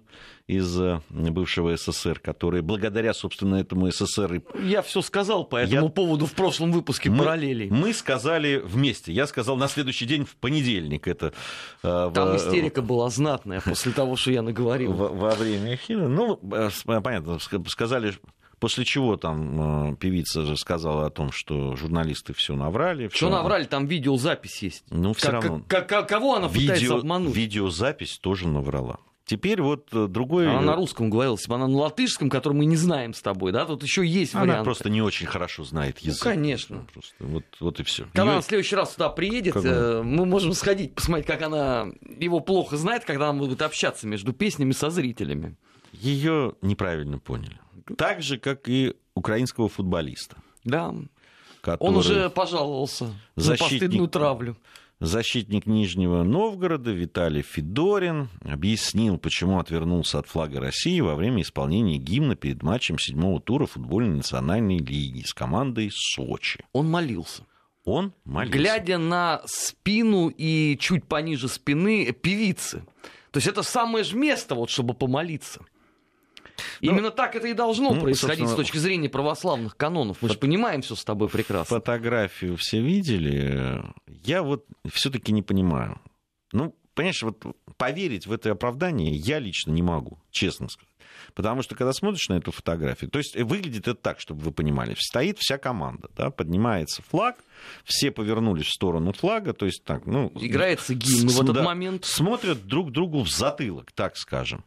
из 0.48 0.80
э, 0.80 1.00
бывшего 1.10 1.76
СССР, 1.76 2.18
которые 2.18 2.62
благодаря, 2.62 3.12
собственно, 3.12 3.56
этому 3.56 3.90
СССР... 3.90 4.42
Я 4.60 4.80
все 4.82 5.02
сказал 5.02 5.44
по 5.44 5.56
этому 5.56 5.86
я... 5.86 5.88
поводу 5.92 6.26
в 6.26 6.32
прошлом 6.32 6.72
выпуске 6.72 7.10
мы, 7.10 7.18
параллелей. 7.18 7.70
Мы 7.70 7.92
сказали 7.92 8.56
вместе. 8.56 9.12
Я 9.12 9.26
сказал 9.26 9.56
на 9.56 9.68
следующий 9.68 10.06
день, 10.06 10.24
в 10.24 10.36
понедельник. 10.36 11.06
Это, 11.06 11.34
э, 11.82 12.10
Там 12.14 12.32
в... 12.32 12.36
истерика 12.36 12.80
была 12.80 13.10
знатная 13.10 13.60
после 13.60 13.92
того, 13.92 14.16
что 14.16 14.30
я 14.32 14.40
наговорил. 14.40 14.92
Во, 14.94 15.34
время 15.34 15.74
эфира. 15.74 16.08
Ну, 16.08 16.40
э, 16.50 16.70
понятно, 16.84 17.38
сказали 17.66 18.14
После 18.58 18.84
чего 18.84 19.16
там 19.16 19.92
э, 19.92 19.96
певица 19.96 20.44
же 20.44 20.56
сказала 20.56 21.06
о 21.06 21.10
том, 21.10 21.30
что 21.30 21.76
журналисты 21.76 22.32
все 22.32 22.56
наврали. 22.56 23.08
Что 23.12 23.30
наврали, 23.30 23.64
там 23.64 23.86
видеозапись 23.86 24.62
есть. 24.62 24.84
Ну, 24.90 25.14
все 25.14 25.30
равно. 25.30 25.62
Как, 25.68 25.88
как, 25.88 26.08
кого 26.08 26.34
она 26.34 26.48
Видео, 26.48 26.72
пытается 26.72 26.96
обмануть? 26.96 27.36
Видеозапись 27.36 28.18
тоже 28.18 28.48
наврала. 28.48 28.98
Теперь 29.28 29.60
вот 29.60 29.88
э, 29.92 30.06
другой... 30.08 30.48
Она 30.48 30.62
на 30.62 30.74
русском 30.74 31.10
говорила, 31.10 31.34
если 31.34 31.50
бы 31.50 31.56
она 31.56 31.68
на 31.68 31.76
латышском, 31.76 32.30
который 32.30 32.54
мы 32.54 32.64
не 32.64 32.76
знаем 32.76 33.12
с 33.12 33.20
тобой, 33.20 33.52
да, 33.52 33.66
тут 33.66 33.82
еще 33.82 34.02
есть 34.02 34.32
она 34.32 34.40
варианты. 34.40 34.58
Она 34.60 34.64
просто 34.64 34.88
не 34.88 35.02
очень 35.02 35.26
хорошо 35.26 35.64
знает 35.64 35.98
язык. 35.98 36.24
Ну, 36.24 36.30
конечно. 36.30 36.86
Просто, 36.90 37.14
вот, 37.20 37.44
вот 37.60 37.78
и 37.78 37.82
все. 37.82 38.04
Когда 38.04 38.22
Её... 38.22 38.32
она 38.32 38.40
в 38.40 38.44
следующий 38.46 38.74
раз 38.74 38.94
сюда 38.94 39.10
приедет, 39.10 39.52
как... 39.52 39.64
Э, 39.66 40.00
мы 40.02 40.24
можем 40.24 40.54
сходить, 40.54 40.94
посмотреть, 40.94 41.26
как 41.26 41.42
она 41.42 41.88
его 42.18 42.40
плохо 42.40 42.78
знает, 42.78 43.04
когда 43.04 43.28
она 43.28 43.38
будет 43.38 43.60
общаться 43.60 44.06
между 44.06 44.32
песнями 44.32 44.72
со 44.72 44.88
зрителями. 44.88 45.56
Ее 45.92 46.54
неправильно 46.62 47.18
поняли. 47.18 47.60
Так 47.98 48.22
же, 48.22 48.38
как 48.38 48.66
и 48.66 48.94
украинского 49.14 49.68
футболиста. 49.68 50.36
Да. 50.64 50.94
Он 51.80 51.96
уже 51.96 52.30
пожаловался 52.30 53.12
защитник, 53.36 53.60
на 53.60 53.68
постыдную 53.68 54.08
травлю. 54.08 54.56
Защитник 55.00 55.66
Нижнего 55.66 56.24
Новгорода 56.24 56.90
Виталий 56.90 57.42
Федорин 57.42 58.30
объяснил, 58.42 59.16
почему 59.16 59.60
отвернулся 59.60 60.18
от 60.18 60.26
флага 60.26 60.58
России 60.58 60.98
во 61.00 61.14
время 61.14 61.42
исполнения 61.42 61.98
гимна 61.98 62.34
перед 62.34 62.64
матчем 62.64 62.98
седьмого 62.98 63.40
тура 63.40 63.66
футбольной 63.66 64.16
национальной 64.16 64.78
лиги 64.78 65.22
с 65.24 65.32
командой 65.32 65.90
Сочи. 65.92 66.64
Он 66.72 66.90
молился. 66.90 67.44
Он 67.84 68.12
молился. 68.24 68.58
Глядя 68.58 68.98
на 68.98 69.40
спину 69.46 70.32
и 70.36 70.76
чуть 70.80 71.04
пониже 71.04 71.48
спины 71.48 72.10
певицы. 72.10 72.84
То 73.30 73.36
есть 73.36 73.46
это 73.46 73.62
самое 73.62 74.02
же 74.02 74.16
место, 74.16 74.56
вот, 74.56 74.68
чтобы 74.68 74.94
помолиться. 74.94 75.60
Ну, 76.80 76.92
Именно 76.92 77.10
так 77.10 77.36
это 77.36 77.48
и 77.48 77.54
должно 77.54 77.94
ну, 77.94 78.00
происходить 78.00 78.48
с 78.48 78.54
точки 78.54 78.78
зрения 78.78 79.08
православных 79.08 79.76
канонов. 79.76 80.18
Мы 80.20 80.28
же 80.28 80.38
понимаем 80.38 80.82
все 80.82 80.94
с 80.94 81.04
тобой 81.04 81.28
прекрасно. 81.28 81.76
Фотографию 81.76 82.56
все 82.56 82.80
видели. 82.80 83.82
Я 84.06 84.42
вот 84.42 84.66
все-таки 84.92 85.32
не 85.32 85.42
понимаю. 85.42 86.00
Ну, 86.52 86.74
понимаешь, 86.94 87.22
вот 87.22 87.44
поверить 87.76 88.26
в 88.26 88.32
это 88.32 88.50
оправдание 88.50 89.14
я 89.14 89.38
лично 89.38 89.70
не 89.70 89.82
могу, 89.82 90.18
честно 90.30 90.68
сказать. 90.68 90.88
Потому 91.34 91.62
что, 91.62 91.74
когда 91.74 91.92
смотришь 91.92 92.28
на 92.28 92.34
эту 92.34 92.52
фотографию, 92.52 93.10
то 93.10 93.18
есть 93.18 93.36
выглядит 93.36 93.86
это 93.86 93.94
так, 93.94 94.20
чтобы 94.20 94.42
вы 94.42 94.52
понимали, 94.52 94.96
стоит 94.98 95.38
вся 95.38 95.58
команда, 95.58 96.08
да, 96.16 96.30
поднимается 96.30 97.02
флаг, 97.02 97.36
все 97.84 98.10
повернулись 98.10 98.66
в 98.66 98.72
сторону 98.72 99.12
флага, 99.12 99.52
то 99.52 99.66
есть 99.66 99.84
так, 99.84 100.06
ну... 100.06 100.32
Играется 100.34 100.94
гимн 100.94 101.28
в 101.28 101.40
этот 101.40 101.56
да, 101.56 101.62
момент. 101.62 102.04
Смотрят 102.04 102.66
друг 102.66 102.92
другу 102.92 103.22
в 103.22 103.28
затылок, 103.28 103.92
так 103.92 104.16
скажем. 104.16 104.64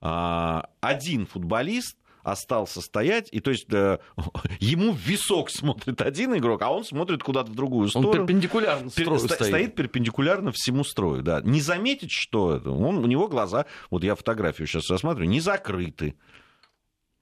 А, 0.00 0.68
один 0.80 1.26
футболист 1.26 1.96
остался 2.22 2.80
стоять, 2.80 3.28
и 3.30 3.38
то 3.38 3.52
есть 3.52 3.68
да, 3.68 4.00
ему 4.60 4.92
в 4.92 4.98
висок 4.98 5.48
смотрит 5.48 6.00
один 6.00 6.36
игрок, 6.36 6.62
а 6.62 6.72
он 6.72 6.84
смотрит 6.84 7.22
куда-то 7.22 7.52
в 7.52 7.54
другую 7.54 7.88
сторону. 7.88 8.10
Он 8.10 8.26
перпендикулярно 8.26 8.90
строю 8.90 9.20
стоит. 9.20 9.42
стоит 9.42 9.74
перпендикулярно 9.76 10.50
всему 10.52 10.82
строю, 10.82 11.22
да. 11.22 11.40
Не 11.42 11.60
заметить, 11.60 12.10
что 12.10 12.56
это, 12.56 12.70
он, 12.70 12.98
у 12.98 13.06
него 13.06 13.28
глаза, 13.28 13.66
вот 13.90 14.02
я 14.02 14.16
фотографию 14.16 14.66
сейчас 14.66 14.90
рассматриваю, 14.90 15.28
не 15.28 15.40
закрыты, 15.40 16.16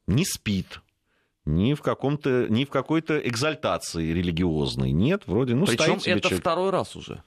не 0.06 0.24
спит, 0.24 0.80
ни 1.44 1.74
в 1.74 1.82
каком-то, 1.82 2.46
ни 2.48 2.64
в 2.64 2.70
какой-то 2.70 3.18
экзальтации 3.18 4.10
религиозной. 4.10 4.92
Нет, 4.92 5.24
вроде, 5.26 5.54
ну, 5.54 5.66
Причем 5.66 5.96
это 5.96 6.28
человек. 6.28 6.40
второй 6.40 6.70
раз 6.70 6.96
уже. 6.96 7.22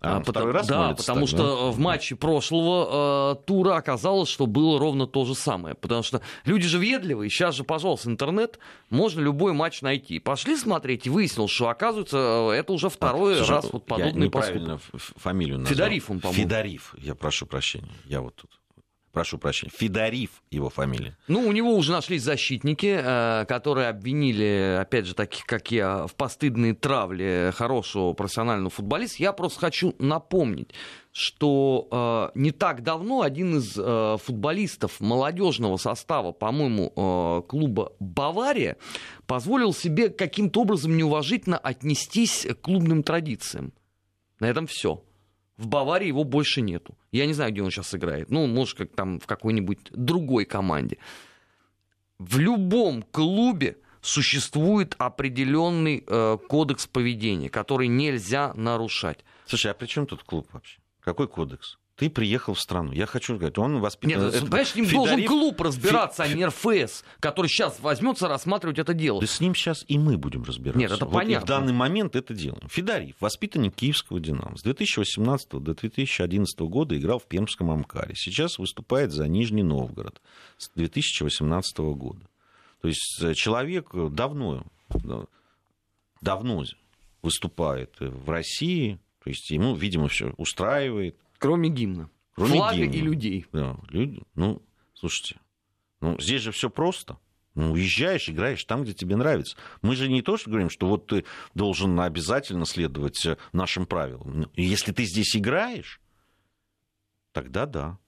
А, 0.00 0.22
второй 0.22 0.52
раз 0.52 0.66
Да, 0.66 0.94
потому 0.94 1.20
так, 1.20 1.28
что 1.28 1.66
да? 1.66 1.70
в 1.70 1.78
матче 1.78 2.16
прошлого 2.16 3.34
э, 3.34 3.44
тура 3.46 3.76
оказалось, 3.76 4.30
что 4.30 4.46
было 4.46 4.78
ровно 4.78 5.06
то 5.06 5.26
же 5.26 5.34
самое. 5.34 5.74
Потому 5.74 6.02
что 6.02 6.22
люди 6.44 6.66
же 6.66 6.78
въедливые. 6.78 7.28
Сейчас 7.28 7.54
же, 7.54 7.64
пожалуйста, 7.64 8.08
интернет, 8.08 8.58
можно 8.88 9.20
любой 9.20 9.52
матч 9.52 9.82
найти. 9.82 10.18
Пошли 10.18 10.56
смотреть 10.56 11.06
и 11.06 11.10
выяснилось, 11.10 11.50
что, 11.50 11.68
оказывается, 11.68 12.50
э, 12.52 12.52
это 12.52 12.72
уже 12.72 12.88
второй 12.88 13.42
а, 13.42 13.46
раз 13.46 13.70
вот 13.72 13.84
подобный 13.84 14.20
я 14.20 14.26
неправильно 14.26 14.78
поступок. 14.78 15.20
фамилию 15.22 15.58
назвал. 15.58 15.76
Федориф 15.76 16.10
он, 16.10 16.20
по-моему. 16.20 16.42
Федориф, 16.42 16.94
я 16.98 17.14
прошу 17.14 17.46
прощения. 17.46 17.92
Я 18.06 18.22
вот 18.22 18.36
тут 18.36 18.59
прошу 19.12 19.38
прощения, 19.38 19.72
Федорив 19.74 20.42
его 20.50 20.70
фамилия. 20.70 21.16
Ну, 21.28 21.46
у 21.46 21.52
него 21.52 21.74
уже 21.74 21.92
нашлись 21.92 22.22
защитники, 22.22 23.00
э, 23.02 23.44
которые 23.46 23.88
обвинили, 23.88 24.78
опять 24.80 25.06
же, 25.06 25.14
таких, 25.14 25.44
как 25.44 25.70
я, 25.70 26.06
в 26.06 26.14
постыдной 26.14 26.74
травле 26.74 27.52
хорошего 27.54 28.12
профессионального 28.12 28.70
футболиста. 28.70 29.22
Я 29.22 29.32
просто 29.32 29.60
хочу 29.60 29.94
напомнить, 29.98 30.70
что 31.12 32.30
э, 32.34 32.38
не 32.38 32.52
так 32.52 32.82
давно 32.82 33.22
один 33.22 33.58
из 33.58 33.76
э, 33.76 34.16
футболистов 34.22 35.00
молодежного 35.00 35.76
состава, 35.76 36.32
по-моему, 36.32 37.42
клуба 37.48 37.92
Бавария, 37.98 38.76
позволил 39.26 39.72
себе 39.72 40.08
каким-то 40.08 40.62
образом 40.62 40.96
неуважительно 40.96 41.58
отнестись 41.58 42.46
к 42.46 42.60
клубным 42.60 43.02
традициям. 43.02 43.72
На 44.38 44.46
этом 44.46 44.66
все. 44.66 45.02
В 45.60 45.66
Баварии 45.66 46.08
его 46.08 46.24
больше 46.24 46.62
нету. 46.62 46.96
Я 47.12 47.26
не 47.26 47.34
знаю, 47.34 47.52
где 47.52 47.62
он 47.62 47.70
сейчас 47.70 47.94
играет. 47.94 48.30
Ну, 48.30 48.46
может, 48.46 48.78
как 48.78 48.92
там 48.94 49.20
в 49.20 49.26
какой-нибудь 49.26 49.90
другой 49.92 50.46
команде. 50.46 50.96
В 52.18 52.38
любом 52.38 53.02
клубе 53.02 53.76
существует 54.00 54.94
определенный 54.96 56.02
э, 56.06 56.38
кодекс 56.48 56.86
поведения, 56.86 57.50
который 57.50 57.88
нельзя 57.88 58.54
нарушать. 58.54 59.22
Слушай, 59.44 59.72
а 59.72 59.74
при 59.74 59.86
чем 59.86 60.06
тут 60.06 60.22
клуб 60.22 60.48
вообще? 60.52 60.78
Какой 61.00 61.28
кодекс? 61.28 61.76
Ты 62.00 62.08
приехал 62.08 62.54
в 62.54 62.60
страну. 62.60 62.92
Я 62.92 63.04
хочу 63.04 63.36
сказать, 63.36 63.58
он 63.58 63.78
воспитан... 63.78 64.22
Нет, 64.22 64.34
это, 64.34 64.46
понимаешь, 64.46 64.68
с 64.68 64.74
ним 64.74 64.86
Федорив... 64.86 65.06
должен 65.06 65.26
клуб 65.26 65.60
разбираться, 65.60 66.24
Фи... 66.24 66.32
а 66.32 66.34
не 66.34 66.46
РФС, 66.46 67.04
который 67.20 67.48
сейчас 67.48 67.78
возьмется 67.78 68.26
рассматривать 68.26 68.78
это 68.78 68.94
дело. 68.94 69.20
Да 69.20 69.26
с 69.26 69.38
ним 69.38 69.54
сейчас 69.54 69.84
и 69.86 69.98
мы 69.98 70.16
будем 70.16 70.42
разбираться. 70.44 70.78
Нет, 70.78 70.92
это 70.92 71.04
вот 71.04 71.12
понятно. 71.12 71.44
В 71.44 71.48
данный 71.50 71.74
момент 71.74 72.16
это 72.16 72.32
делаем. 72.32 72.66
Федорив, 72.70 73.16
воспитанник 73.20 73.74
киевского 73.74 74.18
«Динамо», 74.18 74.56
с 74.56 74.62
2018 74.62 75.50
до 75.50 75.74
2011 75.74 76.60
года 76.60 76.96
играл 76.96 77.18
в 77.18 77.26
Пермском 77.26 77.70
Амкаре. 77.70 78.14
Сейчас 78.14 78.58
выступает 78.58 79.12
за 79.12 79.28
Нижний 79.28 79.62
Новгород 79.62 80.22
с 80.56 80.70
2018 80.70 81.78
года. 81.80 82.26
То 82.80 82.88
есть 82.88 83.18
э, 83.20 83.34
человек 83.34 83.90
давно, 83.92 84.64
давно 86.22 86.64
выступает 87.20 87.94
в 88.00 88.30
России, 88.30 88.98
то 89.22 89.28
есть 89.28 89.50
ему, 89.50 89.74
видимо, 89.74 90.08
все 90.08 90.32
устраивает. 90.38 91.18
Кроме 91.40 91.70
гимна. 91.70 92.10
Кроме 92.34 92.52
Флага 92.52 92.76
гимна. 92.76 92.94
и 92.94 93.00
людей. 93.00 93.46
Да, 93.50 93.76
люди. 93.88 94.22
Ну, 94.34 94.62
слушайте, 94.94 95.40
ну, 96.00 96.16
здесь 96.20 96.42
же 96.42 96.52
все 96.52 96.70
просто. 96.70 97.18
Ну, 97.54 97.72
уезжаешь, 97.72 98.28
играешь 98.28 98.62
там, 98.64 98.84
где 98.84 98.92
тебе 98.92 99.16
нравится. 99.16 99.56
Мы 99.82 99.96
же 99.96 100.08
не 100.08 100.22
то, 100.22 100.36
что 100.36 100.50
говорим, 100.50 100.70
что 100.70 100.86
вот 100.86 101.08
ты 101.08 101.24
должен 101.54 101.98
обязательно 101.98 102.64
следовать 102.64 103.26
э, 103.26 103.38
нашим 103.52 103.86
правилам. 103.86 104.40
Ну, 104.40 104.50
если 104.54 104.92
ты 104.92 105.04
здесь 105.04 105.34
играешь, 105.34 106.00
тогда 107.32 107.66
да. 107.66 107.98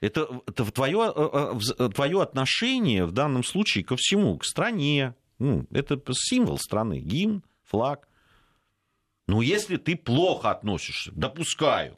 Это, 0.00 0.42
это 0.46 0.70
твое, 0.70 1.12
э, 1.14 1.58
э, 1.78 1.88
твое 1.88 2.20
отношение 2.20 3.06
в 3.06 3.12
данном 3.12 3.44
случае 3.44 3.84
ко 3.84 3.96
всему, 3.96 4.36
к 4.38 4.44
стране. 4.44 5.14
Ну, 5.38 5.66
это 5.70 5.98
символ 6.12 6.58
страны, 6.58 7.00
гимн, 7.00 7.42
флаг. 7.64 8.09
Ну, 9.30 9.42
если 9.42 9.76
ты 9.76 9.94
плохо 9.94 10.50
относишься, 10.50 11.12
допускаю, 11.14 11.96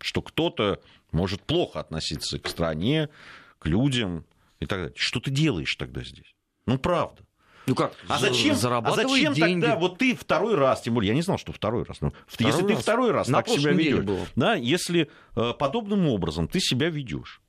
что 0.00 0.22
кто-то 0.22 0.80
может 1.10 1.42
плохо 1.42 1.80
относиться 1.80 2.38
к 2.38 2.48
стране, 2.48 3.10
к 3.58 3.66
людям 3.66 4.24
и 4.58 4.64
так 4.64 4.78
далее. 4.78 4.94
Что 4.96 5.20
ты 5.20 5.30
делаешь 5.30 5.76
тогда 5.76 6.02
здесь? 6.02 6.34
Ну, 6.64 6.78
правда. 6.78 7.24
Ну 7.66 7.74
как? 7.74 7.92
А 8.08 8.18
зачем, 8.18 8.56
а 8.56 8.92
зачем 8.92 9.34
деньги. 9.34 9.60
тогда 9.60 9.76
вот 9.76 9.98
ты 9.98 10.16
второй 10.16 10.54
раз, 10.54 10.80
тем 10.80 10.94
более, 10.94 11.08
я 11.10 11.14
не 11.14 11.20
знал, 11.20 11.36
что 11.36 11.52
второй 11.52 11.84
раз, 11.84 12.00
но 12.00 12.14
второй 12.26 12.50
если 12.50 12.66
раз. 12.66 12.76
ты 12.76 12.82
второй 12.82 13.10
раз 13.10 13.28
На 13.28 13.42
так 13.42 13.48
себя 13.48 13.72
ведешь, 13.72 14.28
да, 14.34 14.54
если 14.54 15.10
э, 15.36 15.52
подобным 15.52 16.08
образом 16.08 16.48
ты 16.48 16.58
себя 16.58 16.88
ведешь, 16.88 17.41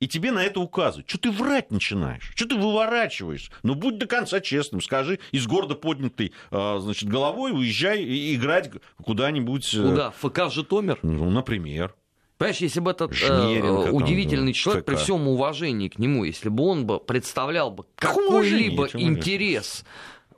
и 0.00 0.08
тебе 0.08 0.32
на 0.32 0.42
это 0.42 0.60
указывают. 0.60 1.08
Что 1.08 1.18
ты 1.18 1.30
врать 1.30 1.70
начинаешь? 1.70 2.32
Что 2.34 2.46
ты 2.46 2.56
выворачиваешь? 2.56 3.50
Ну, 3.62 3.74
будь 3.74 3.98
до 3.98 4.06
конца 4.06 4.40
честным, 4.40 4.80
скажи, 4.80 5.20
из 5.30 5.46
города 5.46 5.74
поднятой 5.74 6.32
а, 6.50 6.78
значит, 6.80 7.08
головой 7.08 7.52
уезжай 7.52 8.02
и 8.02 8.34
играть 8.34 8.70
куда-нибудь. 9.04 9.74
Э, 9.74 9.82
Куда? 9.82 10.10
ФК 10.10 10.50
Житомир? 10.50 10.98
Ну, 11.02 11.30
например. 11.30 11.94
Понимаешь, 12.38 12.56
если 12.62 12.80
бы 12.80 12.92
этот 12.92 13.12
э, 13.12 13.90
удивительный 13.90 14.54
там, 14.54 14.54
человек, 14.54 14.84
ФК. 14.84 14.86
при 14.86 14.96
всем 14.96 15.28
уважении 15.28 15.88
к 15.88 15.98
нему, 15.98 16.24
если 16.24 16.48
бы 16.48 16.64
он 16.64 16.86
бы 16.86 16.98
представлял 16.98 17.70
бы 17.70 17.84
какой-либо 17.96 18.88
интерес 18.94 19.84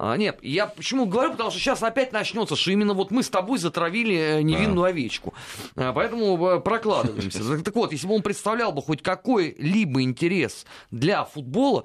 А, 0.05 0.16
нет, 0.16 0.40
я 0.42 0.66
почему 0.66 1.07
говорю, 1.07 1.30
потому 1.30 1.53
что 1.53 1.61
сейчас 1.61 1.80
опять 1.80 2.12
начнется, 2.12 2.57
что 2.57 2.72
именно 2.72 2.92
вот 2.92 3.12
мы 3.12 3.22
с 3.22 3.30
тобой 3.30 3.61
затравили 3.61 4.16
э, 4.16 4.42
невинную 4.42 4.86
а. 4.86 4.88
овечку. 4.88 5.32
А, 5.76 5.92
поэтому 5.92 6.44
э, 6.44 6.61
прокладываемся. 6.61 7.40
Так 7.62 7.76
вот, 7.76 7.92
если 7.92 8.09
бы 8.09 8.14
он 8.16 8.22
представлял 8.22 8.72
бы 8.72 8.82
хоть 8.82 9.00
какой-либо 9.00 10.03
интерес 10.03 10.66
для 10.90 11.24
футбола, 11.24 11.84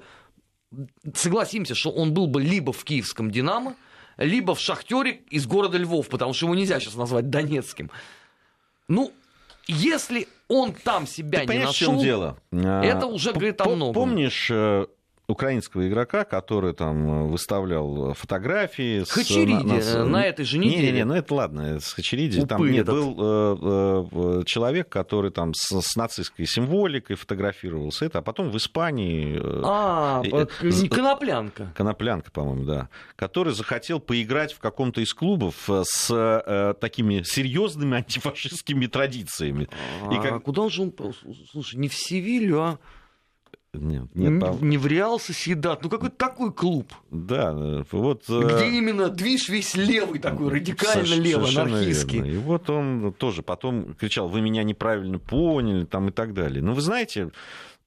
согласимся, 1.14 1.76
что 1.76 1.92
он 1.92 2.12
был 2.12 2.26
бы 2.26 2.42
либо 2.42 2.72
в 2.72 2.82
киевском 2.82 3.30
«Динамо», 3.30 3.76
либо 4.16 4.56
в 4.56 4.58
«Шахтере» 4.58 5.20
из 5.30 5.46
города 5.46 5.78
Львов, 5.78 6.08
потому 6.08 6.32
что 6.32 6.46
его 6.46 6.56
нельзя 6.56 6.80
сейчас 6.80 6.96
назвать 6.96 7.30
донецким. 7.30 7.88
Ну, 8.88 9.12
если 9.68 10.26
он 10.48 10.72
там 10.72 11.06
себя 11.06 11.46
Ты 11.46 11.54
не 11.54 11.64
нашел, 11.64 12.02
дело? 12.02 12.36
это 12.50 13.06
уже 13.06 13.32
говорит 13.32 13.60
о 13.60 13.68
многом. 13.68 13.94
Помнишь 13.94 14.48
э, 14.50 14.86
украинского 15.28 15.86
игрока, 15.86 16.24
который 16.24 16.72
там 16.72 17.10
э, 17.10 17.28
выставлял 17.28 18.14
фотографии. 18.14 19.04
Хачериди 19.06 19.80
с, 19.80 19.92
на, 19.92 19.98
на, 19.98 20.04
на 20.06 20.24
этой 20.24 20.46
же 20.46 20.58
неделе. 20.58 20.86
Не, 20.86 20.92
не, 20.92 21.04
ну 21.04 21.14
это 21.14 21.34
ладно, 21.34 21.80
с 21.80 21.92
Хачериди. 21.92 22.46
Там 22.46 22.68
нет, 22.70 22.86
был 22.86 23.14
э, 23.18 24.06
э, 24.10 24.42
человек, 24.46 24.88
который 24.88 25.30
там 25.30 25.52
с, 25.52 25.80
с 25.82 25.96
нацистской 25.96 26.46
символикой 26.46 27.16
фотографировался, 27.16 28.06
это, 28.06 28.20
а 28.20 28.22
потом 28.22 28.50
в 28.50 28.56
Испании... 28.56 29.38
Э, 29.38 29.62
а, 29.64 30.22
э, 30.24 30.46
э, 30.62 30.88
Коноплянка. 30.88 31.74
Коноплянка, 31.76 32.30
по-моему, 32.30 32.64
да. 32.64 32.88
Который 33.14 33.52
захотел 33.52 34.00
поиграть 34.00 34.54
в 34.54 34.60
каком-то 34.60 35.02
из 35.02 35.12
клубов 35.12 35.68
с 35.68 36.10
э, 36.10 36.74
такими 36.80 37.22
серьезными 37.22 37.98
антифашистскими 37.98 38.86
традициями. 38.86 39.68
А, 40.02 40.14
И 40.14 40.16
как... 40.22 40.42
куда 40.42 40.70
же 40.70 40.82
он... 40.82 40.94
Слушай, 41.52 41.76
не 41.76 41.88
в 41.88 41.94
Севилью, 41.94 42.62
а 42.62 42.78
нет, 43.74 44.06
нет, 44.14 44.40
по... 44.40 44.56
Не 44.64 44.78
в 44.78 44.86
Реал 44.86 45.20
Соседат, 45.20 45.82
ну 45.82 45.90
какой-то 45.90 46.16
такой 46.16 46.52
клуб. 46.52 46.92
Да, 47.10 47.84
вот... 47.92 48.24
Э, 48.28 48.56
Где 48.56 48.78
именно 48.78 49.08
движ 49.08 49.48
весь 49.48 49.74
левый 49.74 50.18
такой, 50.20 50.50
радикально 50.50 51.06
Соверш... 51.06 51.24
левый, 51.24 51.50
анархистский. 51.50 52.18
Верно. 52.20 52.30
И 52.30 52.36
вот 52.38 52.70
он 52.70 53.12
тоже 53.12 53.42
потом 53.42 53.94
кричал, 53.94 54.28
вы 54.28 54.40
меня 54.40 54.62
неправильно 54.62 55.18
поняли, 55.18 55.84
там 55.84 56.08
и 56.08 56.12
так 56.12 56.32
далее. 56.32 56.62
Но 56.62 56.72
вы 56.72 56.80
знаете, 56.80 57.30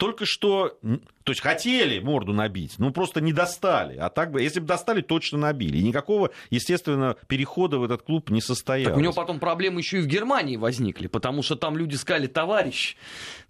только 0.02 0.26
что, 0.26 0.80
то 0.82 1.32
есть 1.32 1.42
хотели 1.42 2.00
морду 2.00 2.34
набить, 2.34 2.80
ну 2.80 2.90
просто 2.92 3.22
не 3.22 3.34
достали. 3.34 3.98
А 3.98 4.10
так 4.10 4.32
бы, 4.32 4.42
если 4.42 4.60
бы 4.60 4.66
достали, 4.66 5.02
точно 5.02 5.38
набили. 5.38 5.78
И 5.78 5.84
никакого, 5.84 6.32
естественно, 6.50 7.16
перехода 7.28 7.78
в 7.78 7.84
этот 7.84 8.02
клуб 8.02 8.32
не 8.32 8.42
состоялось. 8.42 8.94
Так 8.94 8.98
у 8.98 9.00
него 9.00 9.14
потом 9.14 9.40
проблемы 9.40 9.82
еще 9.82 10.00
и 10.00 10.02
в 10.02 10.08
Германии 10.08 10.58
возникли, 10.58 11.06
потому 11.06 11.44
что 11.44 11.56
там 11.56 11.78
люди 11.78 11.94
сказали, 11.98 12.26
товарищ, 12.26 12.98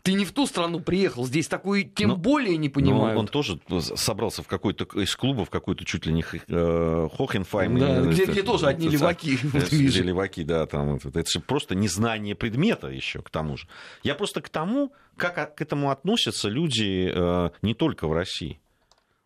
ты 0.02 0.12
не 0.12 0.26
в 0.26 0.34
ту 0.34 0.46
страну 0.46 0.82
приехал, 0.82 1.26
здесь 1.26 1.48
такой 1.48 1.86
тем 1.86 2.10
но, 2.10 2.16
более 2.18 2.58
не 2.58 2.68
понимают. 2.68 3.18
он 3.18 3.28
тоже 3.28 3.58
собрался 3.96 4.44
в 4.44 4.48
какой-то 4.48 4.84
из 5.00 5.16
клубов, 5.16 5.50
какой-то 5.50 5.86
чуть 5.86 6.06
ли 6.06 6.12
не 6.12 6.26
э, 6.50 7.10
Хохенфайм. 7.18 7.80
Да, 7.80 8.02
где, 8.02 8.26
где 8.26 8.44
тоже 8.44 8.68
одни 8.68 8.90
леваки. 8.90 9.40
Где 9.72 10.02
леваки, 10.02 10.44
да, 10.44 10.66
там. 10.66 10.96
Это, 10.96 11.18
это 11.18 11.32
же 11.32 11.40
просто 11.40 11.76
незнание 11.76 12.36
предмета 12.36 12.88
еще 12.88 13.22
к 13.22 13.30
тому 13.30 13.56
же. 13.56 13.68
Я 14.04 14.16
просто 14.16 14.42
к 14.42 14.50
тому, 14.50 14.92
как 15.30 15.56
к 15.56 15.62
этому 15.62 15.92
относятся 15.92 16.50
люди 16.50 17.12
э, 17.14 17.50
не 17.62 17.74
только 17.74 18.08
в 18.08 18.14
России. 18.14 18.60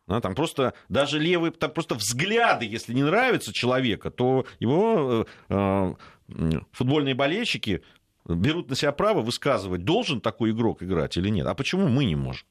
Да, 0.08 0.22
там 0.22 0.36
просто 0.36 0.74
даже 0.88 1.20
левые, 1.20 1.52
там 1.52 1.72
просто 1.72 1.96
взгляды, 1.96 2.66
если 2.66 2.94
не 2.94 3.04
нравятся 3.04 3.52
человека, 3.52 4.12
то 4.12 4.46
его 4.60 5.26
э, 5.50 5.96
э, 6.30 6.52
футбольные 6.72 7.16
болельщики 7.16 7.82
берут 8.26 8.70
на 8.70 8.76
себя 8.76 8.92
право 8.92 9.22
высказывать, 9.22 9.84
должен 9.84 10.22
такой 10.22 10.52
игрок 10.52 10.84
играть 10.84 11.18
или 11.18 11.30
нет. 11.30 11.48
А 11.48 11.56
почему 11.56 11.88
мы 11.88 12.06
не 12.06 12.16
можем? 12.16 12.46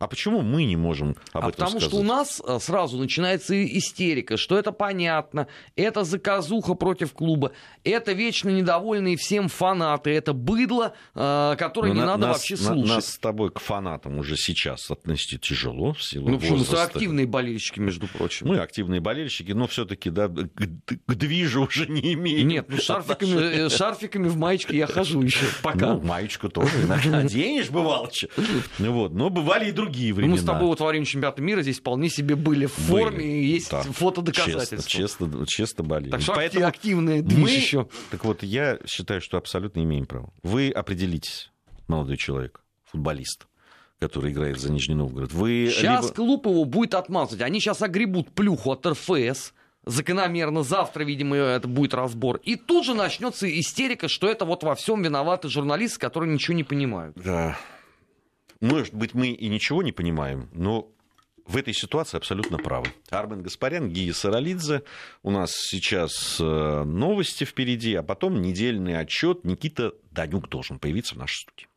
А 0.00 0.06
почему 0.06 0.42
мы 0.42 0.64
не 0.64 0.76
можем 0.76 1.16
об 1.32 1.46
а 1.46 1.48
этом 1.48 1.52
потому 1.52 1.70
сказать? 1.70 1.88
что 1.88 1.96
у 1.96 2.02
нас 2.04 2.40
э, 2.46 2.58
сразу 2.60 2.98
начинается 2.98 3.60
истерика, 3.66 4.36
что 4.36 4.56
это 4.56 4.70
понятно, 4.70 5.48
это 5.74 6.04
заказуха 6.04 6.74
против 6.74 7.12
клуба, 7.12 7.50
это 7.82 8.12
вечно 8.12 8.48
недовольные 8.48 9.16
всем 9.16 9.48
фанаты, 9.48 10.10
это 10.10 10.34
быдло, 10.34 10.94
э, 11.16 11.56
которое 11.58 11.88
Но 11.88 11.94
ну, 11.94 12.00
не 12.00 12.06
на, 12.06 12.12
надо 12.12 12.26
нас, 12.28 12.36
вообще 12.36 12.56
слушать. 12.56 12.94
Нас 12.94 13.08
с 13.08 13.18
тобой 13.18 13.50
к 13.50 13.58
фанатам 13.58 14.18
уже 14.18 14.36
сейчас 14.36 14.88
относиться 14.88 15.36
тяжело 15.36 15.94
в 15.94 16.02
силу 16.04 16.28
Ну 16.28 16.38
почему? 16.38 16.58
Мы 16.58 16.80
активные 16.80 17.26
болельщики, 17.26 17.80
между 17.80 18.06
прочим. 18.06 18.46
Мы 18.46 18.58
активные 18.58 19.00
болельщики, 19.00 19.50
но 19.50 19.66
все-таки 19.66 20.10
да, 20.10 20.28
к, 20.28 20.94
к 21.06 21.14
движу 21.16 21.66
уже 21.66 21.88
не 21.88 22.14
имеем. 22.14 22.46
Нет, 22.46 22.66
ну 22.68 22.76
шарфиками, 22.76 23.64
э, 23.64 23.68
шарфиками 23.68 24.28
в 24.28 24.36
маечке 24.36 24.76
я 24.76 24.86
хожу 24.86 25.22
еще 25.22 25.46
пока. 25.60 25.94
Ну, 25.94 26.02
маечку 26.02 26.48
тоже 26.48 26.86
наденешь, 26.86 27.68
бывало. 27.70 28.08
Вот, 28.78 29.12
но 29.12 29.28
бывали 29.28 29.70
и 29.70 29.72
другие 29.72 29.87
другие 29.88 30.12
времена. 30.12 30.30
Ну, 30.30 30.36
мы 30.36 30.42
с 30.42 30.44
тобой 30.44 30.68
вот 30.68 30.80
во 30.80 30.88
время 30.88 31.04
чемпионата 31.04 31.42
мира 31.42 31.62
здесь 31.62 31.78
вполне 31.78 32.08
себе 32.08 32.36
были 32.36 32.66
в 32.66 32.72
форме, 32.72 33.18
были, 33.18 33.28
и 33.28 33.46
есть 33.46 33.70
да. 33.70 33.82
фотодоказательства. 33.82 34.88
Честно, 34.88 35.26
честно, 35.26 35.46
честно 35.46 35.84
болели. 35.84 36.10
Так 36.10 36.20
что 36.20 36.34
Поэтому 36.34 36.66
активные 36.66 37.22
мы... 37.22 37.50
еще. 37.50 37.88
Так 38.10 38.24
вот, 38.24 38.42
я 38.42 38.78
считаю, 38.86 39.20
что 39.20 39.38
абсолютно 39.38 39.80
имеем 39.80 40.06
право. 40.06 40.32
Вы 40.42 40.70
определитесь, 40.70 41.50
молодой 41.86 42.16
человек, 42.16 42.60
футболист 42.84 43.46
который 44.00 44.30
играет 44.30 44.60
за 44.60 44.70
Нижний 44.70 44.94
Новгород. 44.94 45.32
Вы 45.32 45.72
сейчас 45.74 46.04
либо... 46.04 46.14
клуб 46.14 46.46
его 46.46 46.64
будет 46.64 46.94
отмазывать. 46.94 47.42
Они 47.42 47.58
сейчас 47.58 47.82
огребут 47.82 48.30
плюху 48.30 48.70
от 48.70 48.86
РФС, 48.86 49.52
закономерно 49.84 50.62
завтра, 50.62 51.02
видимо, 51.02 51.34
это 51.34 51.66
будет 51.66 51.94
разбор. 51.94 52.36
И 52.44 52.54
тут 52.54 52.84
же 52.84 52.94
начнется 52.94 53.48
истерика, 53.58 54.06
что 54.06 54.28
это 54.28 54.44
вот 54.44 54.62
во 54.62 54.76
всем 54.76 55.02
виноваты 55.02 55.48
журналисты, 55.48 55.98
которые 55.98 56.32
ничего 56.32 56.56
не 56.56 56.62
понимают. 56.62 57.16
Да. 57.16 57.58
Может 58.60 58.94
быть, 58.94 59.14
мы 59.14 59.28
и 59.28 59.48
ничего 59.48 59.82
не 59.82 59.92
понимаем, 59.92 60.48
но 60.52 60.90
в 61.48 61.56
этой 61.56 61.72
ситуации 61.72 62.16
абсолютно 62.16 62.58
правы. 62.58 62.88
Армен 63.08 63.42
Гаспарян, 63.42 63.88
Гия 63.88 64.12
Саралидзе. 64.12 64.82
У 65.22 65.30
нас 65.30 65.52
сейчас 65.54 66.38
э, 66.40 66.84
новости 66.84 67.44
впереди, 67.44 67.94
а 67.94 68.02
потом 68.02 68.42
недельный 68.42 68.98
отчет. 68.98 69.44
Никита 69.44 69.92
Данюк 70.10 70.48
должен 70.48 70.78
появиться 70.78 71.14
в 71.14 71.18
нашей 71.18 71.40
студии. 71.40 71.67